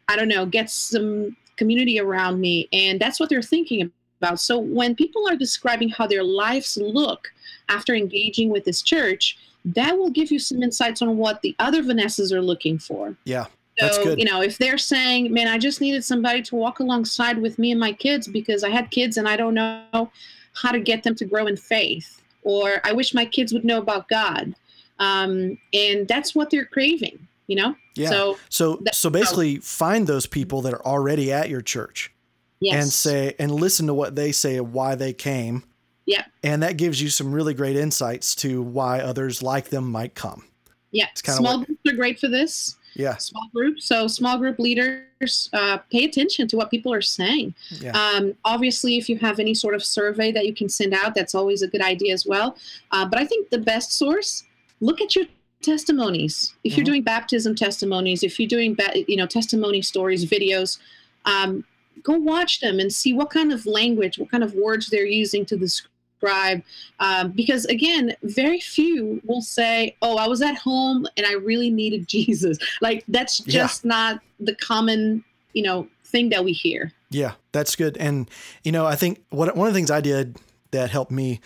I 0.08 0.16
don't 0.16 0.28
know, 0.28 0.48
get 0.48 0.72
some 0.72 1.38
community 1.58 2.00
around 2.00 2.42
me. 2.42 2.68
And 2.74 3.00
that's 3.00 3.20
what 3.20 3.30
they're 3.30 3.44
thinking 3.44 3.92
about. 4.20 4.40
So 4.40 4.58
when 4.58 4.96
people 4.96 5.30
are 5.30 5.36
describing 5.36 5.90
how 5.90 6.08
their 6.08 6.24
lives 6.24 6.76
look 6.76 7.32
after 7.70 7.94
engaging 7.94 8.50
with 8.50 8.66
this 8.66 8.82
church, 8.82 9.38
that 9.64 9.96
will 9.96 10.10
give 10.10 10.32
you 10.32 10.40
some 10.40 10.64
insights 10.64 11.04
on 11.04 11.18
what 11.18 11.44
the 11.44 11.56
other 11.60 11.84
Vanessas 11.84 12.32
are 12.32 12.42
looking 12.42 12.80
for. 12.80 13.16
Yeah. 13.26 13.46
So, 13.78 14.16
you 14.18 14.26
know, 14.26 14.42
if 14.42 14.58
they're 14.58 14.80
saying, 14.80 15.32
man, 15.32 15.48
I 15.48 15.60
just 15.60 15.82
needed 15.82 16.04
somebody 16.04 16.42
to 16.42 16.56
walk 16.56 16.80
alongside 16.80 17.38
with 17.38 17.60
me 17.60 17.70
and 17.72 17.80
my 17.80 17.94
kids 17.94 18.28
because 18.28 18.64
I 18.64 18.70
had 18.70 18.90
kids 18.90 19.18
and 19.18 19.30
I 19.30 19.38
don't 19.38 19.54
know 19.54 20.12
how 20.54 20.72
to 20.72 20.80
get 20.80 21.04
them 21.04 21.14
to 21.16 21.26
grow 21.26 21.46
in 21.46 21.56
faith 21.56 22.20
or 22.43 22.82
I 22.84 22.93
wish 22.93 23.13
my 23.13 23.25
kids 23.25 23.54
would 23.54 23.65
know 23.65 23.80
about 23.80 24.10
God. 24.10 24.56
Um, 24.99 25.58
and 25.73 26.08
that's 26.08 26.36
what 26.36 26.49
they're 26.49 26.65
craving, 26.65 27.28
you 27.47 27.56
know? 27.56 27.75
Yeah. 27.95 28.10
So, 28.10 28.38
so, 28.49 28.82
so 28.91 29.10
basically 29.10 29.56
how, 29.56 29.62
find 29.62 30.08
those 30.08 30.25
people 30.25 30.62
that 30.63 30.73
are 30.73 30.86
already 30.86 31.32
at 31.32 31.49
your 31.49 31.62
church 31.62 32.12
yes. 32.60 32.84
and 32.84 32.91
say, 32.91 33.36
and 33.39 33.52
listen 33.52 33.88
to 33.88 33.93
what 33.93 34.15
they 34.15 34.32
say 34.32 34.58
and 34.58 34.73
why 34.73 34.95
they 34.95 35.13
came. 35.13 35.63
Yeah. 36.06 36.25
And 36.43 36.63
that 36.63 36.78
gives 36.78 37.02
you 37.02 37.10
some 37.10 37.32
really 37.32 37.54
great 37.54 37.75
insights 37.75 38.36
to 38.36 38.62
why 38.62 38.99
others 38.99 39.43
like 39.43 39.69
them 39.69 39.91
might 39.91 40.15
come. 40.15 40.43
Yeah. 40.91 41.08
Small 41.13 41.63
groups 41.63 41.82
are 41.88 41.95
great 41.95 42.19
for 42.19 42.28
this. 42.28 42.75
Yeah. 42.95 43.17
Small 43.17 43.49
group. 43.54 43.80
So 43.80 44.08
small 44.08 44.38
group 44.38 44.60
leaders 44.60 45.49
uh, 45.54 45.78
pay 45.91 46.06
attention 46.06 46.47
to 46.49 46.58
what 46.58 46.71
people 46.71 46.93
are 46.93 47.02
saying. 47.02 47.54
Yeah. 47.69 47.91
Um, 47.91 48.34
obviously, 48.45 48.97
if 48.97 49.10
you 49.10 49.17
have 49.19 49.39
any 49.39 49.54
sort 49.54 49.75
of 49.75 49.84
survey 49.84 50.32
that 50.32 50.45
you 50.45 50.54
can 50.54 50.69
send 50.69 50.93
out, 50.93 51.15
that's 51.15 51.36
always 51.36 51.62
a 51.62 51.67
good 51.67 51.82
idea 51.82 52.13
as 52.13 52.25
well. 52.25 52.58
Uh, 52.91 53.06
but 53.06 53.19
I 53.19 53.25
think 53.25 53.49
the 53.49 53.60
best 53.60 53.93
source, 53.93 54.43
look 54.82 55.02
at 55.02 55.15
your 55.15 55.25
testimonies. 55.62 56.54
If 56.63 56.78
you're 56.78 56.84
mm-hmm. 56.84 56.91
doing 56.91 57.04
baptism 57.04 57.56
testimonies, 57.56 58.23
if 58.23 58.39
you're 58.39 58.47
doing, 58.47 58.75
ba- 58.75 59.04
you 59.08 59.17
know, 59.17 59.25
testimony 59.28 59.82
stories, 59.82 60.25
videos, 60.25 60.80
um, 61.25 61.65
go 62.02 62.13
watch 62.13 62.62
them 62.62 62.80
and 62.80 62.91
see 62.91 63.13
what 63.13 63.30
kind 63.30 63.52
of 63.52 63.65
language, 63.65 64.17
what 64.17 64.32
kind 64.32 64.43
of 64.43 64.54
words 64.54 64.89
they're 64.89 65.06
using 65.06 65.45
to 65.45 65.58
describe 65.58 65.88
describe 66.20 66.64
um, 67.00 67.32
because 67.32 67.66
again 67.66 68.16
very 68.24 68.60
few 68.60 69.22
will 69.26 69.42
say 69.42 69.96
oh 70.02 70.18
i 70.18 70.28
was 70.28 70.42
at 70.42 70.58
home 70.58 71.08
and 71.18 71.26
i 71.26 71.34
really 71.34 71.70
needed 71.70 72.08
jesus 72.08 72.58
like 72.82 73.04
that's 73.08 73.40
just 73.40 73.84
yeah. 73.84 73.90
not 73.90 74.22
the 74.40 74.56
common 74.56 75.24
you 75.54 75.64
know 75.64 75.88
thing 76.04 76.30
that 76.30 76.44
we 76.44 76.52
hear 76.52 76.92
yeah 77.10 77.34
that's 77.52 77.76
good 77.76 77.98
and 77.98 78.30
you 78.64 78.72
know 78.72 78.86
i 78.86 78.96
think 78.96 79.24
what 79.30 79.56
one 79.56 79.68
of 79.68 79.74
the 79.74 79.78
things 79.78 79.92
i 79.92 80.02
did 80.02 80.38
that 80.72 80.90
helped 80.90 81.12
me 81.12 81.40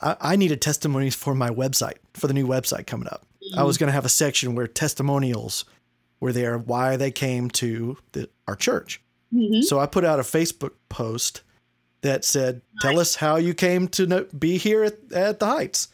i, 0.00 0.16
I 0.20 0.36
needed 0.36 0.60
testimonies 0.60 1.14
for 1.14 1.34
my 1.34 1.50
website 1.50 1.96
for 2.12 2.26
the 2.26 2.34
new 2.34 2.46
website 2.46 2.86
coming 2.86 3.08
up 3.08 3.26
mm-hmm. 3.42 3.58
i 3.58 3.62
was 3.62 3.78
going 3.78 3.88
to 3.88 3.92
have 3.92 4.04
a 4.04 4.10
section 4.10 4.54
where 4.54 4.66
testimonials 4.66 5.64
were 6.20 6.32
there 6.32 6.58
why 6.58 6.96
they 6.96 7.10
came 7.10 7.50
to 7.50 7.96
the, 8.12 8.28
our 8.46 8.56
church 8.56 9.00
mm-hmm. 9.32 9.62
so 9.62 9.78
i 9.78 9.86
put 9.86 10.04
out 10.04 10.20
a 10.20 10.22
facebook 10.22 10.72
post 10.88 11.42
that 12.04 12.24
said, 12.24 12.60
Tell 12.80 13.00
us 13.00 13.16
how 13.16 13.36
you 13.36 13.54
came 13.54 13.88
to 13.88 14.28
be 14.38 14.58
here 14.58 14.84
at, 14.84 15.12
at 15.12 15.40
the 15.40 15.46
Heights. 15.46 15.88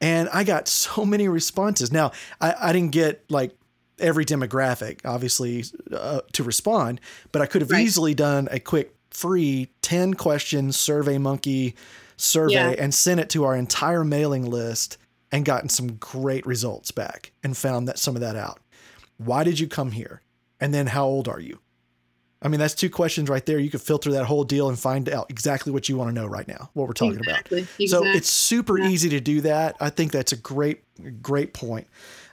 And 0.00 0.28
I 0.32 0.44
got 0.44 0.68
so 0.68 1.04
many 1.04 1.28
responses. 1.28 1.92
Now, 1.92 2.12
I, 2.40 2.54
I 2.58 2.72
didn't 2.72 2.92
get 2.92 3.24
like 3.28 3.54
every 3.98 4.24
demographic, 4.24 5.00
obviously, 5.04 5.64
uh, 5.92 6.22
to 6.32 6.42
respond, 6.42 7.00
but 7.32 7.42
I 7.42 7.46
could 7.46 7.60
have 7.60 7.70
right. 7.70 7.82
easily 7.82 8.14
done 8.14 8.48
a 8.50 8.58
quick 8.58 8.94
free 9.10 9.68
10 9.82 10.14
question 10.14 10.72
survey 10.72 11.18
monkey 11.18 11.74
survey 12.16 12.54
yeah. 12.54 12.74
and 12.78 12.94
sent 12.94 13.20
it 13.20 13.28
to 13.30 13.44
our 13.44 13.56
entire 13.56 14.04
mailing 14.04 14.48
list 14.48 14.98
and 15.32 15.44
gotten 15.44 15.68
some 15.68 15.96
great 15.96 16.46
results 16.46 16.92
back 16.92 17.32
and 17.42 17.56
found 17.56 17.88
that 17.88 17.98
some 17.98 18.14
of 18.14 18.20
that 18.20 18.36
out. 18.36 18.60
Why 19.18 19.42
did 19.44 19.58
you 19.58 19.66
come 19.66 19.90
here? 19.90 20.22
And 20.60 20.72
then 20.72 20.86
how 20.86 21.06
old 21.06 21.28
are 21.28 21.40
you? 21.40 21.58
I 22.42 22.48
mean, 22.48 22.58
that's 22.58 22.74
two 22.74 22.88
questions 22.88 23.28
right 23.28 23.44
there. 23.44 23.58
You 23.58 23.70
could 23.70 23.82
filter 23.82 24.12
that 24.12 24.24
whole 24.24 24.44
deal 24.44 24.68
and 24.68 24.78
find 24.78 25.08
out 25.10 25.30
exactly 25.30 25.72
what 25.72 25.88
you 25.88 25.96
want 25.96 26.08
to 26.08 26.14
know 26.14 26.26
right 26.26 26.48
now, 26.48 26.70
what 26.72 26.88
we're 26.88 26.94
talking 26.94 27.18
exactly. 27.18 27.60
about. 27.60 27.70
Exactly. 27.78 27.86
So 27.86 28.04
it's 28.04 28.30
super 28.30 28.78
yeah. 28.78 28.88
easy 28.88 29.10
to 29.10 29.20
do 29.20 29.42
that. 29.42 29.76
I 29.78 29.90
think 29.90 30.10
that's 30.12 30.32
a 30.32 30.36
great, 30.36 30.82
great 31.22 31.52
point. 31.52 31.86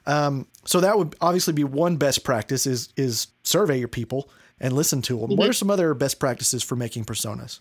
Um, 0.05 0.47
so 0.63 0.79
that 0.79 0.97
would 0.97 1.15
obviously 1.19 1.53
be 1.53 1.65
one 1.65 1.97
best 1.97 2.23
practice 2.23 2.65
is 2.65 2.89
is 2.95 3.27
survey 3.43 3.77
your 3.77 3.89
people 3.89 4.29
and 4.59 4.73
listen 4.73 5.01
to 5.03 5.19
them. 5.19 5.29
Mm-hmm. 5.29 5.37
What 5.37 5.49
are 5.49 5.53
some 5.53 5.69
other 5.69 5.93
best 5.93 6.19
practices 6.19 6.63
for 6.63 6.77
making 6.77 7.03
personas? 7.03 7.59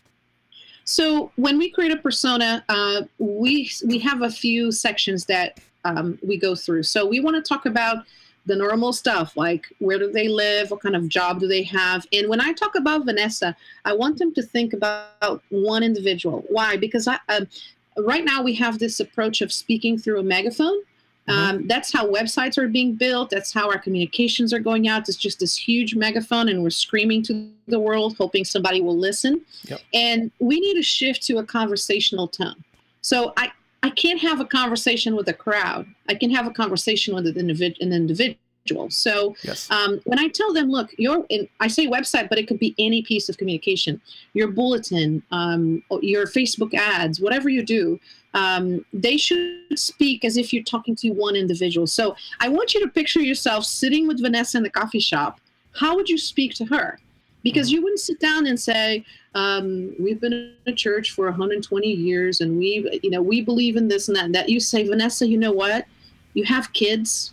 So 0.85 1.33
when 1.35 1.59
we 1.59 1.69
create 1.69 1.91
a 1.91 1.97
persona, 1.97 2.65
uh, 2.69 3.03
we 3.19 3.71
we 3.85 3.99
have 3.99 4.23
a 4.23 4.31
few 4.31 4.71
sections 4.71 5.25
that 5.25 5.59
um, 5.85 6.19
we 6.23 6.37
go 6.37 6.55
through. 6.55 6.85
So 6.85 7.05
we 7.05 7.19
want 7.19 7.37
to 7.37 7.43
talk 7.43 7.67
about 7.67 8.05
the 8.47 8.57
normal 8.57 8.93
stuff 8.93 9.37
like 9.37 9.67
where 9.79 9.99
do 9.99 10.11
they 10.11 10.29
live 10.29 10.71
what 10.71 10.81
kind 10.81 10.97
of 10.97 11.09
job 11.09 11.41
do 11.41 11.47
they 11.47 11.63
have? 11.65 12.07
And 12.13 12.29
when 12.29 12.41
i 12.41 12.53
talk 12.53 12.75
about 12.75 13.05
vanessa 13.05 13.57
i 13.85 13.93
want 13.93 14.19
them 14.19 14.33
to 14.35 14.43
think 14.43 14.73
about 14.73 15.43
one 15.51 15.83
individual. 15.83 16.45
Why? 16.49 16.77
Because 16.77 17.07
i 17.09 17.19
uh, 17.29 17.45
right 17.99 18.25
now 18.25 18.43
we 18.43 18.55
have 18.55 18.79
this 18.79 19.01
approach 19.01 19.41
of 19.41 19.53
speaking 19.53 19.99
through 19.99 20.21
a 20.21 20.23
megaphone. 20.23 20.83
Mm-hmm. 21.29 21.57
um, 21.57 21.67
that's 21.67 21.93
how 21.93 22.07
websites 22.09 22.57
are 22.57 22.69
being 22.69 22.95
built. 22.95 23.31
That's 23.31 23.53
how 23.53 23.69
our 23.69 23.79
communications 23.79 24.53
are 24.53 24.61
going 24.61 24.87
out. 24.87 25.09
It's 25.09 25.19
just 25.19 25.41
this 25.41 25.57
huge 25.57 25.97
megaphone 25.97 26.49
and 26.49 26.63
we're 26.63 26.71
screaming 26.71 27.21
to 27.25 27.51
the 27.67 27.81
world 27.81 28.17
hoping 28.17 28.45
somebody 28.45 28.81
will 28.81 28.97
listen. 28.97 29.45
Yep. 29.65 29.81
and 29.93 30.31
we 30.39 30.61
need 30.61 30.75
to 30.75 30.83
shift 30.83 31.23
to 31.25 31.39
a 31.39 31.45
conversational 31.45 32.29
tone. 32.29 32.63
So 33.01 33.33
i 33.37 33.51
I 33.83 33.91
can't 33.91 34.21
have 34.21 34.41
a 34.41 34.45
conversation 34.45 35.15
with 35.15 35.29
a 35.29 35.33
crowd. 35.33 35.87
I 36.09 36.15
can 36.15 36.31
have 36.31 36.47
a 36.47 36.51
conversation 36.51 37.15
with 37.15 37.27
an, 37.27 37.51
individual. 37.81 38.91
So 38.91 39.37
yes. 39.43 39.71
um, 39.71 40.01
when 40.05 40.19
I 40.19 40.29
tell 40.29 40.53
them, 40.53 40.71
look, 40.71 40.91
your 40.99 41.25
I 41.61 41.69
say 41.69 41.87
website, 41.87 42.29
but 42.29 42.39
it 42.39 42.49
could 42.49 42.59
be 42.59 42.75
any 42.79 43.03
piece 43.03 43.29
of 43.29 43.39
communication, 43.39 44.01
your 44.35 44.49
bulletin, 44.49 45.23
um, 45.31 45.85
your 46.01 46.27
Facebook 46.27 46.75
ads, 46.75 47.21
whatever 47.21 47.49
you 47.49 47.65
do, 47.65 48.01
um, 48.35 48.85
they 48.93 49.17
should 49.17 49.79
speak 49.79 50.25
as 50.25 50.37
if 50.37 50.53
you're 50.53 50.65
talking 50.65 50.97
to 50.97 51.11
one 51.11 51.37
individual. 51.37 51.87
So 51.87 52.17
I 52.41 52.49
want 52.49 52.75
you 52.75 52.81
to 52.81 52.89
picture 52.89 53.21
yourself 53.21 53.65
sitting 53.65 54.09
with 54.09 54.21
Vanessa 54.21 54.59
in 54.59 54.65
the 54.65 54.71
coffee 54.71 55.01
shop. 55.01 55.41
How 55.73 55.95
would 55.95 56.09
you 56.09 56.19
speak 56.19 56.55
to 56.55 56.65
her? 56.67 56.99
Because 57.47 57.71
you 57.71 57.81
wouldn't 57.81 58.01
sit 58.01 58.19
down 58.19 58.45
and 58.49 58.59
say 58.59 59.05
um, 59.37 59.95
we've 60.01 60.21
been 60.21 60.33
in 60.33 60.55
a 60.67 60.73
church 60.73 61.13
for 61.13 61.27
120 61.27 61.87
years 61.87 62.41
and 62.41 62.59
we 62.59 62.99
you 63.05 63.11
know 63.11 63.23
we 63.23 63.41
believe 63.41 63.77
in 63.77 63.87
this 63.87 64.09
and 64.09 64.17
that 64.17 64.25
and 64.25 64.35
that 64.35 64.49
you 64.49 64.59
say 64.59 64.85
vanessa 64.85 65.25
you 65.29 65.39
know 65.39 65.53
what? 65.53 65.87
You 66.35 66.45
have 66.45 66.73
kids. 66.73 67.33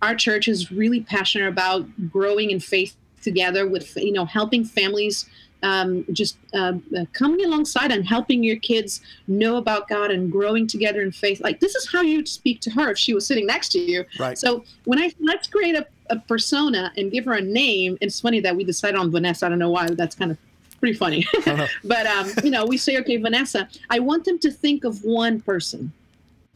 Our 0.00 0.14
church 0.14 0.48
is 0.48 0.72
really 0.72 1.00
passionate 1.00 1.46
about 1.46 1.86
growing 2.10 2.50
in 2.50 2.58
faith 2.58 2.96
together 3.20 3.68
with 3.68 3.94
you 3.96 4.12
know 4.12 4.24
helping 4.24 4.64
families 4.64 5.28
um, 5.62 6.04
just 6.12 6.38
uh, 6.54 6.74
uh, 6.96 7.04
coming 7.12 7.44
alongside 7.44 7.92
and 7.92 8.06
helping 8.06 8.42
your 8.42 8.56
kids 8.56 9.00
know 9.28 9.56
about 9.56 9.88
God 9.88 10.10
and 10.10 10.30
growing 10.30 10.66
together 10.66 11.02
in 11.02 11.12
faith. 11.12 11.40
Like 11.40 11.60
this 11.60 11.74
is 11.74 11.90
how 11.90 12.02
you'd 12.02 12.28
speak 12.28 12.60
to 12.62 12.70
her 12.70 12.90
if 12.90 12.98
she 12.98 13.14
was 13.14 13.26
sitting 13.26 13.46
next 13.46 13.70
to 13.70 13.78
you. 13.78 14.04
Right. 14.18 14.38
So 14.38 14.64
when 14.84 14.98
I 14.98 15.12
let's 15.20 15.46
create 15.48 15.76
a, 15.76 15.86
a 16.10 16.18
persona 16.18 16.92
and 16.96 17.10
give 17.10 17.24
her 17.24 17.34
a 17.34 17.40
name. 17.40 17.96
It's 18.00 18.20
funny 18.20 18.40
that 18.40 18.54
we 18.54 18.64
decided 18.64 18.98
on 18.98 19.10
Vanessa. 19.10 19.46
I 19.46 19.48
don't 19.48 19.58
know 19.58 19.70
why. 19.70 19.86
That's 19.88 20.14
kind 20.14 20.30
of 20.30 20.38
pretty 20.80 20.96
funny. 20.96 21.26
but 21.84 22.06
um, 22.06 22.30
you 22.44 22.50
know, 22.50 22.66
we 22.66 22.76
say, 22.76 22.98
okay, 22.98 23.16
Vanessa. 23.16 23.68
I 23.88 24.00
want 24.00 24.24
them 24.24 24.38
to 24.40 24.50
think 24.50 24.84
of 24.84 25.02
one 25.04 25.40
person. 25.40 25.92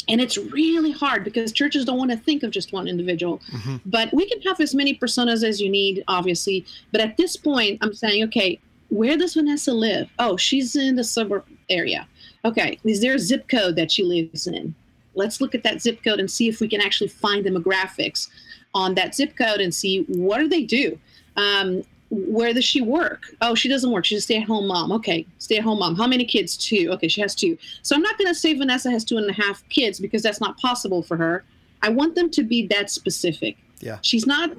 And 0.06 0.20
it's 0.20 0.36
really 0.36 0.90
hard 0.90 1.24
because 1.24 1.50
churches 1.50 1.86
don't 1.86 1.96
want 1.96 2.10
to 2.10 2.16
think 2.18 2.42
of 2.42 2.50
just 2.50 2.74
one 2.74 2.86
individual. 2.86 3.40
Mm-hmm. 3.50 3.76
But 3.86 4.12
we 4.12 4.28
can 4.28 4.42
have 4.42 4.60
as 4.60 4.74
many 4.74 4.94
personas 4.98 5.42
as 5.42 5.62
you 5.62 5.70
need, 5.70 6.04
obviously. 6.08 6.66
But 6.92 7.00
at 7.00 7.16
this 7.16 7.36
point, 7.36 7.78
I'm 7.80 7.94
saying, 7.94 8.24
okay, 8.24 8.60
where 8.94 9.16
does 9.16 9.34
Vanessa 9.34 9.72
live? 9.72 10.08
Oh, 10.20 10.36
she's 10.36 10.76
in 10.76 10.94
the 10.94 11.02
suburb 11.02 11.44
area. 11.68 12.06
Okay, 12.44 12.78
is 12.84 13.00
there 13.00 13.14
a 13.14 13.18
zip 13.18 13.48
code 13.48 13.74
that 13.74 13.90
she 13.90 14.04
lives 14.04 14.46
in? 14.46 14.72
Let's 15.14 15.40
look 15.40 15.54
at 15.54 15.64
that 15.64 15.82
zip 15.82 16.02
code 16.04 16.20
and 16.20 16.30
see 16.30 16.48
if 16.48 16.60
we 16.60 16.68
can 16.68 16.80
actually 16.80 17.08
find 17.08 17.44
demographics 17.44 18.28
on 18.72 18.94
that 18.94 19.14
zip 19.14 19.36
code 19.36 19.60
and 19.60 19.74
see 19.74 20.04
what 20.04 20.38
do 20.38 20.48
they 20.48 20.62
do. 20.62 20.98
Um, 21.36 21.82
where 22.10 22.54
does 22.54 22.64
she 22.64 22.80
work? 22.82 23.34
Oh, 23.40 23.56
she 23.56 23.68
doesn't 23.68 23.90
work. 23.90 24.04
She's 24.04 24.18
a 24.18 24.22
stay-at-home 24.22 24.68
mom. 24.68 24.92
Okay, 24.92 25.26
stay-at-home 25.38 25.80
mom. 25.80 25.96
How 25.96 26.06
many 26.06 26.24
kids? 26.24 26.56
Two. 26.56 26.90
Okay, 26.92 27.08
she 27.08 27.20
has 27.20 27.34
two. 27.34 27.58
So 27.82 27.96
I'm 27.96 28.02
not 28.02 28.16
going 28.16 28.28
to 28.28 28.34
say 28.34 28.54
Vanessa 28.54 28.90
has 28.90 29.04
two 29.04 29.16
and 29.16 29.28
a 29.28 29.32
half 29.32 29.68
kids 29.70 29.98
because 29.98 30.22
that's 30.22 30.40
not 30.40 30.56
possible 30.58 31.02
for 31.02 31.16
her. 31.16 31.44
I 31.82 31.88
want 31.88 32.14
them 32.14 32.30
to 32.30 32.44
be 32.44 32.68
that 32.68 32.90
specific. 32.90 33.56
Yeah. 33.80 33.98
She's 34.02 34.26
not 34.26 34.50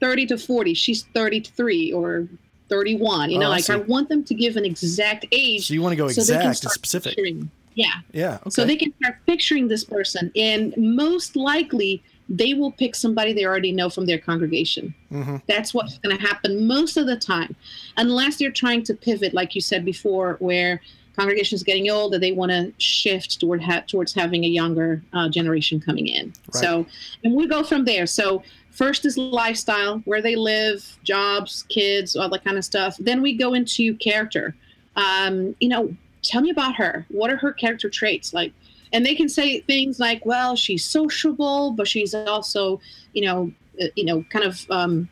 30 0.00 0.26
to 0.26 0.38
40. 0.38 0.74
She's 0.74 1.04
33 1.14 1.92
or 1.92 2.28
31. 2.68 3.30
You 3.30 3.38
know, 3.38 3.46
oh, 3.46 3.50
like 3.50 3.68
I, 3.68 3.74
I, 3.74 3.76
want 3.78 4.08
them 4.08 4.24
to 4.24 4.34
give 4.34 4.56
an 4.56 4.64
exact 4.64 5.26
age. 5.32 5.68
So 5.68 5.74
you 5.74 5.82
want 5.82 5.92
to 5.92 5.96
go 5.96 6.08
so 6.08 6.20
exact 6.20 6.44
and 6.44 6.56
specific. 6.72 7.16
Picturing. 7.16 7.50
Yeah. 7.74 7.86
Yeah. 8.12 8.34
Okay. 8.34 8.50
So 8.50 8.64
they 8.64 8.76
can 8.76 8.92
start 9.00 9.18
picturing 9.26 9.68
this 9.68 9.84
person, 9.84 10.32
and 10.34 10.74
most 10.76 11.36
likely 11.36 12.02
they 12.28 12.52
will 12.54 12.72
pick 12.72 12.94
somebody 12.94 13.32
they 13.32 13.44
already 13.44 13.72
know 13.72 13.88
from 13.88 14.06
their 14.06 14.18
congregation. 14.18 14.94
Mm-hmm. 15.10 15.36
That's 15.46 15.72
what's 15.72 15.98
going 15.98 16.16
to 16.16 16.22
happen 16.22 16.66
most 16.66 16.96
of 16.96 17.06
the 17.06 17.16
time, 17.16 17.56
unless 17.96 18.36
they're 18.36 18.50
trying 18.50 18.82
to 18.84 18.94
pivot, 18.94 19.32
like 19.32 19.54
you 19.54 19.60
said 19.60 19.84
before, 19.84 20.36
where 20.40 20.82
congregation 21.18 21.56
is 21.56 21.62
getting 21.62 21.90
old 21.90 22.14
and 22.14 22.22
they 22.22 22.32
want 22.32 22.52
to 22.52 22.72
shift 22.78 23.40
toward 23.40 23.62
ha- 23.62 23.84
towards 23.86 24.14
having 24.14 24.44
a 24.44 24.48
younger 24.48 25.02
uh, 25.12 25.28
generation 25.28 25.80
coming 25.80 26.06
in. 26.06 26.32
Right. 26.54 26.62
So, 26.62 26.86
and 27.24 27.34
we 27.34 27.46
go 27.46 27.62
from 27.64 27.84
there. 27.84 28.06
So 28.06 28.42
First 28.78 29.04
is 29.04 29.18
lifestyle, 29.18 29.98
where 30.04 30.22
they 30.22 30.36
live, 30.36 31.00
jobs, 31.02 31.64
kids, 31.68 32.14
all 32.14 32.28
that 32.28 32.44
kind 32.44 32.56
of 32.56 32.64
stuff. 32.64 32.96
Then 33.00 33.22
we 33.22 33.36
go 33.36 33.52
into 33.52 33.96
character. 33.96 34.54
Um, 34.94 35.56
you 35.58 35.68
know, 35.68 35.96
tell 36.22 36.42
me 36.42 36.50
about 36.50 36.76
her. 36.76 37.04
What 37.08 37.28
are 37.28 37.36
her 37.38 37.52
character 37.52 37.90
traits 37.90 38.32
like? 38.32 38.52
And 38.92 39.04
they 39.04 39.16
can 39.16 39.28
say 39.28 39.62
things 39.62 39.98
like, 39.98 40.24
"Well, 40.24 40.54
she's 40.54 40.84
sociable, 40.84 41.72
but 41.72 41.88
she's 41.88 42.14
also, 42.14 42.80
you 43.14 43.24
know, 43.24 43.50
uh, 43.82 43.86
you 43.96 44.04
know, 44.04 44.24
kind 44.30 44.44
of 44.44 44.64
um, 44.70 45.08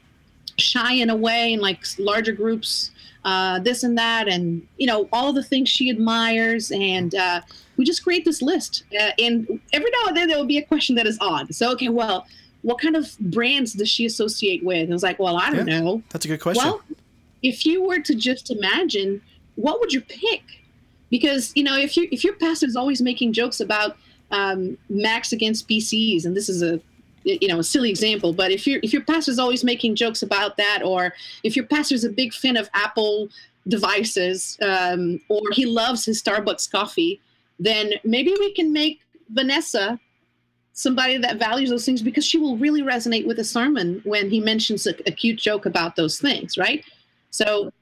shy 0.59 0.93
in 0.93 1.11
a 1.11 1.17
way 1.17 1.53
in 1.53 1.59
like 1.59 1.85
larger 1.99 2.33
groups." 2.33 2.93
Uh, 3.27 3.59
this 3.59 3.83
and 3.83 3.99
that, 3.99 4.29
and 4.29 4.65
you 4.77 4.87
know 4.87 5.09
all 5.13 5.33
the 5.33 5.43
things 5.43 5.69
she 5.69 5.91
admires, 5.91 6.71
and 6.71 7.13
uh, 7.17 7.41
we 7.77 7.85
just 7.85 8.05
create 8.05 8.25
this 8.25 8.41
list. 8.41 8.85
Uh, 8.97 9.11
and 9.19 9.61
every 9.73 9.91
now 9.91 10.07
and 10.07 10.17
then 10.17 10.29
there 10.29 10.39
will 10.39 10.47
be 10.47 10.59
a 10.59 10.65
question 10.65 10.95
that 10.95 11.09
is 11.09 11.19
odd. 11.21 11.53
So 11.53 11.73
okay, 11.73 11.89
well, 11.89 12.25
what 12.63 12.81
kind 12.81 12.95
of 12.95 13.19
brands 13.19 13.73
does 13.73 13.89
she 13.89 14.07
associate 14.07 14.65
with? 14.65 14.83
And 14.85 14.93
I 14.93 14.95
was 14.95 15.03
like, 15.03 15.19
well, 15.19 15.39
I 15.39 15.51
don't 15.51 15.67
yeah, 15.67 15.81
know. 15.81 16.05
That's 16.11 16.25
a 16.25 16.29
good 16.29 16.41
question. 16.41 16.65
Well, 16.65 16.83
if 17.43 17.67
you 17.67 17.83
were 17.83 17.99
to 17.99 18.15
just 18.15 18.49
imagine, 18.53 19.21
what 19.57 19.81
would 19.81 19.93
you 19.93 20.03
pick? 20.03 20.45
Because 21.11 21.51
you 21.57 21.65
know, 21.65 21.77
if 21.77 21.97
you 21.97 22.07
if 22.13 22.23
your 22.23 22.35
pastor 22.35 22.67
is 22.67 22.77
always 22.77 23.03
making 23.03 23.33
jokes 23.33 23.59
about 23.59 23.97
um, 24.31 24.79
Macs 24.89 25.33
against 25.33 25.69
PCs, 25.69 26.27
and 26.27 26.37
this 26.37 26.49
is 26.49 26.63
a 26.63 26.81
you 27.27 27.49
know 27.49 27.59
a 27.59 27.65
silly 27.65 27.91
example, 27.91 28.33
but 28.33 28.51
if 28.51 28.67
your 28.67 28.81
if 28.83 28.93
your 28.93 29.03
pastor 29.03 29.33
is 29.33 29.39
always 29.39 29.65
making 29.65 29.97
jokes 29.97 30.23
about 30.23 30.57
that, 30.57 30.83
or 30.85 31.13
if 31.43 31.57
your 31.57 31.67
pastor 31.67 31.95
is 31.95 32.05
a 32.05 32.11
big 32.11 32.33
fan 32.33 32.57
of 32.57 32.71
Apple 32.75 33.29
devices, 33.69 34.57
um, 34.63 35.21
or 35.29 35.43
he 35.53 35.67
loves 35.67 36.05
his 36.05 36.23
Starbucks 36.23 36.71
coffee, 36.71 37.21
then 37.59 37.93
maybe 38.05 38.35
we 38.39 38.53
can 38.55 38.73
make 38.73 39.01
Vanessa 39.31 39.99
somebody 40.73 41.17
that 41.17 41.39
values 41.39 41.71
those 41.71 41.87
things 41.87 42.03
because 42.03 42.25
she 42.25 42.39
will 42.39 42.57
really 42.59 42.83
resonate 42.83 43.27
with 43.27 43.39
the 43.39 43.45
sermon 43.45 44.01
when 44.05 44.31
he 44.31 44.41
mentions 44.41 44.87
a, 44.87 44.91
a 45.09 45.11
cute 45.11 45.39
joke 45.39 45.67
about 45.67 45.97
those 45.97 46.21
things, 46.21 46.59
right? 46.59 46.85
So 47.31 47.73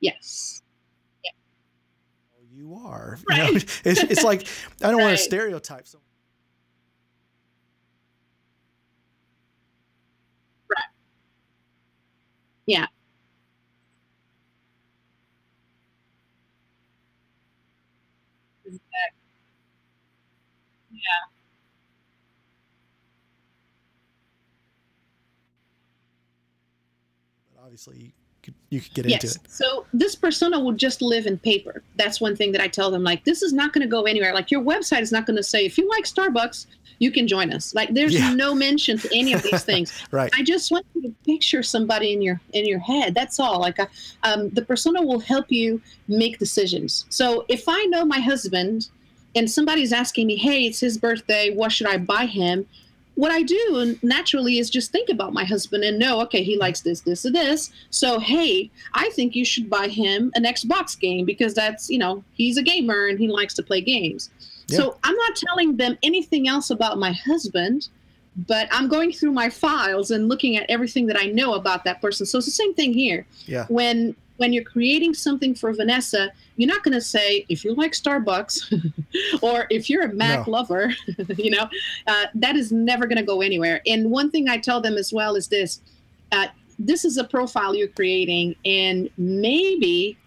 yes. 0.00 0.61
Are. 2.84 3.18
Right. 3.28 3.38
You 3.48 3.52
know, 3.54 3.60
it's, 3.84 4.02
it's 4.04 4.24
like 4.24 4.46
I 4.82 4.90
don't 4.90 4.96
right. 4.98 5.04
want 5.04 5.18
to 5.18 5.22
stereotype 5.22 5.86
someone. 5.86 6.04
Right. 10.68 10.82
Yeah. 12.66 12.86
Yeah. 20.90 21.32
But 27.54 27.62
obviously, 27.62 28.14
you 28.70 28.80
could, 28.80 28.94
get 28.94 29.06
yes. 29.06 29.24
into 29.24 29.40
it. 29.40 29.50
So 29.50 29.86
this 29.92 30.14
persona 30.14 30.58
will 30.58 30.72
just 30.72 31.02
live 31.02 31.26
in 31.26 31.38
paper. 31.38 31.82
That's 31.96 32.20
one 32.20 32.34
thing 32.34 32.52
that 32.52 32.60
I 32.60 32.68
tell 32.68 32.90
them. 32.90 33.04
Like, 33.04 33.24
this 33.24 33.42
is 33.42 33.52
not 33.52 33.72
going 33.72 33.82
to 33.82 33.88
go 33.88 34.04
anywhere. 34.04 34.34
Like, 34.34 34.50
your 34.50 34.62
website 34.62 35.02
is 35.02 35.12
not 35.12 35.26
going 35.26 35.36
to 35.36 35.42
say, 35.42 35.64
if 35.64 35.78
you 35.78 35.88
like 35.88 36.04
Starbucks, 36.04 36.66
you 36.98 37.10
can 37.10 37.26
join 37.26 37.52
us. 37.52 37.74
Like, 37.74 37.92
there's 37.94 38.14
yeah. 38.14 38.32
no 38.32 38.54
mention 38.54 38.96
to 38.98 39.08
any 39.12 39.32
of 39.32 39.42
these 39.42 39.64
things. 39.70 39.92
right. 40.10 40.32
I 40.34 40.42
just 40.42 40.70
want 40.70 40.86
you 40.94 41.02
to 41.02 41.14
picture 41.24 41.62
somebody 41.62 42.12
in 42.12 42.22
your 42.22 42.40
in 42.52 42.66
your 42.66 42.78
head. 42.78 43.14
That's 43.14 43.40
all. 43.40 43.60
Like, 43.60 43.78
uh, 43.78 43.86
um, 44.22 44.50
the 44.50 44.62
persona 44.62 45.02
will 45.02 45.20
help 45.20 45.50
you 45.50 45.80
make 46.08 46.38
decisions. 46.38 47.04
So 47.08 47.44
if 47.48 47.64
I 47.68 47.84
know 47.86 48.04
my 48.04 48.20
husband 48.20 48.88
and 49.34 49.50
somebody's 49.50 49.92
asking 49.92 50.26
me, 50.26 50.36
hey, 50.36 50.66
it's 50.66 50.80
his 50.80 50.98
birthday, 50.98 51.54
what 51.54 51.72
should 51.72 51.86
I 51.86 51.98
buy 51.98 52.26
him? 52.26 52.66
What 53.14 53.30
I 53.30 53.42
do 53.42 53.96
naturally 54.02 54.58
is 54.58 54.70
just 54.70 54.90
think 54.90 55.08
about 55.10 55.32
my 55.32 55.44
husband 55.44 55.84
and 55.84 55.98
know, 55.98 56.20
okay, 56.22 56.42
he 56.42 56.56
likes 56.56 56.80
this, 56.80 57.00
this, 57.02 57.24
and 57.24 57.34
this. 57.34 57.70
So, 57.90 58.18
hey, 58.18 58.70
I 58.94 59.10
think 59.10 59.36
you 59.36 59.44
should 59.44 59.68
buy 59.68 59.88
him 59.88 60.32
an 60.34 60.44
Xbox 60.44 60.98
game 60.98 61.26
because 61.26 61.52
that's, 61.54 61.90
you 61.90 61.98
know, 61.98 62.24
he's 62.34 62.56
a 62.56 62.62
gamer 62.62 63.06
and 63.06 63.18
he 63.18 63.28
likes 63.28 63.54
to 63.54 63.62
play 63.62 63.80
games. 63.82 64.30
Yeah. 64.68 64.78
So, 64.78 64.96
I'm 65.04 65.14
not 65.14 65.36
telling 65.36 65.76
them 65.76 65.98
anything 66.02 66.48
else 66.48 66.70
about 66.70 66.98
my 66.98 67.12
husband, 67.12 67.88
but 68.34 68.66
I'm 68.72 68.88
going 68.88 69.12
through 69.12 69.32
my 69.32 69.50
files 69.50 70.10
and 70.10 70.28
looking 70.28 70.56
at 70.56 70.64
everything 70.70 71.06
that 71.06 71.18
I 71.18 71.26
know 71.26 71.52
about 71.52 71.84
that 71.84 72.00
person. 72.00 72.24
So, 72.24 72.38
it's 72.38 72.46
the 72.46 72.52
same 72.52 72.72
thing 72.72 72.94
here. 72.94 73.26
Yeah. 73.44 73.66
When 73.68 74.16
when 74.42 74.52
you're 74.52 74.64
creating 74.64 75.14
something 75.14 75.54
for 75.54 75.72
Vanessa, 75.72 76.28
you're 76.56 76.68
not 76.68 76.82
going 76.82 76.94
to 76.94 77.00
say 77.00 77.46
if 77.48 77.64
you 77.64 77.76
like 77.76 77.92
Starbucks 77.92 78.92
or 79.40 79.68
if 79.70 79.88
you're 79.88 80.02
a 80.02 80.12
Mac 80.12 80.48
no. 80.48 80.54
lover, 80.54 80.92
you 81.36 81.52
know, 81.52 81.68
uh, 82.08 82.24
that 82.34 82.56
is 82.56 82.72
never 82.72 83.06
going 83.06 83.18
to 83.18 83.22
go 83.22 83.40
anywhere. 83.40 83.80
And 83.86 84.10
one 84.10 84.32
thing 84.32 84.48
I 84.48 84.58
tell 84.58 84.80
them 84.80 84.96
as 84.96 85.12
well 85.12 85.36
is 85.36 85.46
this: 85.46 85.80
uh, 86.32 86.48
this 86.76 87.04
is 87.04 87.18
a 87.18 87.24
profile 87.24 87.72
you're 87.72 87.86
creating, 87.86 88.56
and 88.64 89.08
maybe 89.16 90.18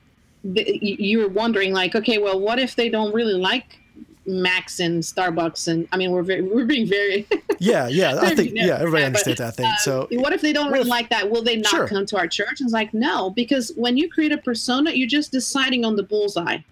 you're 0.44 1.28
wondering, 1.28 1.74
like, 1.74 1.94
okay, 1.94 2.18
well, 2.18 2.40
what 2.40 2.58
if 2.58 2.78
they 2.78 2.88
don't 2.88 3.14
really 3.14 3.34
like 3.34 3.82
Macs 4.28 4.80
and 4.80 5.04
Starbucks, 5.04 5.68
and 5.68 5.88
I 5.92 5.98
mean, 5.98 6.12
we're 6.12 6.24
very, 6.24 6.42
we're 6.42 6.66
being 6.66 6.88
very. 6.88 7.28
yeah, 7.60 7.88
yeah, 7.88 8.20
I 8.20 8.36
think 8.36 8.52
yeah, 8.54 8.78
everybody 8.78 9.04
understands 9.04 9.40
that 9.40 9.56
thing. 9.56 9.72
So, 9.80 10.04
uh, 10.04 10.08
what 10.20 10.34
if 10.34 10.42
they 10.42 10.54
don't 10.54 10.72
really 10.72 10.82
if, 10.82 10.88
like 10.88 11.10
that? 11.10 11.30
Will 11.30 11.44
they 11.44 11.58
not 11.58 11.70
sure. 11.70 11.88
come 11.88 12.06
to 12.08 12.18
our 12.18 12.28
church? 12.28 12.60
And 12.60 12.68
it's 12.68 12.74
like 12.74 12.94
no, 12.94 13.30
because 13.30 13.72
when 13.76 13.98
you 13.98 14.10
create 14.10 14.32
a 14.32 14.38
persona, 14.38 14.92
you're 14.92 15.08
just 15.08 15.32
deciding 15.32 15.86
on 15.86 15.96
the 15.96 16.04
bullseye, 16.04 16.44
right. 16.56 16.64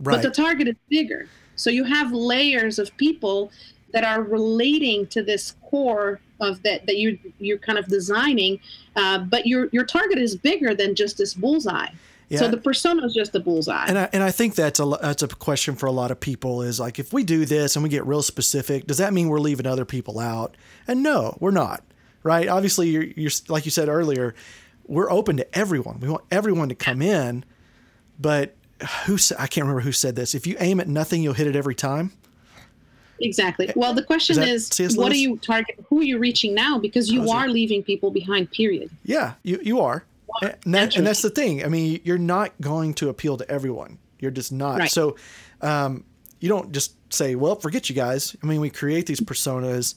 but 0.00 0.22
the 0.22 0.30
target 0.30 0.68
is 0.68 0.76
bigger. 0.88 1.28
So 1.56 1.70
you 1.70 1.84
have 1.84 2.12
layers 2.12 2.78
of 2.78 2.96
people 2.96 3.50
that 3.92 4.04
are 4.04 4.22
relating 4.22 5.06
to 5.06 5.22
this 5.22 5.54
core 5.70 6.20
of 6.40 6.62
that 6.62 6.86
that 6.86 6.96
you 6.96 7.18
you're 7.38 7.58
kind 7.58 7.78
of 7.78 7.86
designing, 7.86 8.60
uh, 8.96 9.18
but 9.18 9.46
your 9.46 9.68
your 9.72 9.84
target 9.84 10.18
is 10.18 10.36
bigger 10.36 10.74
than 10.74 10.94
just 10.94 11.18
this 11.18 11.34
bullseye. 11.34 11.88
Yeah. 12.28 12.38
So 12.38 12.48
the 12.48 12.56
persona 12.56 13.04
is 13.04 13.14
just 13.14 13.32
the 13.32 13.40
bullseye. 13.40 13.86
And 13.86 13.98
I, 13.98 14.08
and 14.12 14.22
I 14.22 14.30
think 14.30 14.54
that's 14.54 14.80
a 14.80 14.86
that's 15.00 15.22
a 15.22 15.28
question 15.28 15.74
for 15.76 15.86
a 15.86 15.92
lot 15.92 16.10
of 16.10 16.18
people 16.20 16.62
is 16.62 16.80
like 16.80 16.98
if 16.98 17.12
we 17.12 17.22
do 17.24 17.44
this 17.44 17.76
and 17.76 17.82
we 17.82 17.88
get 17.88 18.06
real 18.06 18.22
specific, 18.22 18.86
does 18.86 18.98
that 18.98 19.12
mean 19.12 19.28
we're 19.28 19.40
leaving 19.40 19.66
other 19.66 19.84
people 19.84 20.18
out? 20.18 20.56
And 20.88 21.02
no, 21.02 21.36
we're 21.40 21.50
not. 21.50 21.84
Right? 22.22 22.48
Obviously, 22.48 22.88
you're, 22.88 23.02
you're 23.04 23.30
like 23.48 23.66
you 23.66 23.70
said 23.70 23.88
earlier, 23.88 24.34
we're 24.86 25.10
open 25.10 25.36
to 25.36 25.58
everyone. 25.58 26.00
We 26.00 26.08
want 26.08 26.24
everyone 26.30 26.70
to 26.70 26.74
come 26.74 27.02
in, 27.02 27.44
but 28.18 28.56
who 29.06 29.18
I 29.38 29.46
can't 29.46 29.64
remember 29.64 29.80
who 29.80 29.92
said 29.92 30.16
this. 30.16 30.34
If 30.34 30.46
you 30.46 30.56
aim 30.60 30.80
at 30.80 30.88
nothing, 30.88 31.22
you'll 31.22 31.34
hit 31.34 31.46
it 31.46 31.56
every 31.56 31.74
time. 31.74 32.12
Exactly. 33.20 33.68
Eh, 33.68 33.72
well, 33.76 33.94
the 33.94 34.02
question 34.02 34.42
is, 34.42 34.66
C.S. 34.68 34.96
what 34.96 35.12
are 35.12 35.16
you 35.16 35.36
target? 35.38 35.84
Who 35.88 36.00
are 36.00 36.04
you 36.04 36.18
reaching 36.18 36.54
now? 36.54 36.78
Because 36.78 37.10
you 37.10 37.20
Oh, 37.20 37.24
is 37.24 37.30
it? 37.30 37.34
are 37.34 37.48
leaving 37.48 37.82
people 37.82 38.10
behind. 38.10 38.50
Period. 38.50 38.90
Yeah, 39.04 39.34
you 39.42 39.60
you 39.62 39.80
are, 39.80 40.04
and, 40.42 40.74
that, 40.74 40.96
and 40.96 41.06
that's 41.06 41.22
the 41.22 41.30
thing. 41.30 41.64
I 41.64 41.68
mean, 41.68 42.00
you're 42.04 42.18
not 42.18 42.52
going 42.60 42.94
to 42.94 43.08
appeal 43.08 43.36
to 43.38 43.48
everyone. 43.50 43.98
You're 44.18 44.30
just 44.30 44.52
not. 44.52 44.78
Right. 44.78 44.90
So, 44.90 45.16
um, 45.60 46.04
you 46.40 46.48
don't 46.48 46.72
just 46.72 46.94
say, 47.12 47.34
"Well, 47.34 47.56
forget 47.56 47.88
you 47.88 47.94
guys." 47.94 48.36
I 48.42 48.46
mean, 48.46 48.60
we 48.60 48.70
create 48.70 49.06
these 49.06 49.20
personas, 49.20 49.94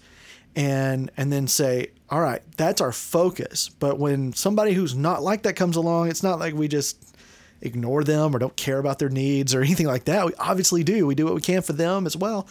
and 0.56 1.12
and 1.18 1.32
then 1.32 1.48
say, 1.48 1.92
"All 2.10 2.22
right, 2.22 2.42
that's 2.58 2.82
our 2.82 2.92
focus." 2.92 3.70
But 3.70 4.00
when 4.00 4.34
somebody 4.34 4.74
who's 4.74 4.96
not 4.96 5.24
like 5.24 5.44
that 5.44 5.56
comes 5.56 5.76
along, 5.76 6.10
it's 6.10 6.24
not 6.24 6.40
like 6.40 6.54
we 6.54 6.68
just 6.68 7.16
ignore 7.62 8.04
them 8.04 8.36
or 8.36 8.40
don't 8.40 8.56
care 8.56 8.78
about 8.78 9.00
their 9.00 9.10
needs 9.10 9.56
or 9.56 9.62
anything 9.64 9.88
like 9.88 10.06
that. 10.06 10.26
We 10.26 10.34
obviously 10.40 10.84
do. 10.84 11.06
We 11.06 11.16
do 11.16 11.26
what 11.26 11.36
we 11.36 11.42
can 11.42 11.62
for 11.62 11.74
them 11.74 12.06
as 12.06 12.16
well. 12.16 12.48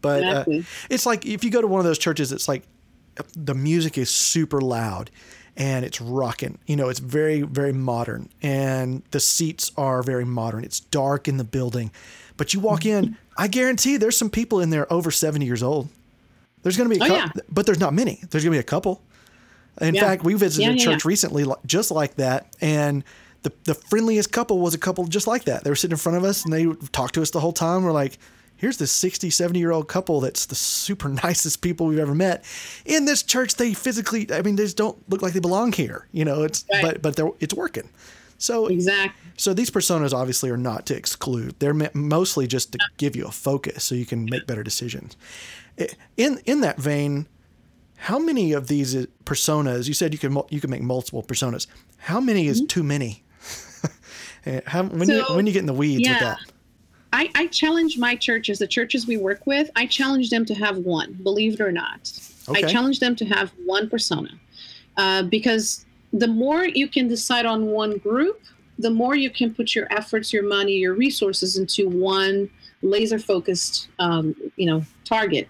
But 0.00 0.22
uh, 0.24 0.44
it's 0.90 1.06
like 1.06 1.26
if 1.26 1.42
you 1.44 1.50
go 1.50 1.60
to 1.60 1.66
one 1.66 1.80
of 1.80 1.84
those 1.84 1.98
churches, 1.98 2.32
it's 2.32 2.48
like 2.48 2.62
the 3.34 3.54
music 3.54 3.98
is 3.98 4.10
super 4.10 4.60
loud 4.60 5.10
and 5.56 5.84
it's 5.84 6.00
rocking. 6.00 6.58
You 6.66 6.76
know, 6.76 6.88
it's 6.88 7.00
very, 7.00 7.42
very 7.42 7.72
modern 7.72 8.28
and 8.42 9.02
the 9.10 9.20
seats 9.20 9.72
are 9.76 10.02
very 10.02 10.24
modern. 10.24 10.64
It's 10.64 10.80
dark 10.80 11.28
in 11.28 11.36
the 11.36 11.44
building. 11.44 11.90
But 12.36 12.52
you 12.52 12.60
walk 12.60 12.84
in, 12.84 13.16
I 13.38 13.48
guarantee 13.48 13.96
there's 13.96 14.16
some 14.16 14.28
people 14.30 14.60
in 14.60 14.70
there 14.70 14.90
over 14.92 15.10
70 15.10 15.46
years 15.46 15.62
old. 15.62 15.88
There's 16.62 16.76
going 16.76 16.90
to 16.90 16.94
be 16.94 17.00
a 17.00 17.04
Oh, 17.04 17.08
couple, 17.08 17.32
yeah. 17.36 17.42
but 17.50 17.64
there's 17.66 17.80
not 17.80 17.94
many. 17.94 18.20
There's 18.30 18.44
going 18.44 18.52
to 18.52 18.56
be 18.56 18.60
a 18.60 18.62
couple. 18.62 19.00
In 19.80 19.94
Yeah. 19.94 20.02
fact, 20.02 20.24
we 20.24 20.34
visited 20.34 20.66
Yeah, 20.66 20.72
a 20.74 20.76
church 20.92 21.04
recently 21.04 21.46
just 21.64 21.90
like 21.90 22.16
that. 22.16 22.54
And 22.60 23.04
the, 23.42 23.52
the 23.64 23.74
friendliest 23.74 24.32
couple 24.32 24.58
was 24.58 24.74
a 24.74 24.78
couple 24.78 25.04
just 25.06 25.26
like 25.26 25.44
that. 25.44 25.64
They 25.64 25.70
were 25.70 25.76
sitting 25.76 25.92
in 25.92 25.98
front 25.98 26.18
of 26.18 26.24
us 26.24 26.44
and 26.44 26.52
they 26.52 26.66
talked 26.92 27.14
to 27.14 27.22
us 27.22 27.30
the 27.30 27.40
whole 27.40 27.52
time. 27.52 27.84
We're 27.84 27.92
like, 27.92 28.18
here's 28.56 28.76
this 28.78 28.92
60, 28.92 29.30
70 29.30 29.58
year 29.58 29.72
old 29.72 29.88
couple 29.88 30.20
that's 30.20 30.46
the 30.46 30.54
super 30.54 31.08
nicest 31.24 31.60
people 31.62 31.86
we've 31.86 31.98
ever 31.98 32.14
met. 32.14 32.44
In 32.84 33.04
this 33.04 33.22
church, 33.22 33.54
they 33.56 33.74
physically, 33.74 34.26
I 34.32 34.42
mean, 34.42 34.56
they 34.56 34.64
just 34.64 34.76
don't 34.76 34.96
look 35.10 35.22
like 35.22 35.32
they 35.32 35.40
belong 35.40 35.72
here. 35.72 36.06
You 36.12 36.24
know, 36.24 36.42
it's, 36.42 36.64
Right. 36.72 36.82
but, 36.82 37.02
but 37.02 37.16
they're, 37.16 37.30
it's 37.40 37.54
working. 37.54 37.88
So, 38.38 38.66
Exactly. 38.66 39.30
so 39.38 39.54
these 39.54 39.70
personas 39.70 40.12
obviously 40.12 40.50
are 40.50 40.58
not 40.58 40.84
to 40.86 40.96
exclude. 40.96 41.54
They're 41.58 41.74
mostly 41.94 42.46
just 42.46 42.72
to 42.72 42.78
give 42.98 43.16
you 43.16 43.26
a 43.26 43.30
focus 43.30 43.82
so 43.84 43.94
you 43.94 44.04
can 44.04 44.26
make 44.26 44.46
better 44.46 44.62
decisions. 44.62 45.16
In 46.18 46.38
in 46.44 46.60
that 46.60 46.78
vein, 46.78 47.28
how 47.96 48.18
many 48.18 48.52
of 48.52 48.68
these 48.68 48.94
personas? 49.24 49.88
You 49.88 49.94
said 49.94 50.12
you 50.12 50.18
can 50.18 50.36
you 50.50 50.60
can 50.60 50.68
make 50.70 50.82
multiple 50.82 51.22
personas. 51.22 51.66
How 51.98 52.20
many 52.20 52.46
is 52.46 52.62
too 52.68 52.82
many? 52.82 53.22
Eh, 54.46 54.60
how, 54.64 54.84
when 54.84 55.08
you 55.08 55.24
when 55.34 55.44
you 55.46 55.52
get 55.52 55.58
in 55.60 55.66
the 55.66 55.72
weeds 55.72 56.08
with 56.08 56.20
that? 56.20 56.38
I, 57.16 57.30
I 57.34 57.46
challenge 57.46 57.96
my 57.96 58.14
churches, 58.14 58.58
the 58.58 58.66
churches 58.66 59.06
we 59.06 59.16
work 59.16 59.46
with, 59.46 59.70
I 59.74 59.86
challenge 59.86 60.28
them 60.28 60.44
to 60.44 60.54
have 60.54 60.76
one, 60.76 61.14
believe 61.22 61.54
it 61.54 61.60
or 61.62 61.72
not. 61.72 62.12
Okay. 62.46 62.62
I 62.62 62.68
challenge 62.68 63.00
them 63.00 63.16
to 63.16 63.24
have 63.24 63.52
one 63.64 63.88
persona. 63.88 64.32
Uh, 64.98 65.22
because 65.22 65.86
the 66.12 66.28
more 66.28 66.66
you 66.66 66.88
can 66.88 67.08
decide 67.08 67.46
on 67.46 67.68
one 67.68 67.96
group, 67.96 68.42
the 68.78 68.90
more 68.90 69.16
you 69.16 69.30
can 69.30 69.54
put 69.54 69.74
your 69.74 69.90
efforts, 69.90 70.30
your 70.30 70.46
money, 70.46 70.74
your 70.74 70.92
resources 70.92 71.56
into 71.56 71.88
one 71.88 72.50
laser 72.82 73.18
focused, 73.18 73.88
um, 73.98 74.36
you 74.56 74.66
know, 74.66 74.84
target. 75.04 75.48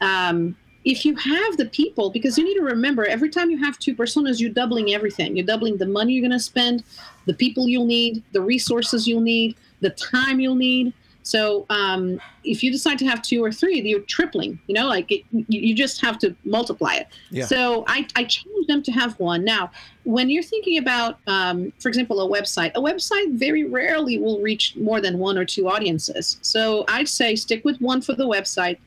Um, 0.00 0.56
if 0.84 1.04
you 1.04 1.16
have 1.16 1.56
the 1.56 1.66
people, 1.66 2.10
because 2.10 2.38
you 2.38 2.44
need 2.44 2.54
to 2.54 2.62
remember, 2.62 3.04
every 3.04 3.28
time 3.28 3.50
you 3.50 3.58
have 3.58 3.76
two 3.80 3.96
personas, 3.96 4.38
you're 4.38 4.50
doubling 4.50 4.94
everything. 4.94 5.36
You're 5.36 5.46
doubling 5.46 5.78
the 5.78 5.86
money 5.86 6.12
you're 6.12 6.22
going 6.22 6.38
to 6.38 6.38
spend, 6.38 6.84
the 7.26 7.34
people 7.34 7.68
you'll 7.68 7.86
need, 7.86 8.22
the 8.30 8.40
resources 8.40 9.08
you'll 9.08 9.20
need, 9.20 9.56
the 9.80 9.90
time 9.90 10.38
you'll 10.38 10.54
need. 10.54 10.92
So 11.28 11.66
um, 11.68 12.20
if 12.42 12.62
you 12.62 12.72
decide 12.72 12.98
to 13.00 13.06
have 13.06 13.20
two 13.20 13.44
or 13.44 13.52
three, 13.52 13.80
you're 13.82 14.00
tripling. 14.00 14.58
You 14.66 14.74
know, 14.74 14.86
like 14.88 15.12
it, 15.12 15.24
you 15.30 15.74
just 15.74 16.00
have 16.00 16.18
to 16.20 16.34
multiply 16.44 16.94
it. 16.94 17.08
Yeah. 17.30 17.44
So 17.44 17.84
I, 17.86 18.06
I 18.16 18.24
challenge 18.24 18.66
them 18.66 18.82
to 18.84 18.92
have 18.92 19.18
one. 19.20 19.44
Now, 19.44 19.70
when 20.04 20.30
you're 20.30 20.42
thinking 20.42 20.78
about, 20.78 21.18
um, 21.26 21.70
for 21.80 21.88
example, 21.88 22.20
a 22.22 22.40
website, 22.40 22.70
a 22.74 22.80
website 22.80 23.34
very 23.34 23.64
rarely 23.64 24.18
will 24.18 24.40
reach 24.40 24.74
more 24.76 25.02
than 25.02 25.18
one 25.18 25.36
or 25.36 25.44
two 25.44 25.68
audiences. 25.68 26.38
So 26.40 26.86
I'd 26.88 27.08
say 27.08 27.36
stick 27.36 27.62
with 27.62 27.78
one 27.80 28.00
for 28.00 28.14
the 28.14 28.26
website. 28.26 28.78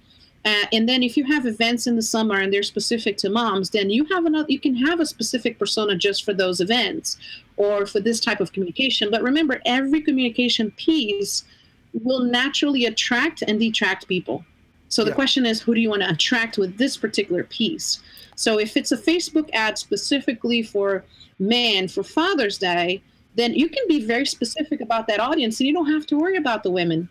Uh, 0.43 0.65
and 0.73 0.89
then 0.89 1.03
if 1.03 1.15
you 1.15 1.23
have 1.25 1.45
events 1.45 1.85
in 1.85 1.95
the 1.95 2.01
summer 2.01 2.39
and 2.39 2.51
they're 2.51 2.63
specific 2.63 3.17
to 3.17 3.29
moms, 3.29 3.69
then 3.69 3.91
you 3.91 4.05
have 4.05 4.25
another. 4.25 4.47
You 4.49 4.59
can 4.59 4.75
have 4.87 4.99
a 4.99 5.05
specific 5.05 5.59
persona 5.59 5.95
just 5.95 6.25
for 6.25 6.33
those 6.33 6.59
events 6.59 7.17
or 7.57 7.85
for 7.85 7.99
this 7.99 8.19
type 8.19 8.39
of 8.39 8.51
communication. 8.51 9.11
But 9.11 9.21
remember, 9.21 9.61
every 9.63 10.01
communication 10.01 10.71
piece 10.71 11.43
will 11.93 12.21
naturally 12.23 12.85
attract 12.85 13.41
and 13.41 13.59
detract 13.59 14.07
people. 14.07 14.45
So 14.89 15.03
the 15.03 15.11
Yeah. 15.11 15.15
question 15.15 15.45
is, 15.45 15.61
who 15.61 15.73
do 15.73 15.81
you 15.81 15.89
want 15.89 16.01
to 16.03 16.09
attract 16.09 16.57
with 16.57 16.77
this 16.77 16.97
particular 16.97 17.43
piece? 17.45 17.99
So 18.35 18.59
if 18.59 18.75
it's 18.75 18.91
a 18.91 18.97
Facebook 18.97 19.49
ad 19.53 19.77
specifically 19.77 20.63
for 20.63 21.03
men 21.39 21.87
for 21.87 22.03
Father's 22.03 22.57
Day, 22.57 23.01
then 23.35 23.53
you 23.53 23.69
can 23.69 23.83
be 23.87 24.01
very 24.05 24.25
specific 24.25 24.81
about 24.81 25.07
that 25.07 25.19
audience 25.19 25.59
and 25.59 25.67
you 25.67 25.73
don't 25.73 25.89
have 25.91 26.05
to 26.07 26.17
worry 26.17 26.35
about 26.35 26.63
the 26.63 26.71
women. 26.71 27.07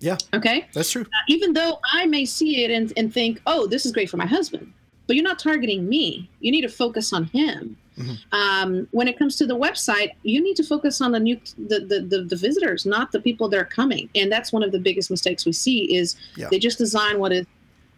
Yeah, 0.00 0.16
Okay. 0.34 0.66
that's 0.72 0.90
true. 0.90 1.06
Even 1.28 1.52
though 1.52 1.78
I 1.92 2.06
may 2.06 2.24
see 2.24 2.64
it 2.64 2.70
and, 2.70 2.92
and 2.96 3.12
think, 3.12 3.40
oh, 3.46 3.66
this 3.66 3.84
is 3.86 3.92
great 3.92 4.08
for 4.10 4.16
my 4.16 4.26
husband, 4.26 4.72
but 5.06 5.14
you're 5.14 5.22
not 5.24 5.38
targeting 5.38 5.88
me. 5.88 6.28
You 6.40 6.50
need 6.50 6.62
to 6.62 6.68
focus 6.68 7.12
on 7.12 7.24
him. 7.24 7.76
Mhm. 8.00 8.18
Um, 8.32 8.88
when 8.92 9.08
it 9.08 9.18
comes 9.18 9.36
to 9.36 9.46
the 9.46 9.56
website, 9.56 10.10
you 10.22 10.42
need 10.42 10.56
to 10.56 10.64
focus 10.64 11.00
on 11.00 11.12
the 11.12 11.20
new 11.20 11.38
the, 11.58 11.80
the, 11.80 12.00
the, 12.00 12.22
the 12.24 12.36
visitors, 12.36 12.86
not 12.86 13.12
the 13.12 13.20
people 13.20 13.48
that 13.50 13.58
are 13.60 13.64
coming. 13.64 14.08
And 14.14 14.30
that's 14.32 14.52
one 14.52 14.62
of 14.62 14.72
the 14.72 14.78
biggest 14.78 15.10
mistakes 15.10 15.44
we 15.46 15.52
see 15.52 15.94
is 15.94 16.16
Yeah. 16.36 16.48
they 16.50 16.58
just 16.58 16.78
design 16.78 17.18
what 17.18 17.32
is 17.32 17.46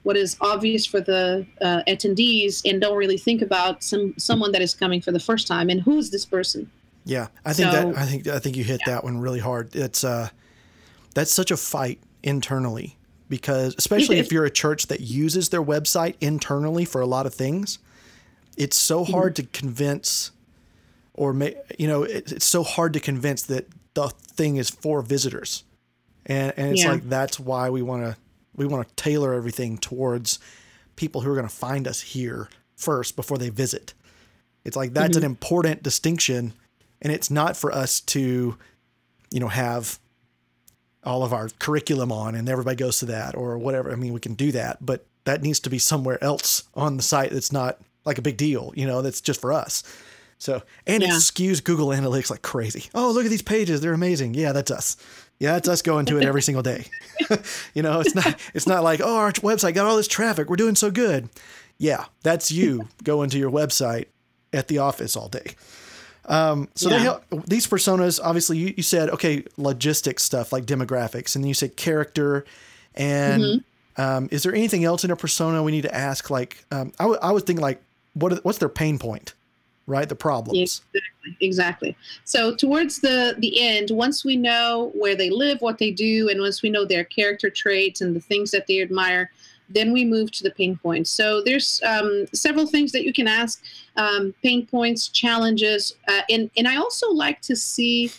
what 0.04 0.16
is 0.16 0.36
obvious 0.40 0.84
for 0.84 1.00
the 1.00 1.46
uh, 1.60 1.82
attendees 1.86 2.62
and 2.68 2.80
don't 2.80 2.96
really 2.96 3.18
think 3.18 3.40
about 3.40 3.84
some 3.84 4.14
someone 4.18 4.50
that 4.52 4.60
is 4.62 4.74
coming 4.74 5.00
for 5.00 5.12
the 5.12 5.20
first 5.20 5.46
time 5.46 5.70
and 5.70 5.80
who's 5.80 6.10
this 6.10 6.24
person. 6.26 6.68
Yeah, 7.04 7.28
I 7.44 7.52
think 7.52 7.70
So- 7.72 7.92
that 7.92 7.98
I 7.98 8.06
think 8.06 8.26
I 8.26 8.38
think 8.38 8.56
you 8.56 8.64
hit 8.64 8.80
that 8.86 9.04
one 9.04 9.18
really 9.18 9.38
hard. 9.40 9.74
It's 9.76 10.02
uh, 10.04 10.28
that's 11.14 11.32
such 11.32 11.50
a 11.50 11.56
fight 11.56 12.00
internally 12.22 12.96
because 13.28 13.74
especially 13.78 14.18
if 14.18 14.30
you're 14.32 14.44
a 14.44 14.50
church 14.50 14.86
that 14.88 15.00
uses 15.00 15.48
their 15.48 15.62
website 15.62 16.14
internally 16.20 16.84
for 16.84 17.00
a 17.00 17.06
lot 17.06 17.24
of 17.26 17.32
things, 17.34 17.78
it's 18.56 18.76
so 18.76 19.02
Mm-hmm. 19.02 19.12
hard 19.12 19.36
to 19.36 19.42
convince, 19.44 20.30
or 21.14 21.32
ma- 21.32 21.48
you 21.78 21.86
know, 21.88 22.02
it, 22.02 22.32
it's 22.32 22.46
so 22.46 22.62
hard 22.62 22.92
to 22.94 23.00
convince 23.00 23.42
that 23.42 23.66
the 23.94 24.08
thing 24.08 24.56
is 24.56 24.70
for 24.70 25.02
visitors, 25.02 25.64
and 26.26 26.52
and 26.56 26.72
it's 26.72 26.82
Yeah. 26.84 26.92
like 26.92 27.08
that's 27.08 27.38
why 27.40 27.70
we 27.70 27.82
want 27.82 28.02
to 28.04 28.16
we 28.54 28.66
want 28.66 28.86
to 28.88 28.94
tailor 28.94 29.32
everything 29.34 29.78
towards 29.78 30.38
people 30.96 31.22
who 31.22 31.30
are 31.30 31.34
going 31.34 31.48
to 31.48 31.54
find 31.54 31.88
us 31.88 32.00
here 32.00 32.48
first 32.76 33.16
before 33.16 33.38
they 33.38 33.48
visit. 33.48 33.94
It's 34.64 34.76
like 34.76 34.92
that's 34.92 35.16
Mm-hmm. 35.16 35.24
an 35.24 35.30
important 35.30 35.82
distinction, 35.82 36.52
and 37.00 37.12
it's 37.12 37.30
not 37.30 37.56
for 37.56 37.72
us 37.72 38.00
to, 38.00 38.56
you 39.30 39.40
know, 39.40 39.48
have 39.48 39.98
all 41.04 41.24
of 41.24 41.32
our 41.32 41.48
curriculum 41.58 42.12
on 42.12 42.36
and 42.36 42.48
everybody 42.48 42.76
goes 42.76 43.00
to 43.00 43.06
that 43.06 43.34
or 43.34 43.58
whatever. 43.58 43.90
I 43.90 43.96
mean, 43.96 44.12
we 44.12 44.20
can 44.20 44.34
do 44.34 44.52
that, 44.52 44.84
but 44.84 45.04
that 45.24 45.42
needs 45.42 45.58
to 45.60 45.70
be 45.70 45.78
somewhere 45.80 46.22
else 46.22 46.62
on 46.74 46.96
the 46.96 47.02
site 47.02 47.32
that's 47.32 47.50
not 47.50 47.80
like 48.04 48.18
a 48.18 48.22
big 48.22 48.36
deal, 48.36 48.72
you 48.76 48.86
know, 48.86 49.02
that's 49.02 49.20
just 49.20 49.40
for 49.40 49.52
us. 49.52 49.82
So, 50.38 50.62
and 50.86 51.02
it 51.02 51.08
Yeah. 51.08 51.16
skews 51.16 51.62
Google 51.62 51.88
Analytics 51.88 52.30
like 52.30 52.42
crazy. 52.42 52.84
Oh, 52.94 53.12
look 53.12 53.24
at 53.24 53.30
these 53.30 53.42
pages. 53.42 53.80
They're 53.80 53.92
amazing. 53.94 54.34
Yeah, 54.34 54.52
that's 54.52 54.70
us. 54.72 54.96
Yeah, 55.38 55.52
that's 55.52 55.68
us 55.68 55.82
going 55.82 56.06
to 56.06 56.18
it 56.18 56.24
every 56.24 56.42
single 56.42 56.62
day. 56.62 56.86
you 57.74 57.82
know, 57.82 58.00
it's 58.00 58.14
not 58.14 58.38
it's 58.54 58.66
not 58.66 58.82
like, 58.84 59.00
"Oh, 59.02 59.16
our 59.16 59.32
website 59.32 59.74
got 59.74 59.86
all 59.86 59.96
this 59.96 60.08
traffic. 60.08 60.48
We're 60.50 60.56
doing 60.56 60.74
so 60.76 60.90
good." 60.90 61.28
Yeah, 61.78 62.04
that's 62.22 62.50
you 62.52 62.88
going 63.04 63.30
to 63.30 63.38
your 63.38 63.50
website 63.50 64.06
at 64.52 64.68
the 64.68 64.78
office 64.78 65.16
all 65.16 65.28
day. 65.28 65.54
Um, 66.26 66.68
so 66.76 66.88
they 66.88 67.00
help 67.00 67.24
these 67.46 67.66
personas. 67.66 68.20
Obviously, 68.22 68.58
you, 68.58 68.74
you 68.76 68.82
said 68.84 69.10
okay, 69.10 69.44
logistics 69.56 70.22
stuff 70.22 70.52
like 70.52 70.64
demographics, 70.64 71.34
and 71.34 71.42
then 71.44 71.48
you 71.48 71.54
said 71.54 71.76
character. 71.76 72.44
And 72.94 73.42
Mm-hmm. 73.42 74.00
um, 74.02 74.28
is 74.30 74.42
there 74.44 74.54
anything 74.54 74.84
else 74.84 75.02
in 75.04 75.10
a 75.10 75.16
persona 75.16 75.62
we 75.62 75.72
need 75.72 75.82
to 75.82 75.94
ask? 75.94 76.30
Like, 76.30 76.64
um, 76.70 76.92
I, 77.00 77.04
w- 77.04 77.18
I 77.22 77.32
was 77.32 77.42
thinking 77.42 77.62
like, 77.62 77.82
what 78.14 78.44
what's 78.44 78.58
their 78.58 78.68
pain 78.68 78.98
point, 78.98 79.34
right? 79.86 80.08
The 80.08 80.14
problems. 80.14 80.58
Exactly. 80.58 81.36
Exactly. 81.40 81.96
So 82.24 82.54
towards 82.54 83.00
the 83.00 83.36
the 83.38 83.60
end, 83.60 83.90
once 83.90 84.24
we 84.24 84.36
know 84.36 84.92
where 84.94 85.14
they 85.14 85.30
live, 85.30 85.60
what 85.60 85.78
they 85.78 85.90
do, 85.90 86.28
and 86.28 86.40
once 86.40 86.62
we 86.62 86.70
know 86.70 86.84
their 86.84 87.04
character 87.04 87.50
traits 87.50 88.00
and 88.00 88.14
the 88.14 88.20
things 88.20 88.50
that 88.50 88.66
they 88.66 88.80
admire, 88.80 89.30
then 89.68 89.92
we 89.92 90.04
move 90.04 90.30
to 90.32 90.42
the 90.42 90.50
pain 90.50 90.78
points. 90.82 91.10
So 91.10 91.42
there's 91.42 91.80
um, 91.84 92.26
several 92.32 92.66
things 92.66 92.92
that 92.92 93.04
you 93.04 93.12
can 93.12 93.28
ask: 93.28 93.62
um, 93.96 94.34
pain 94.42 94.66
points, 94.66 95.08
challenges, 95.08 95.94
uh, 96.08 96.22
and 96.28 96.50
and 96.56 96.66
I 96.68 96.76
also 96.76 97.10
like 97.10 97.40
to 97.42 97.56
see 97.56 98.10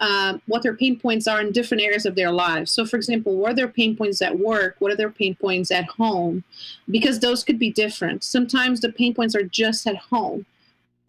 uh, 0.00 0.38
what 0.46 0.62
their 0.62 0.74
pain 0.74 0.98
points 0.98 1.26
are 1.26 1.40
in 1.40 1.52
different 1.52 1.82
areas 1.82 2.06
of 2.06 2.14
their 2.14 2.30
lives. 2.30 2.70
So, 2.70 2.84
for 2.84 2.96
example, 2.96 3.36
what 3.36 3.52
are 3.52 3.54
their 3.54 3.68
pain 3.68 3.96
points 3.96 4.22
at 4.22 4.38
work? 4.38 4.76
What 4.78 4.92
are 4.92 4.96
their 4.96 5.10
pain 5.10 5.34
points 5.34 5.70
at 5.70 5.86
home? 5.86 6.44
Because 6.90 7.20
those 7.20 7.44
could 7.44 7.58
be 7.58 7.70
different. 7.70 8.24
Sometimes 8.24 8.80
the 8.80 8.92
pain 8.92 9.14
points 9.14 9.34
are 9.34 9.42
just 9.42 9.86
at 9.86 9.96
home 9.96 10.46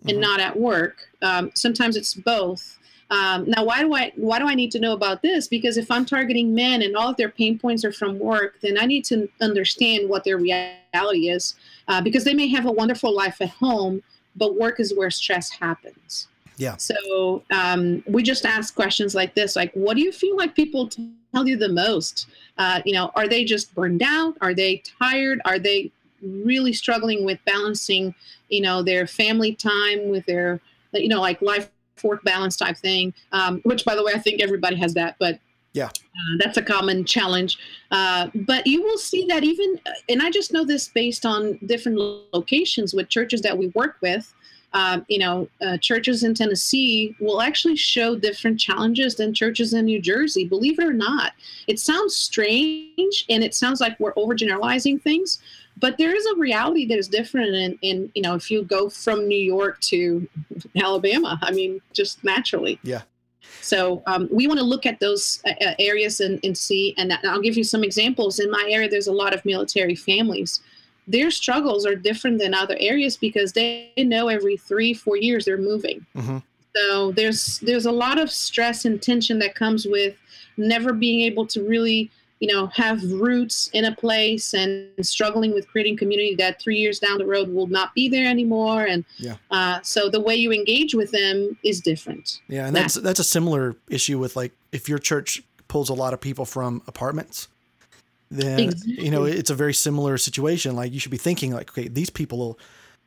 and 0.07 0.17
Mhm. 0.17 0.21
not 0.21 0.39
at 0.39 0.59
work. 0.59 1.09
Um, 1.21 1.51
sometimes 1.53 1.95
it's 1.95 2.13
both. 2.13 2.79
Um, 3.11 3.43
now, 3.45 3.65
why 3.65 3.81
do 3.81 3.93
I 3.93 4.13
why 4.15 4.39
do 4.39 4.47
I 4.47 4.55
need 4.55 4.71
to 4.71 4.79
know 4.79 4.93
about 4.93 5.21
this? 5.21 5.47
Because 5.47 5.77
if 5.77 5.91
I'm 5.91 6.05
targeting 6.05 6.55
men 6.55 6.81
and 6.81 6.95
all 6.95 7.09
of 7.09 7.17
their 7.17 7.29
pain 7.29 7.59
points 7.59 7.83
are 7.83 7.91
from 7.91 8.17
work, 8.17 8.55
then 8.61 8.77
I 8.79 8.85
need 8.85 9.03
to 9.05 9.27
understand 9.41 10.07
what 10.07 10.23
their 10.23 10.37
reality 10.37 11.29
is. 11.29 11.55
Uh, 11.89 12.01
because 12.01 12.23
they 12.23 12.33
may 12.33 12.47
have 12.47 12.65
a 12.65 12.71
wonderful 12.71 13.13
life 13.13 13.41
at 13.41 13.49
home, 13.49 14.01
but 14.37 14.55
work 14.57 14.79
is 14.79 14.93
where 14.95 15.11
stress 15.11 15.51
happens. 15.51 16.27
Yeah. 16.57 16.77
So 16.77 17.43
um, 17.51 18.03
we 18.07 18.23
just 18.23 18.45
ask 18.45 18.75
questions 18.75 19.15
like 19.15 19.33
this, 19.33 19.55
like, 19.55 19.71
what 19.73 19.95
do 19.95 20.01
you 20.01 20.11
feel 20.11 20.35
like 20.35 20.55
people 20.55 20.87
tell 20.87 21.47
you 21.47 21.57
the 21.57 21.69
most? 21.69 22.27
Uh, 22.57 22.81
you 22.85 22.93
know, 22.93 23.11
are 23.15 23.27
they 23.27 23.43
just 23.43 23.73
burned 23.73 24.03
out? 24.03 24.35
Are 24.41 24.53
they 24.53 24.83
tired? 24.99 25.41
Are 25.45 25.57
they 25.57 25.91
really 26.21 26.73
struggling 26.73 27.25
with 27.25 27.39
balancing, 27.45 28.13
you 28.49 28.61
know, 28.61 28.83
their 28.83 29.07
family 29.07 29.55
time 29.55 30.09
with 30.09 30.25
their, 30.27 30.59
you 30.93 31.07
know, 31.07 31.21
like 31.21 31.41
life 31.41 31.69
work 32.03 32.23
balance 32.23 32.55
type 32.55 32.77
thing? 32.77 33.13
Um, 33.31 33.61
which, 33.63 33.83
by 33.85 33.95
the 33.95 34.03
way, 34.03 34.11
I 34.13 34.19
think 34.19 34.41
everybody 34.41 34.75
has 34.75 34.93
that, 34.93 35.15
but 35.19 35.39
Yeah. 35.73 35.87
uh, 35.87 36.37
that's 36.37 36.57
a 36.57 36.61
common 36.61 37.05
challenge. 37.05 37.57
Uh, 37.89 38.27
but 38.35 38.67
you 38.67 38.83
will 38.83 38.97
see 38.97 39.25
that 39.29 39.43
even, 39.43 39.79
and 40.09 40.21
I 40.21 40.29
just 40.29 40.53
know 40.53 40.65
this 40.65 40.89
based 40.89 41.25
on 41.25 41.57
different 41.65 41.97
locations 42.33 42.93
with 42.93 43.09
churches 43.09 43.41
that 43.41 43.57
we 43.57 43.67
work 43.67 43.95
with. 44.01 44.31
Um, 44.73 45.05
you 45.09 45.19
know, 45.19 45.49
uh, 45.61 45.77
churches 45.77 46.23
in 46.23 46.33
Tennessee 46.33 47.13
will 47.19 47.41
actually 47.41 47.75
show 47.75 48.15
different 48.15 48.57
challenges 48.57 49.15
than 49.15 49.33
churches 49.33 49.73
in 49.73 49.85
New 49.85 50.01
Jersey. 50.01 50.47
Believe 50.47 50.79
it 50.79 50.85
or 50.85 50.93
not, 50.93 51.33
it 51.67 51.77
sounds 51.77 52.15
strange 52.15 53.25
and 53.29 53.43
it 53.43 53.53
sounds 53.53 53.81
like 53.81 53.99
we're 53.99 54.13
overgeneralizing 54.13 55.01
things, 55.01 55.39
but 55.77 55.97
there 55.97 56.15
is 56.15 56.25
a 56.25 56.35
reality 56.35 56.85
that 56.87 56.97
is 56.97 57.09
different. 57.09 57.53
And, 57.53 57.77
and 57.83 58.11
you 58.15 58.21
know, 58.21 58.35
if 58.35 58.49
you 58.49 58.63
go 58.63 58.89
from 58.89 59.27
New 59.27 59.37
York 59.37 59.81
to 59.81 60.27
Alabama, 60.81 61.37
I 61.41 61.51
mean, 61.51 61.81
just 61.93 62.23
naturally. 62.23 62.79
Yeah. 62.83 63.01
So 63.61 64.01
um, 64.07 64.29
we 64.31 64.47
want 64.47 64.59
to 64.59 64.65
look 64.65 64.85
at 64.85 64.99
those 64.99 65.41
uh, 65.45 65.51
uh, 65.65 65.73
areas 65.79 66.19
and, 66.19 66.39
and 66.43 66.57
see, 66.57 66.93
and 66.97 67.13
I'll 67.23 67.41
give 67.41 67.57
you 67.57 67.63
some 67.63 67.83
examples. 67.83 68.39
In 68.39 68.49
my 68.49 68.65
area, 68.69 68.89
there's 68.89 69.07
a 69.07 69.13
lot 69.13 69.33
of 69.33 69.43
military 69.45 69.95
families. 69.95 70.61
Their 71.07 71.31
struggles 71.31 71.85
are 71.85 71.95
different 71.95 72.39
than 72.39 72.53
other 72.53 72.77
areas 72.79 73.17
because 73.17 73.53
they 73.53 73.91
know 73.97 74.27
every 74.27 74.57
three, 74.57 74.93
four 74.93 75.17
years 75.17 75.45
they're 75.45 75.57
moving. 75.57 76.05
Mhm. 76.15 76.43
So 76.75 77.11
there's 77.11 77.59
there's 77.59 77.85
a 77.85 77.91
lot 77.91 78.17
of 78.19 78.31
stress 78.31 78.85
and 78.85 79.01
tension 79.01 79.39
that 79.39 79.55
comes 79.55 79.85
with 79.85 80.15
never 80.57 80.93
being 80.93 81.21
able 81.21 81.45
to 81.47 81.63
really, 81.63 82.09
you 82.39 82.47
know, 82.53 82.67
have 82.67 83.03
roots 83.11 83.69
in 83.73 83.85
a 83.85 83.95
place 83.95 84.53
and 84.53 84.87
struggling 85.05 85.53
with 85.53 85.67
creating 85.67 85.97
community 85.97 86.35
that 86.35 86.61
three 86.61 86.77
years 86.77 86.99
down 86.99 87.17
the 87.17 87.25
road 87.25 87.49
will 87.49 87.67
not 87.67 87.93
be 87.93 88.07
there 88.07 88.25
anymore. 88.27 88.85
And 88.85 89.03
Yeah. 89.17 89.35
uh, 89.49 89.81
so 89.83 90.09
the 90.09 90.19
way 90.21 90.35
you 90.35 90.51
engage 90.53 90.93
with 90.93 91.11
them 91.11 91.57
is 91.63 91.81
different. 91.81 92.39
Yeah, 92.47 92.67
and 92.67 92.75
that's 92.75 92.93
that's 92.95 93.19
a 93.19 93.23
similar 93.25 93.75
issue 93.89 94.17
with 94.17 94.35
like 94.35 94.53
if 94.71 94.87
your 94.87 94.99
church 94.99 95.43
pulls 95.67 95.89
a 95.89 95.93
lot 95.93 96.13
of 96.13 96.21
people 96.21 96.45
from 96.45 96.81
apartments, 96.87 97.47
then 98.31 98.73
you 98.85 99.11
know 99.11 99.25
it's 99.25 99.49
a 99.49 99.55
very 99.55 99.73
similar 99.73 100.17
situation. 100.17 100.75
Like 100.75 100.91
you 100.93 100.99
should 100.99 101.11
be 101.11 101.17
thinking 101.17 101.51
like, 101.53 101.69
okay, 101.71 101.87
these 101.87 102.09
people 102.09 102.57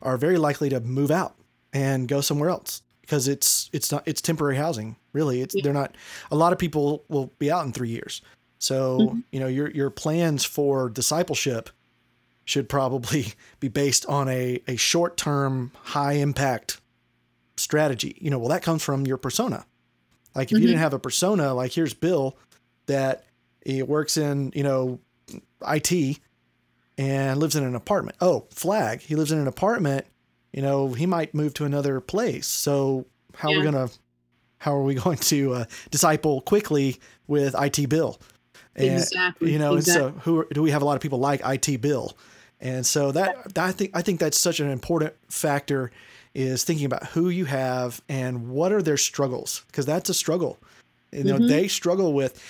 are 0.02 0.16
very 0.18 0.36
likely 0.38 0.68
to 0.68 0.80
move 0.80 1.10
out 1.10 1.34
and 1.72 2.06
go 2.06 2.20
somewhere 2.20 2.50
else 2.50 2.82
because 3.00 3.26
it's 3.26 3.70
it's 3.72 3.90
not 3.90 4.02
it's 4.06 4.20
temporary 4.20 4.56
housing. 4.56 4.96
Really, 5.12 5.40
it's 5.40 5.54
Yeah. 5.54 5.62
they're 5.64 5.72
not. 5.72 5.96
A 6.30 6.36
lot 6.36 6.52
of 6.52 6.58
people 6.58 7.04
will 7.08 7.32
be 7.38 7.50
out 7.50 7.64
in 7.64 7.72
three 7.72 7.88
years. 7.90 8.20
So 8.58 8.98
Mhm. 9.14 9.22
you 9.32 9.40
know 9.40 9.46
your 9.46 9.70
your 9.70 9.90
plans 9.90 10.44
for 10.44 10.88
discipleship 10.90 11.70
should 12.44 12.68
probably 12.68 13.32
be 13.60 13.68
based 13.68 14.04
on 14.06 14.28
a 14.28 14.60
a 14.68 14.76
short 14.76 15.16
term 15.16 15.72
high 15.82 16.14
impact 16.14 16.80
strategy. 17.56 18.16
You 18.20 18.30
know, 18.30 18.38
well 18.38 18.48
that 18.50 18.62
comes 18.62 18.82
from 18.82 19.06
your 19.06 19.16
persona. 19.16 19.64
Like 20.34 20.48
if 20.48 20.52
you 20.52 20.58
Mhm. 20.58 20.68
didn't 20.68 20.80
have 20.80 20.94
a 20.94 20.98
persona, 20.98 21.54
like 21.54 21.72
here's 21.72 21.94
Bill 21.94 22.36
that 22.86 23.24
he 23.64 23.82
works 23.82 24.16
in, 24.18 24.52
you 24.54 24.62
know, 24.62 24.98
IT 25.66 26.18
and 26.98 27.40
lives 27.40 27.56
in 27.56 27.64
an 27.64 27.74
apartment. 27.74 28.16
Oh, 28.20 28.46
flag. 28.50 29.00
He 29.00 29.16
lives 29.16 29.32
in 29.32 29.38
an 29.38 29.46
apartment, 29.48 30.06
you 30.52 30.62
know, 30.62 30.92
he 30.92 31.06
might 31.06 31.34
move 31.34 31.54
to 31.54 31.64
another 31.64 32.00
place. 32.00 32.46
So 32.46 33.06
how 33.34 33.48
are 33.48 33.52
we 33.52 33.56
Yeah. 33.64 33.70
going 33.70 33.88
to 33.88 33.94
how 34.58 34.74
are 34.74 34.82
we 34.82 34.94
going 35.04 35.18
to 35.18 35.54
uh, 35.54 35.64
disciple 35.90 36.40
quickly 36.40 37.00
with 37.26 37.54
IT 37.60 37.88
Bill? 37.88 38.18
And, 38.76 38.86
exactly. 38.86 39.52
you 39.52 39.58
know, 39.58 39.74
exactly. 39.76 40.12
so 40.12 40.20
who 40.20 40.40
are, 40.40 40.46
do 40.52 40.62
we 40.62 40.70
have 40.70 40.82
a 40.82 40.84
lot 40.84 40.96
of 40.96 41.02
people 41.02 41.18
like 41.18 41.40
IT 41.44 41.80
Bill? 41.80 42.16
And 42.60 42.86
so 42.86 43.12
that, 43.12 43.54
that 43.54 43.64
I 43.64 43.72
think 43.72 43.90
I 43.94 44.02
think 44.02 44.20
that's 44.20 44.38
such 44.38 44.60
an 44.60 44.70
important 44.70 45.12
factor 45.28 45.90
is 46.34 46.64
thinking 46.64 46.86
about 46.86 47.06
who 47.08 47.28
you 47.28 47.44
have 47.44 48.00
and 48.08 48.48
what 48.48 48.72
are 48.72 48.82
their 48.82 48.96
struggles 48.96 49.64
because 49.66 49.86
that's 49.86 50.08
a 50.08 50.14
struggle. 50.14 50.58
You 51.14 51.24
know, 51.24 51.38
Mhm. 51.38 51.48
they 51.48 51.68
struggle 51.68 52.12
with, 52.12 52.40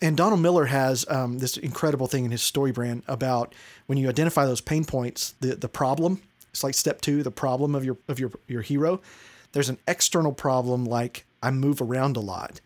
and 0.00 0.16
Donald 0.16 0.40
Miller 0.40 0.66
has 0.66 1.04
um, 1.08 1.38
this 1.38 1.56
incredible 1.56 2.06
thing 2.06 2.24
in 2.24 2.30
his 2.30 2.40
StoryBrand 2.42 3.02
about 3.08 3.54
when 3.86 3.98
you 3.98 4.08
identify 4.08 4.46
those 4.46 4.60
pain 4.60 4.84
points, 4.84 5.34
the 5.40 5.56
the 5.56 5.68
problem. 5.68 6.22
It's 6.50 6.62
like 6.62 6.74
step 6.74 7.00
two, 7.00 7.22
the 7.22 7.30
problem 7.30 7.74
of 7.74 7.84
your 7.84 7.96
of 8.08 8.18
your 8.20 8.30
your 8.46 8.62
hero. 8.62 9.00
There's 9.52 9.68
an 9.68 9.78
external 9.88 10.32
problem 10.32 10.84
like 10.84 11.24
I 11.42 11.50
move 11.50 11.80
around 11.82 12.16
a 12.16 12.20
lot, 12.20 12.60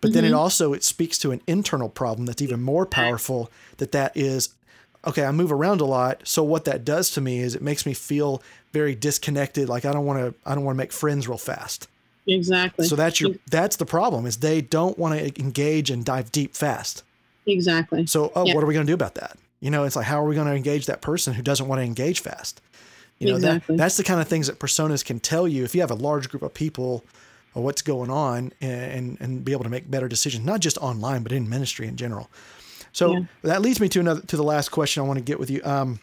but 0.00 0.12
then 0.12 0.24
it 0.24 0.32
Mhm. 0.32 0.38
also 0.38 0.72
it 0.72 0.82
speaks 0.82 1.18
to 1.18 1.30
an 1.32 1.40
internal 1.46 1.88
problem 1.88 2.26
that's 2.26 2.40
even 2.42 2.62
more 2.62 2.86
powerful. 2.86 3.50
That 3.76 3.92
that 3.92 4.16
is, 4.16 4.48
okay, 5.06 5.24
I 5.24 5.30
move 5.32 5.52
around 5.52 5.80
a 5.80 5.84
lot. 5.84 6.22
So 6.24 6.42
what 6.42 6.64
that 6.64 6.84
does 6.84 7.10
to 7.10 7.20
me 7.20 7.40
is 7.40 7.54
it 7.54 7.62
makes 7.62 7.84
me 7.84 7.94
feel 7.94 8.42
very 8.72 8.94
disconnected. 8.94 9.68
Like 9.68 9.84
I 9.84 9.92
don't 9.92 10.06
want 10.06 10.20
to 10.20 10.34
I 10.48 10.54
don't 10.54 10.64
want 10.64 10.76
to 10.76 10.78
make 10.78 10.92
friends 10.92 11.28
real 11.28 11.38
fast. 11.38 11.88
Exactly. 12.26 12.86
So 12.86 12.96
that's 12.96 13.20
your 13.20 13.32
that's 13.50 13.76
the 13.76 13.86
problem 13.86 14.26
is 14.26 14.38
they 14.38 14.60
don't 14.60 14.98
want 14.98 15.18
to 15.18 15.40
engage 15.40 15.90
and 15.90 16.04
dive 16.04 16.32
deep 16.32 16.54
fast. 16.54 17.02
exactly. 17.46 18.06
So 18.06 18.32
oh, 18.34 18.46
Yeah. 18.46 18.54
what 18.54 18.64
are 18.64 18.66
we 18.66 18.74
going 18.74 18.86
to 18.86 18.90
do 18.90 18.94
about 18.94 19.14
that? 19.16 19.36
You 19.60 19.70
know, 19.70 19.84
it's 19.84 19.96
like 19.96 20.06
how 20.06 20.22
are 20.22 20.26
we 20.28 20.34
going 20.34 20.46
to 20.48 20.54
engage 20.54 20.86
that 20.86 21.00
person 21.00 21.34
who 21.34 21.42
doesn't 21.42 21.66
want 21.68 21.78
to 21.80 21.84
engage 21.84 22.20
fast? 22.20 22.60
You 23.18 23.28
know, 23.28 23.36
Exactly. 23.36 23.76
that 23.76 23.82
that's 23.82 23.96
the 23.96 24.04
kind 24.04 24.20
of 24.20 24.28
things 24.28 24.46
that 24.48 24.58
personas 24.58 25.04
can 25.04 25.20
tell 25.20 25.48
you 25.48 25.64
if 25.64 25.74
you 25.74 25.80
have 25.80 25.90
a 25.90 25.94
large 25.94 26.28
group 26.28 26.42
of 26.42 26.52
people 26.52 27.02
or 27.54 27.62
what's 27.62 27.80
going 27.82 28.10
on 28.10 28.52
and 28.60 29.16
and 29.20 29.44
be 29.44 29.52
able 29.52 29.64
to 29.64 29.70
make 29.70 29.90
better 29.90 30.08
decisions, 30.08 30.44
not 30.44 30.60
just 30.60 30.76
online 30.78 31.22
but 31.22 31.32
in 31.32 31.48
ministry 31.48 31.86
in 31.88 31.96
general. 31.96 32.28
So 32.92 33.12
Yeah. 33.12 33.20
that 33.42 33.62
leads 33.62 33.80
me 33.80 33.88
to 33.90 34.00
another 34.00 34.20
to 34.22 34.36
the 34.36 34.42
last 34.44 34.70
question 34.70 35.02
I 35.02 35.06
want 35.06 35.18
to 35.18 35.24
get 35.24 35.38
with 35.38 35.50
you. 35.50 35.60
Um, 35.64 36.00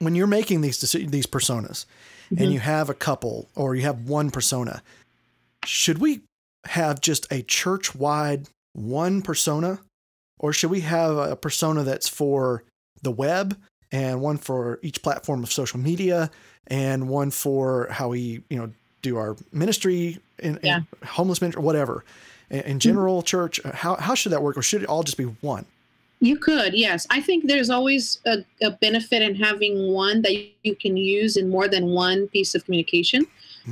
when 0.00 0.14
you're 0.14 0.26
making 0.26 0.60
these 0.60 0.78
these 0.80 1.26
personas 1.26 1.86
Mm-hmm. 2.30 2.42
and 2.42 2.52
you 2.52 2.60
have 2.60 2.90
a 2.90 2.94
couple 2.94 3.48
or 3.54 3.74
you 3.74 3.80
have 3.84 4.00
one 4.06 4.30
persona, 4.30 4.82
should 5.68 5.98
we 5.98 6.22
have 6.64 7.00
just 7.00 7.30
a 7.32 7.42
church 7.42 7.94
wide 7.94 8.48
one 8.72 9.22
persona 9.22 9.80
or 10.38 10.52
should 10.52 10.70
we 10.70 10.80
have 10.80 11.16
a 11.16 11.36
persona 11.36 11.82
that's 11.82 12.08
for 12.08 12.64
the 13.02 13.10
web 13.10 13.56
and 13.92 14.20
one 14.20 14.36
for 14.38 14.78
each 14.82 15.02
platform 15.02 15.42
of 15.42 15.52
social 15.52 15.78
media 15.78 16.30
and 16.66 17.08
one 17.08 17.30
for 17.30 17.88
how 17.90 18.08
we 18.08 18.42
you 18.50 18.58
know 18.58 18.70
do 19.02 19.16
our 19.16 19.36
ministry 19.52 20.18
in, 20.38 20.58
Yeah. 20.62 20.78
in 20.78 21.08
homeless 21.08 21.40
ministry 21.40 21.62
whatever 21.62 22.04
in, 22.50 22.60
in 22.60 22.78
general 22.78 23.22
church 23.22 23.60
uh, 23.64 23.72
how, 23.72 23.96
how 23.96 24.14
should 24.14 24.32
that 24.32 24.42
work 24.42 24.56
or 24.56 24.62
should 24.62 24.82
it 24.82 24.88
all 24.88 25.02
just 25.02 25.16
be 25.18 25.24
one 25.24 25.64
You 26.20 26.36
could, 26.36 26.74
yes. 26.74 27.06
I 27.10 27.20
think 27.20 27.46
there's 27.46 27.70
always 27.70 28.18
a, 28.26 28.38
a 28.60 28.72
benefit 28.72 29.22
in 29.22 29.36
having 29.36 29.92
one 29.92 30.22
that 30.22 30.34
you 30.64 30.74
can 30.74 30.96
use 30.96 31.36
in 31.36 31.48
more 31.48 31.68
than 31.68 31.84
one 32.06 32.26
piece 32.28 32.56
of 32.56 32.64
communication. 32.64 33.24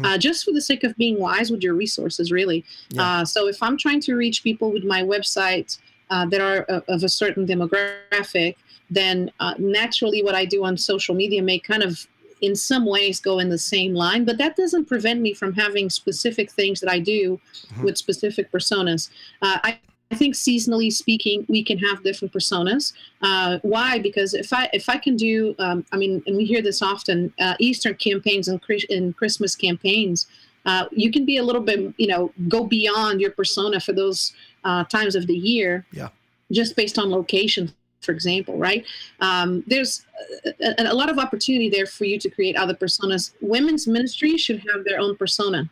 Uh, 0.05 0.19
just 0.19 0.45
for 0.45 0.53
the 0.53 0.61
sake 0.61 0.85
of 0.85 0.97
being 0.97 1.19
wise 1.19 1.51
with 1.51 1.63
your 1.63 1.75
resources, 1.75 2.31
really. 2.33 2.65
Yeah. 2.91 3.03
Uh, 3.21 3.25
so 3.25 3.49
if 3.49 3.63
I'm 3.63 3.77
trying 3.77 4.01
to 4.01 4.15
reach 4.15 4.43
people 4.43 4.73
with 4.73 4.85
my 4.85 5.03
website 5.03 5.79
uh, 6.11 6.27
that 6.27 6.41
are 6.41 6.63
of, 6.75 6.85
of 6.89 7.03
a 7.05 7.09
certain 7.09 7.47
demographic, 7.47 8.57
then 8.91 9.31
uh, 9.41 9.55
naturally 9.59 10.23
what 10.23 10.35
I 10.35 10.45
do 10.45 10.65
on 10.65 10.77
social 10.77 11.15
media 11.15 11.43
may 11.43 11.59
kind 11.59 11.83
of 11.83 12.07
in 12.43 12.55
some 12.55 12.85
ways 12.85 13.19
go 13.19 13.39
in 13.39 13.49
the 13.49 13.59
same 13.59 13.95
line, 13.95 14.25
but 14.25 14.37
that 14.39 14.57
doesn't 14.57 14.85
prevent 14.85 15.21
me 15.21 15.33
from 15.33 15.55
having 15.55 15.89
specific 15.89 16.51
things 16.51 16.81
that 16.81 16.91
I 16.91 16.99
do 16.99 17.41
Mhm. 17.75 17.85
with 17.85 17.97
specific 17.97 18.53
personas. 18.53 19.09
Uh, 19.41 19.59
I, 19.65 19.79
I 20.13 20.15
think 20.15 20.35
seasonally 20.35 20.93
speaking, 20.93 21.45
we 21.49 21.65
can 21.65 21.79
have 21.79 22.05
different 22.05 22.33
personas. 22.33 22.93
Uh, 23.23 23.59
why? 23.63 23.99
Because 23.99 24.35
if 24.35 24.53
I 24.53 24.69
if 24.73 24.89
I 24.89 24.99
can 24.99 25.17
do, 25.17 25.55
um, 25.59 25.85
I 25.93 25.97
mean, 25.97 26.23
and 26.27 26.37
we 26.37 26.45
hear 26.45 26.63
this 26.63 26.81
often, 26.81 27.33
uh, 27.41 27.55
Easter 27.59 27.93
campaigns 27.93 28.47
and, 28.49 28.63
Chris- 28.63 28.87
and 28.89 29.17
Christmas 29.17 29.57
campaigns, 29.57 30.27
uh, 30.65 30.87
you 30.93 31.11
can 31.11 31.25
be 31.25 31.39
a 31.39 31.43
little 31.43 31.63
bit, 31.63 31.93
you 31.97 32.07
know, 32.07 32.33
go 32.49 32.65
beyond 32.65 33.21
your 33.21 33.33
persona 33.33 33.81
for 33.81 33.93
those 33.93 34.33
uh, 34.65 34.85
times 34.85 35.17
of 35.17 35.27
the 35.27 35.37
year. 35.37 35.85
Yeah. 35.91 36.11
Just 36.53 36.77
based 36.77 36.99
on 36.99 37.11
location, 37.11 37.73
for 38.01 38.13
example, 38.13 38.57
right? 38.59 38.85
Um, 39.21 39.65
there's 39.67 40.07
a, 40.45 40.75
a, 40.81 40.93
a 40.93 40.95
lot 40.95 41.09
of 41.09 41.19
opportunity 41.19 41.69
there 41.69 41.87
for 41.87 42.05
you 42.05 42.19
to 42.21 42.31
create 42.31 42.57
other 42.57 42.75
personas. 42.75 43.33
Women's 43.41 43.89
ministry 43.89 44.37
should 44.37 44.61
have 44.69 44.85
their 44.85 45.01
own 45.01 45.17
persona 45.17 45.69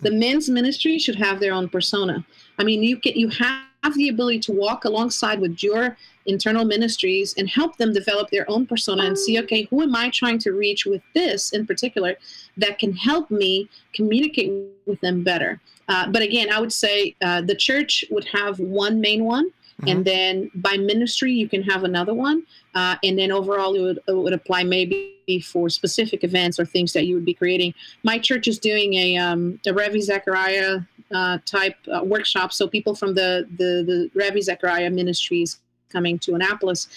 The 0.00 0.10
men's 0.10 0.48
ministry 0.48 0.98
should 0.98 1.16
have 1.16 1.40
their 1.40 1.52
own 1.52 1.68
persona. 1.68 2.24
I 2.58 2.64
mean, 2.64 2.82
you 2.82 2.98
can 2.98 3.14
you 3.14 3.28
have 3.30 3.64
the 3.98 4.08
ability 4.08 4.40
to 4.40 4.52
walk 4.52 4.84
alongside 4.84 5.40
with 5.40 5.62
your 5.62 5.96
internal 6.26 6.64
ministries 6.64 7.34
and 7.38 7.48
help 7.48 7.76
them 7.76 7.92
develop 7.92 8.30
their 8.30 8.48
own 8.50 8.66
persona 8.66 9.04
and 9.04 9.18
see, 9.18 9.38
okay, 9.40 9.62
who 9.70 9.82
am 9.82 9.96
I 9.96 10.10
trying 10.10 10.38
to 10.40 10.52
reach 10.52 10.84
with 10.84 11.02
this 11.14 11.52
in 11.52 11.66
particular 11.66 12.16
that 12.56 12.78
can 12.78 12.92
help 12.92 13.30
me 13.30 13.68
communicate 13.94 14.52
with 14.86 15.00
them 15.00 15.24
better. 15.24 15.60
Uh, 15.88 16.08
but 16.10 16.22
again, 16.22 16.52
I 16.52 16.60
would 16.60 16.72
say 16.72 17.14
uh, 17.22 17.40
the 17.40 17.54
church 17.54 18.04
would 18.10 18.26
have 18.26 18.58
one 18.58 19.00
main 19.00 19.24
one. 19.24 19.50
Mm-hmm. 19.80 19.88
And 19.88 20.04
then 20.04 20.50
by 20.56 20.76
ministry, 20.76 21.32
you 21.32 21.48
can 21.48 21.62
have 21.62 21.84
another 21.84 22.12
one. 22.12 22.42
Uh, 22.74 22.96
and 23.04 23.16
then 23.16 23.30
overall, 23.30 23.74
it 23.74 23.80
would, 23.80 24.00
it 24.08 24.12
would 24.12 24.32
apply 24.32 24.64
maybe 24.64 25.14
for 25.44 25.68
specific 25.68 26.24
events 26.24 26.58
or 26.58 26.66
things 26.66 26.92
that 26.92 27.06
you 27.06 27.14
would 27.14 27.24
be 27.24 27.34
creating. 27.34 27.74
My 28.02 28.18
church 28.18 28.48
is 28.48 28.58
doing 28.58 28.94
a, 28.94 29.16
um, 29.16 29.60
a 29.66 29.72
Ravi 29.72 30.00
Zacharias 30.00 30.82
uh, 31.12 31.38
type 31.44 31.76
uh, 31.92 32.02
workshop. 32.04 32.52
So 32.52 32.68
people 32.68 32.94
from 32.94 33.14
the, 33.14 33.46
the, 33.56 33.84
the 33.84 34.10
Ravi 34.14 34.42
Zacharias 34.42 34.92
ministries 34.92 35.60
coming 35.90 36.18
to 36.20 36.34
Annapolis. 36.34 36.88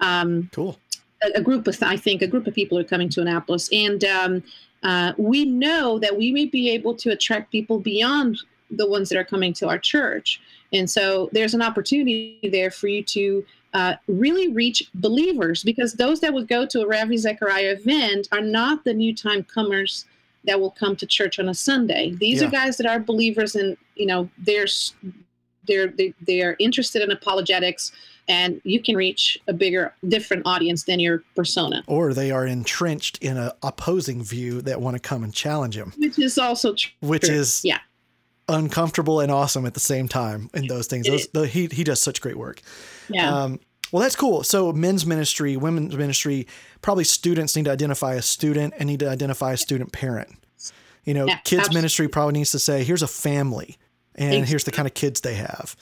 Um, 0.00 0.50
cool. 0.52 0.78
A, 1.22 1.38
a, 1.38 1.42
group 1.42 1.66
of, 1.66 1.80
I 1.82 1.96
think, 1.96 2.22
a 2.22 2.26
group 2.26 2.46
of 2.46 2.54
people 2.54 2.78
are 2.78 2.84
coming 2.84 3.08
to 3.10 3.20
Annapolis. 3.20 3.68
And 3.72 4.04
um, 4.04 4.42
uh, 4.82 5.12
we 5.18 5.44
know 5.44 5.98
that 5.98 6.16
we 6.16 6.32
may 6.32 6.46
be 6.46 6.70
able 6.70 6.94
to 6.96 7.10
attract 7.10 7.52
people 7.52 7.78
beyond 7.78 8.38
the 8.70 8.88
ones 8.88 9.08
that 9.08 9.18
are 9.18 9.24
coming 9.24 9.52
to 9.54 9.68
our 9.68 9.78
church. 9.78 10.40
And 10.72 10.88
so 10.88 11.28
there's 11.32 11.54
an 11.54 11.62
opportunity 11.62 12.38
there 12.50 12.70
for 12.70 12.86
you 12.86 13.02
to 13.04 13.44
uh, 13.74 13.94
really 14.06 14.52
reach 14.52 14.90
believers 14.94 15.62
because 15.62 15.94
those 15.94 16.20
that 16.20 16.32
would 16.32 16.48
go 16.48 16.66
to 16.66 16.80
a 16.80 16.86
Ravi 16.86 17.16
Zacharias 17.16 17.80
event 17.80 18.28
are 18.32 18.40
not 18.40 18.84
the 18.84 18.94
new 18.94 19.14
time 19.14 19.44
comers 19.44 20.06
that 20.44 20.60
will 20.60 20.70
come 20.70 20.96
to 20.96 21.06
church 21.06 21.38
on 21.38 21.48
a 21.48 21.54
Sunday. 21.54 22.14
These 22.18 22.40
yeah. 22.40 22.48
are 22.48 22.50
guys 22.50 22.76
that 22.78 22.86
are 22.86 22.98
believers 22.98 23.54
and, 23.54 23.76
you 23.94 24.06
know, 24.06 24.28
they're, 24.38 24.66
they're, 25.66 25.88
they, 25.88 26.14
they 26.26 26.42
are 26.42 26.56
interested 26.58 27.02
in 27.02 27.10
apologetics 27.10 27.92
and 28.28 28.60
you 28.64 28.82
can 28.82 28.96
reach 28.96 29.38
a 29.48 29.52
bigger, 29.52 29.94
different 30.08 30.44
audience 30.46 30.84
than 30.84 31.00
your 31.00 31.22
persona. 31.34 31.82
Or 31.86 32.14
they 32.14 32.30
are 32.30 32.46
entrenched 32.46 33.18
in 33.18 33.36
an 33.36 33.50
opposing 33.62 34.22
view 34.22 34.62
that 34.62 34.80
want 34.80 34.94
to 34.94 35.00
come 35.00 35.24
and 35.24 35.34
challenge 35.34 35.76
him. 35.76 35.92
Which 35.98 36.18
is 36.18 36.38
also 36.38 36.74
true. 36.74 36.92
Which 37.00 37.28
is, 37.28 37.62
yeah 37.64 37.78
uncomfortable 38.50 39.20
and 39.20 39.30
awesome 39.30 39.64
at 39.64 39.74
the 39.74 39.80
same 39.80 40.08
time 40.08 40.50
in 40.54 40.66
those 40.66 40.88
things. 40.88 41.06
Those, 41.06 41.28
the, 41.28 41.46
he 41.46 41.66
he 41.66 41.84
does 41.84 42.02
such 42.02 42.20
great 42.20 42.36
work. 42.36 42.60
Yeah. 43.08 43.32
Um, 43.32 43.60
well, 43.92 44.02
that's 44.02 44.16
cool. 44.16 44.42
So 44.42 44.72
men's 44.72 45.04
ministry, 45.04 45.56
women's 45.56 45.96
ministry, 45.96 46.46
probably 46.82 47.04
students 47.04 47.56
need 47.56 47.64
to 47.64 47.72
identify 47.72 48.14
a 48.14 48.22
student 48.22 48.74
and 48.78 48.86
need 48.88 49.00
to 49.00 49.08
identify 49.08 49.52
a 49.52 49.56
student 49.56 49.92
parent. 49.92 50.30
You 51.04 51.14
know, 51.14 51.26
yeah, 51.26 51.36
kids 51.38 51.60
absolutely. 51.60 51.78
ministry 51.78 52.08
probably 52.08 52.32
needs 52.34 52.52
to 52.52 52.58
say, 52.58 52.84
here's 52.84 53.02
a 53.02 53.08
family 53.08 53.78
and 54.14 54.28
exactly. 54.28 54.50
here's 54.50 54.64
the 54.64 54.72
kind 54.72 54.86
of 54.86 54.94
kids 54.94 55.20
they 55.22 55.34
have. 55.34 55.76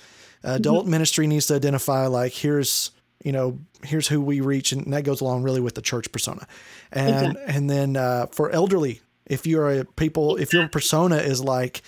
Uh, 0.44 0.52
adult 0.52 0.82
mm-hmm. 0.82 0.92
ministry 0.92 1.26
needs 1.26 1.46
to 1.46 1.54
identify 1.54 2.06
like, 2.06 2.32
here's, 2.32 2.92
you 3.24 3.32
know, 3.32 3.58
here's 3.82 4.06
who 4.06 4.20
we 4.20 4.40
reach. 4.40 4.72
And 4.72 4.92
that 4.92 5.02
goes 5.02 5.20
along 5.20 5.42
really 5.42 5.60
with 5.60 5.74
the 5.74 5.82
church 5.82 6.10
persona. 6.12 6.46
And, 6.92 7.08
exactly. 7.08 7.54
and 7.54 7.68
then 7.68 7.96
uh, 7.96 8.26
for 8.26 8.50
elderly, 8.50 9.02
if 9.26 9.46
you're 9.46 9.80
a 9.80 9.84
people, 9.84 10.36
if 10.36 10.52
your 10.52 10.68
persona 10.68 11.16
is 11.16 11.42
like, 11.42 11.82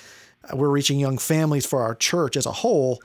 we're 0.52 0.68
reaching 0.68 0.98
young 0.98 1.18
families 1.18 1.66
for 1.66 1.82
our 1.82 1.94
church 1.94 2.36
as 2.36 2.46
a 2.46 2.52
whole, 2.52 3.00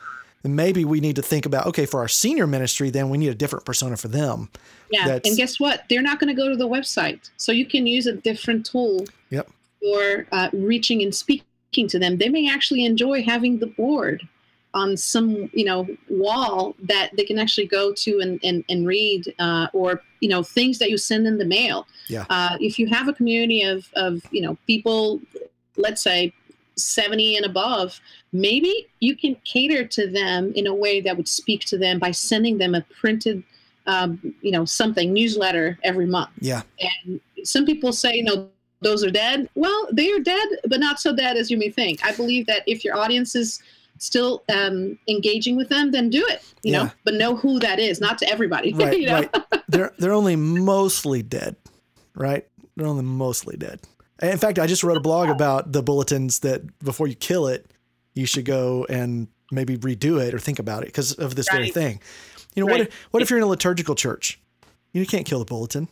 then 0.45 0.55
maybe 0.55 0.85
we 0.85 0.99
need 0.99 1.15
to 1.15 1.23
think 1.23 1.45
about 1.45 1.65
okay, 1.65 1.85
for 1.85 1.99
our 1.99 2.07
senior 2.07 2.45
ministry, 2.45 2.91
then 2.91 3.09
we 3.09 3.17
need 3.17 3.29
a 3.29 3.35
different 3.35 3.65
persona 3.65 3.97
for 3.97 4.07
them. 4.07 4.49
Yeah, 4.91 5.07
That's, 5.07 5.27
and 5.27 5.35
guess 5.35 5.59
what? 5.59 5.83
They're 5.89 6.03
not 6.03 6.19
going 6.19 6.27
to 6.27 6.39
go 6.39 6.49
to 6.49 6.55
the 6.55 6.67
website, 6.67 7.31
so 7.37 7.51
you 7.51 7.65
can 7.65 7.87
use 7.87 8.05
a 8.05 8.13
different 8.13 8.65
tool. 8.65 9.05
Yep. 9.31 9.49
For 9.81 10.27
uh, 10.31 10.49
reaching 10.53 11.01
and 11.01 11.13
speaking 11.13 11.87
to 11.87 11.97
them, 11.97 12.17
they 12.17 12.29
may 12.29 12.49
actually 12.49 12.85
enjoy 12.85 13.23
having 13.23 13.59
the 13.59 13.67
board 13.67 14.27
on 14.75 14.95
some 14.97 15.49
you 15.53 15.65
know 15.65 15.87
wall 16.09 16.75
that 16.83 17.09
they 17.15 17.23
can 17.23 17.39
actually 17.39 17.65
go 17.65 17.91
to 17.93 18.19
and 18.19 18.39
and, 18.43 18.63
and 18.69 18.85
read 18.85 19.33
uh, 19.39 19.67
or 19.73 20.03
you 20.19 20.29
know 20.29 20.43
things 20.43 20.77
that 20.77 20.91
you 20.91 20.97
send 20.97 21.25
in 21.25 21.37
the 21.37 21.45
mail 21.45 21.87
yeah 22.09 22.25
uh, 22.29 22.57
if 22.59 22.77
you 22.77 22.87
have 22.87 23.07
a 23.07 23.13
community 23.13 23.63
of 23.63 23.89
of 23.95 24.21
you 24.31 24.41
know 24.41 24.57
people 24.67 25.21
let's 25.77 26.01
say 26.01 26.33
70 26.77 27.37
and 27.37 27.45
above, 27.45 27.99
maybe 28.33 28.87
you 28.99 29.15
can 29.15 29.35
cater 29.45 29.85
to 29.85 30.07
them 30.09 30.51
in 30.55 30.67
a 30.67 30.73
way 30.73 31.01
that 31.01 31.15
would 31.15 31.27
speak 31.27 31.61
to 31.65 31.77
them 31.77 31.99
by 31.99 32.11
sending 32.11 32.57
them 32.57 32.75
a 32.75 32.81
printed, 32.99 33.43
um, 33.87 34.19
you 34.41 34.51
know, 34.51 34.65
something 34.65 35.13
newsletter 35.13 35.77
every 35.83 36.05
month. 36.05 36.29
Yeah. 36.39 36.63
And 37.05 37.19
some 37.43 37.65
people 37.65 37.93
say, 37.93 38.15
you 38.15 38.23
know, 38.23 38.49
those 38.81 39.03
are 39.03 39.11
dead. 39.11 39.49
Well, 39.55 39.87
they 39.91 40.11
are 40.11 40.19
dead, 40.19 40.47
but 40.67 40.79
not 40.79 40.99
so 40.99 41.15
dead 41.15 41.37
as 41.37 41.49
you 41.49 41.57
may 41.57 41.69
think. 41.69 42.05
I 42.05 42.11
believe 42.13 42.45
that 42.47 42.63
if 42.67 42.83
your 42.83 42.97
audience 42.97 43.35
is 43.35 43.61
still 43.97 44.43
um, 44.53 44.97
engaging 45.07 45.55
with 45.55 45.69
them, 45.69 45.91
then 45.91 46.09
do 46.09 46.25
it. 46.27 46.43
You 46.63 46.73
yeah. 46.73 46.83
know, 46.83 46.91
but 47.03 47.13
know 47.15 47.35
who 47.35 47.59
that 47.59 47.79
is. 47.79 48.01
Not 48.01 48.17
to 48.19 48.29
everybody. 48.29 48.73
Right. 48.75 48.99
you 48.99 49.05
know? 49.07 49.13
right. 49.13 49.35
They're 49.67 49.93
they're 49.97 50.13
only 50.13 50.35
mostly 50.35 51.23
dead. 51.23 51.55
Right. 52.13 52.45
They're 52.75 52.87
only 52.87 53.03
mostly 53.03 53.57
dead. 53.57 53.79
In 54.21 54.37
fact, 54.37 54.59
I 54.59 54.67
just 54.67 54.83
wrote 54.83 54.97
a 54.97 55.01
blog 55.01 55.29
about 55.29 55.71
the 55.71 55.83
bulletins 55.83 56.39
that 56.39 56.79
before 56.79 57.07
you 57.07 57.15
kill 57.15 57.47
it, 57.47 57.69
you 58.13 58.25
should 58.25 58.45
go 58.45 58.85
and 58.89 59.27
maybe 59.51 59.77
redo 59.77 60.25
it 60.25 60.33
or 60.33 60.39
think 60.39 60.59
about 60.59 60.83
it 60.83 60.87
because 60.87 61.13
of 61.13 61.35
this 61.35 61.49
right. 61.49 61.57
very 61.57 61.69
thing. 61.69 61.99
You 62.55 62.63
know, 62.63 62.67
right. 62.67 62.79
what 62.79 62.87
if, 62.87 62.93
what 63.11 63.23
if 63.23 63.29
you're 63.29 63.39
in 63.39 63.43
a 63.43 63.47
liturgical 63.47 63.95
church? 63.95 64.39
You 64.93 65.05
can't 65.05 65.25
kill 65.25 65.39
the 65.39 65.45
bulletin. 65.45 65.89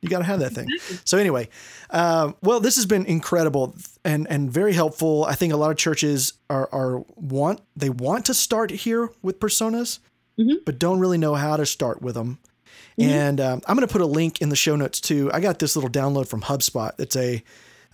You 0.00 0.08
got 0.08 0.18
to 0.18 0.24
have 0.24 0.40
that 0.40 0.52
thing. 0.52 0.66
So 1.04 1.18
anyway, 1.18 1.48
um, 1.90 2.34
well, 2.42 2.58
this 2.58 2.76
has 2.76 2.86
been 2.86 3.04
incredible 3.04 3.74
and 4.02 4.26
and 4.30 4.50
very 4.50 4.72
helpful. 4.72 5.24
I 5.26 5.34
think 5.34 5.52
a 5.52 5.56
lot 5.56 5.70
of 5.70 5.76
churches 5.76 6.32
are 6.48 6.68
are 6.72 7.04
want 7.16 7.60
they 7.76 7.90
want 7.90 8.24
to 8.26 8.34
start 8.34 8.70
here 8.70 9.10
with 9.20 9.38
personas, 9.38 9.98
mm-hmm. 10.38 10.56
but 10.64 10.78
don't 10.78 11.00
really 11.00 11.18
know 11.18 11.34
how 11.34 11.56
to 11.56 11.66
start 11.66 12.00
with 12.00 12.14
them. 12.14 12.38
Mm-hmm. 13.00 13.10
And 13.10 13.40
um, 13.40 13.62
I'm 13.66 13.76
going 13.76 13.86
to 13.86 13.92
put 13.92 14.02
a 14.02 14.06
link 14.06 14.40
in 14.40 14.48
the 14.48 14.56
show 14.56 14.76
notes 14.76 15.00
too. 15.00 15.30
I 15.32 15.40
got 15.40 15.58
this 15.58 15.76
little 15.76 15.90
download 15.90 16.28
from 16.28 16.42
HubSpot. 16.42 16.92
It's 16.98 17.16
a 17.16 17.42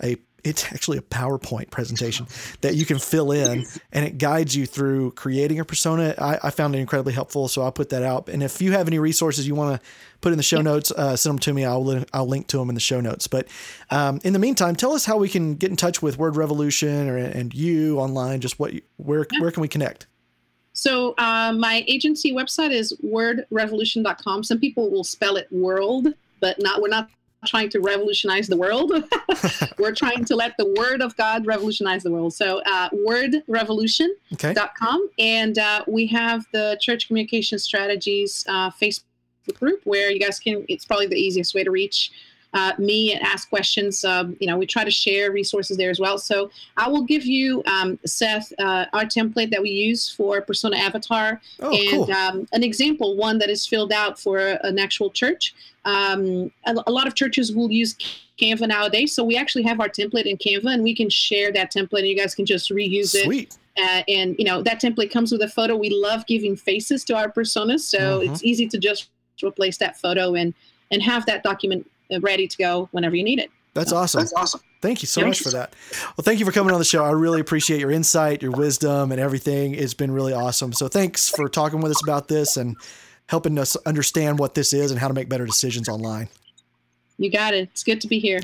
a 0.02 0.16
it's 0.46 0.64
actually 0.66 0.96
a 0.98 1.02
PowerPoint 1.02 1.70
presentation 1.70 2.26
that 2.60 2.76
you 2.76 2.86
can 2.86 2.98
fill 2.98 3.32
in 3.32 3.64
and 3.92 4.04
it 4.04 4.16
guides 4.16 4.54
you 4.54 4.64
through 4.64 5.10
creating 5.12 5.58
a 5.58 5.64
persona. 5.64 6.14
I, 6.18 6.38
I, 6.44 6.50
found 6.50 6.76
it 6.76 6.78
incredibly 6.78 7.12
helpful, 7.12 7.48
so 7.48 7.62
I'll 7.62 7.72
put 7.72 7.88
that 7.88 8.04
out. 8.04 8.28
And 8.28 8.44
if 8.44 8.62
you 8.62 8.70
have 8.72 8.86
any 8.86 9.00
resources 9.00 9.48
you 9.48 9.56
want 9.56 9.80
to 9.80 9.88
put 10.20 10.30
in 10.30 10.36
the 10.36 10.44
show 10.44 10.60
notes, 10.60 10.92
uh, 10.92 11.16
send 11.16 11.34
them 11.34 11.38
to 11.40 11.52
me. 11.52 11.64
I'll, 11.64 12.04
I'll 12.12 12.28
link 12.28 12.46
to 12.48 12.58
them 12.58 12.68
in 12.68 12.76
the 12.76 12.80
show 12.80 13.00
notes. 13.00 13.26
But 13.26 13.48
um, 13.90 14.20
in 14.22 14.34
the 14.34 14.38
meantime, 14.38 14.76
tell 14.76 14.92
us 14.92 15.04
how 15.04 15.16
we 15.16 15.28
can 15.28 15.56
get 15.56 15.70
in 15.70 15.76
touch 15.76 16.00
with 16.00 16.16
Word 16.16 16.36
Revolution 16.36 17.08
or 17.08 17.16
and 17.16 17.52
you 17.52 17.98
online. 17.98 18.40
Just 18.40 18.60
what 18.60 18.72
where 18.96 19.26
where 19.40 19.50
can 19.50 19.62
we 19.62 19.68
connect? 19.68 20.06
So 20.76 21.14
uh, 21.16 21.54
my 21.56 21.84
agency 21.88 22.34
website 22.34 22.70
is 22.70 22.92
wordrevolution.com. 23.02 24.44
Some 24.44 24.60
people 24.60 24.90
will 24.90 25.04
spell 25.04 25.36
it 25.36 25.50
world, 25.50 26.08
but 26.40 26.60
not 26.60 26.82
we're 26.82 26.88
not 26.88 27.08
trying 27.46 27.70
to 27.70 27.80
revolutionize 27.80 28.46
the 28.46 28.58
world. 28.58 28.92
we're 29.78 29.94
trying 29.94 30.26
to 30.26 30.36
let 30.36 30.54
the 30.58 30.66
word 30.76 31.00
of 31.00 31.16
God 31.16 31.46
revolutionize 31.46 32.02
the 32.02 32.10
world. 32.10 32.34
So 32.34 32.60
uh, 32.66 32.90
wordrevolution.com. 32.90 35.02
Okay. 35.02 35.10
And 35.18 35.58
uh, 35.58 35.82
we 35.86 36.06
have 36.08 36.44
the 36.52 36.76
Church 36.78 37.06
Communication 37.06 37.58
Strategies 37.58 38.44
uh, 38.46 38.70
Facebook 38.70 39.04
group 39.58 39.80
where 39.84 40.10
you 40.10 40.20
guys 40.20 40.38
can, 40.38 40.66
it's 40.68 40.84
probably 40.84 41.06
the 41.06 41.16
easiest 41.16 41.54
way 41.54 41.64
to 41.64 41.70
reach 41.70 42.12
uh, 42.56 42.72
me 42.78 43.12
and 43.12 43.22
ask 43.22 43.50
questions. 43.50 44.02
Um, 44.02 44.34
you 44.40 44.46
know, 44.46 44.56
we 44.56 44.66
try 44.66 44.82
to 44.82 44.90
share 44.90 45.30
resources 45.30 45.76
there 45.76 45.90
as 45.90 46.00
well. 46.00 46.16
So 46.16 46.50
I 46.78 46.88
will 46.88 47.02
give 47.02 47.26
you, 47.26 47.62
um, 47.66 47.98
Seth, 48.06 48.50
uh, 48.58 48.86
our 48.94 49.04
template 49.04 49.50
that 49.50 49.60
we 49.60 49.68
use 49.68 50.08
for 50.08 50.40
Persona 50.40 50.78
Avatar 50.78 51.42
oh, 51.60 51.70
and 51.70 52.06
cool. 52.06 52.12
um, 52.12 52.48
an 52.52 52.64
example, 52.64 53.14
one 53.14 53.38
that 53.40 53.50
is 53.50 53.66
filled 53.66 53.92
out 53.92 54.18
for 54.18 54.38
an 54.38 54.78
actual 54.78 55.10
church. 55.10 55.54
Um, 55.84 56.50
a, 56.64 56.74
a 56.86 56.90
lot 56.90 57.06
of 57.06 57.14
churches 57.14 57.54
will 57.54 57.70
use 57.70 57.94
Canva 58.40 58.68
nowadays. 58.68 59.14
So 59.14 59.22
we 59.22 59.36
actually 59.36 59.64
have 59.64 59.78
our 59.78 59.90
template 59.90 60.24
in 60.24 60.38
Canva 60.38 60.72
and 60.72 60.82
we 60.82 60.94
can 60.94 61.10
share 61.10 61.52
that 61.52 61.74
template 61.74 61.98
and 61.98 62.08
you 62.08 62.16
guys 62.16 62.34
can 62.34 62.46
just 62.46 62.70
reuse 62.70 63.22
Sweet. 63.22 63.54
it. 63.54 63.58
Uh, 63.78 64.02
and 64.08 64.34
you 64.38 64.44
know 64.46 64.62
that 64.62 64.80
template 64.80 65.10
comes 65.10 65.30
with 65.30 65.42
a 65.42 65.48
photo. 65.48 65.76
We 65.76 65.90
love 65.90 66.26
giving 66.26 66.56
faces 66.56 67.04
to 67.04 67.14
our 67.14 67.30
personas, 67.30 67.80
so 67.80 67.98
uh-huh. 67.98 68.32
it's 68.32 68.42
easy 68.42 68.66
to 68.68 68.78
just 68.78 69.10
replace 69.44 69.76
that 69.76 69.98
photo 69.98 70.34
and 70.34 70.54
and 70.90 71.02
have 71.02 71.26
that 71.26 71.42
document 71.42 71.86
ready 72.20 72.46
to 72.46 72.56
go 72.56 72.88
whenever 72.92 73.16
you 73.16 73.24
need 73.24 73.38
it. 73.38 73.50
That's 73.74 73.92
awesome. 73.92 74.20
That's 74.20 74.32
awesome. 74.32 74.60
Thank 74.80 75.02
you 75.02 75.06
so 75.06 75.20
much 75.26 75.40
for 75.40 75.50
that. 75.50 75.74
Well, 76.16 76.22
thank 76.22 76.40
you 76.40 76.46
for 76.46 76.52
coming 76.52 76.72
on 76.72 76.78
the 76.78 76.84
show. 76.84 77.04
I 77.04 77.10
really 77.10 77.40
appreciate 77.40 77.78
your 77.78 77.90
insight, 77.90 78.40
your 78.40 78.52
wisdom, 78.52 79.12
and 79.12 79.20
everything. 79.20 79.74
It's 79.74 79.92
been 79.92 80.10
really 80.10 80.32
awesome. 80.32 80.72
So 80.72 80.88
thanks 80.88 81.28
for 81.28 81.48
talking 81.48 81.80
with 81.80 81.90
us 81.92 82.02
about 82.02 82.28
this 82.28 82.56
and 82.56 82.76
helping 83.28 83.58
us 83.58 83.76
understand 83.84 84.38
what 84.38 84.54
this 84.54 84.72
is 84.72 84.90
and 84.90 84.98
how 84.98 85.08
to 85.08 85.14
make 85.14 85.28
better 85.28 85.44
decisions 85.44 85.88
online. 85.88 86.28
You 87.18 87.30
got 87.30 87.54
it. 87.54 87.68
It's 87.72 87.82
good 87.82 88.00
to 88.02 88.08
be 88.08 88.18
here. 88.18 88.40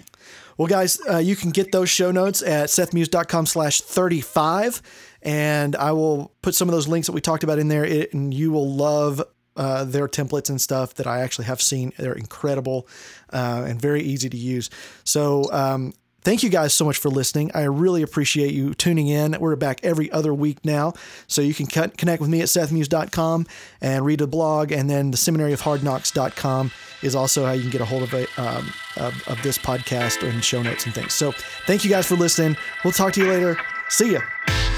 Well, 0.58 0.68
guys, 0.68 1.00
uh, 1.08 1.18
you 1.18 1.36
can 1.36 1.50
get 1.50 1.72
those 1.72 1.88
show 1.88 2.10
notes 2.10 2.42
at 2.42 2.68
sethmuse.com 2.68 3.46
slash 3.46 3.80
35. 3.80 4.82
And 5.22 5.76
I 5.76 5.92
will 5.92 6.32
put 6.42 6.54
some 6.54 6.68
of 6.68 6.72
those 6.72 6.88
links 6.88 7.06
that 7.06 7.12
we 7.12 7.20
talked 7.20 7.44
about 7.44 7.58
in 7.58 7.68
there, 7.68 7.84
and 7.84 8.34
you 8.34 8.50
will 8.50 8.70
love 8.70 9.22
uh, 9.57 9.84
their 9.84 10.09
templates 10.09 10.50
and 10.50 10.61
stuff 10.61 10.94
that 10.94 11.07
I 11.07 11.20
actually 11.20 11.46
have 11.46 11.61
seen. 11.61 11.92
They're 11.98 12.12
incredible 12.12 12.86
uh, 13.32 13.64
and 13.66 13.80
very 13.80 14.03
easy 14.03 14.28
to 14.28 14.36
use. 14.36 14.70
So 15.05 15.50
um, 15.53 15.92
thank 16.22 16.42
you 16.42 16.48
guys 16.48 16.72
so 16.72 16.84
much 16.84 16.98
for 16.98 17.11
listening. 17.11 17.50
I 17.55 17.64
really 17.64 18.03
appreciate 18.03 18.53
you 18.53 18.74
tuning 18.74 19.09
in. 19.09 19.36
We're 19.38 19.57
back 19.57 19.80
every 19.82 20.11
other 20.11 20.32
week 20.32 20.64
now. 20.64 20.94
So 21.26 21.42
you 21.42 21.55
can 21.55 21.66
connect 21.66 22.20
with 22.20 22.30
me 22.30 22.40
at 22.40 22.48
sethmuse.com 22.48 23.46
and 23.80 24.05
read 24.05 24.20
a 24.20 24.26
blog. 24.26 24.72
And 24.72 24.88
then 24.88 25.11
the 25.11 25.16
seminary 25.16 25.53
of 25.53 25.61
hardknocks.com 25.61 26.70
is 27.03 27.14
also 27.14 27.44
how 27.44 27.53
you 27.53 27.62
can 27.62 27.70
get 27.70 27.80
a 27.80 27.84
hold 27.84 28.05
of, 28.05 28.14
a, 28.14 28.26
um, 28.40 28.72
of, 28.96 29.28
of 29.28 29.42
this 29.42 29.59
podcast 29.59 30.26
and 30.26 30.44
show 30.44 30.62
notes 30.62 30.86
and 30.86 30.94
things. 30.94 31.12
So 31.12 31.32
thank 31.66 31.84
you 31.84 31.90
guys 31.90 32.07
for 32.07 32.14
listening. 32.14 32.57
We'll 32.84 32.92
talk 32.92 33.12
to 33.14 33.20
you 33.20 33.28
later. 33.28 33.59
See 33.88 34.12
ya. 34.12 34.71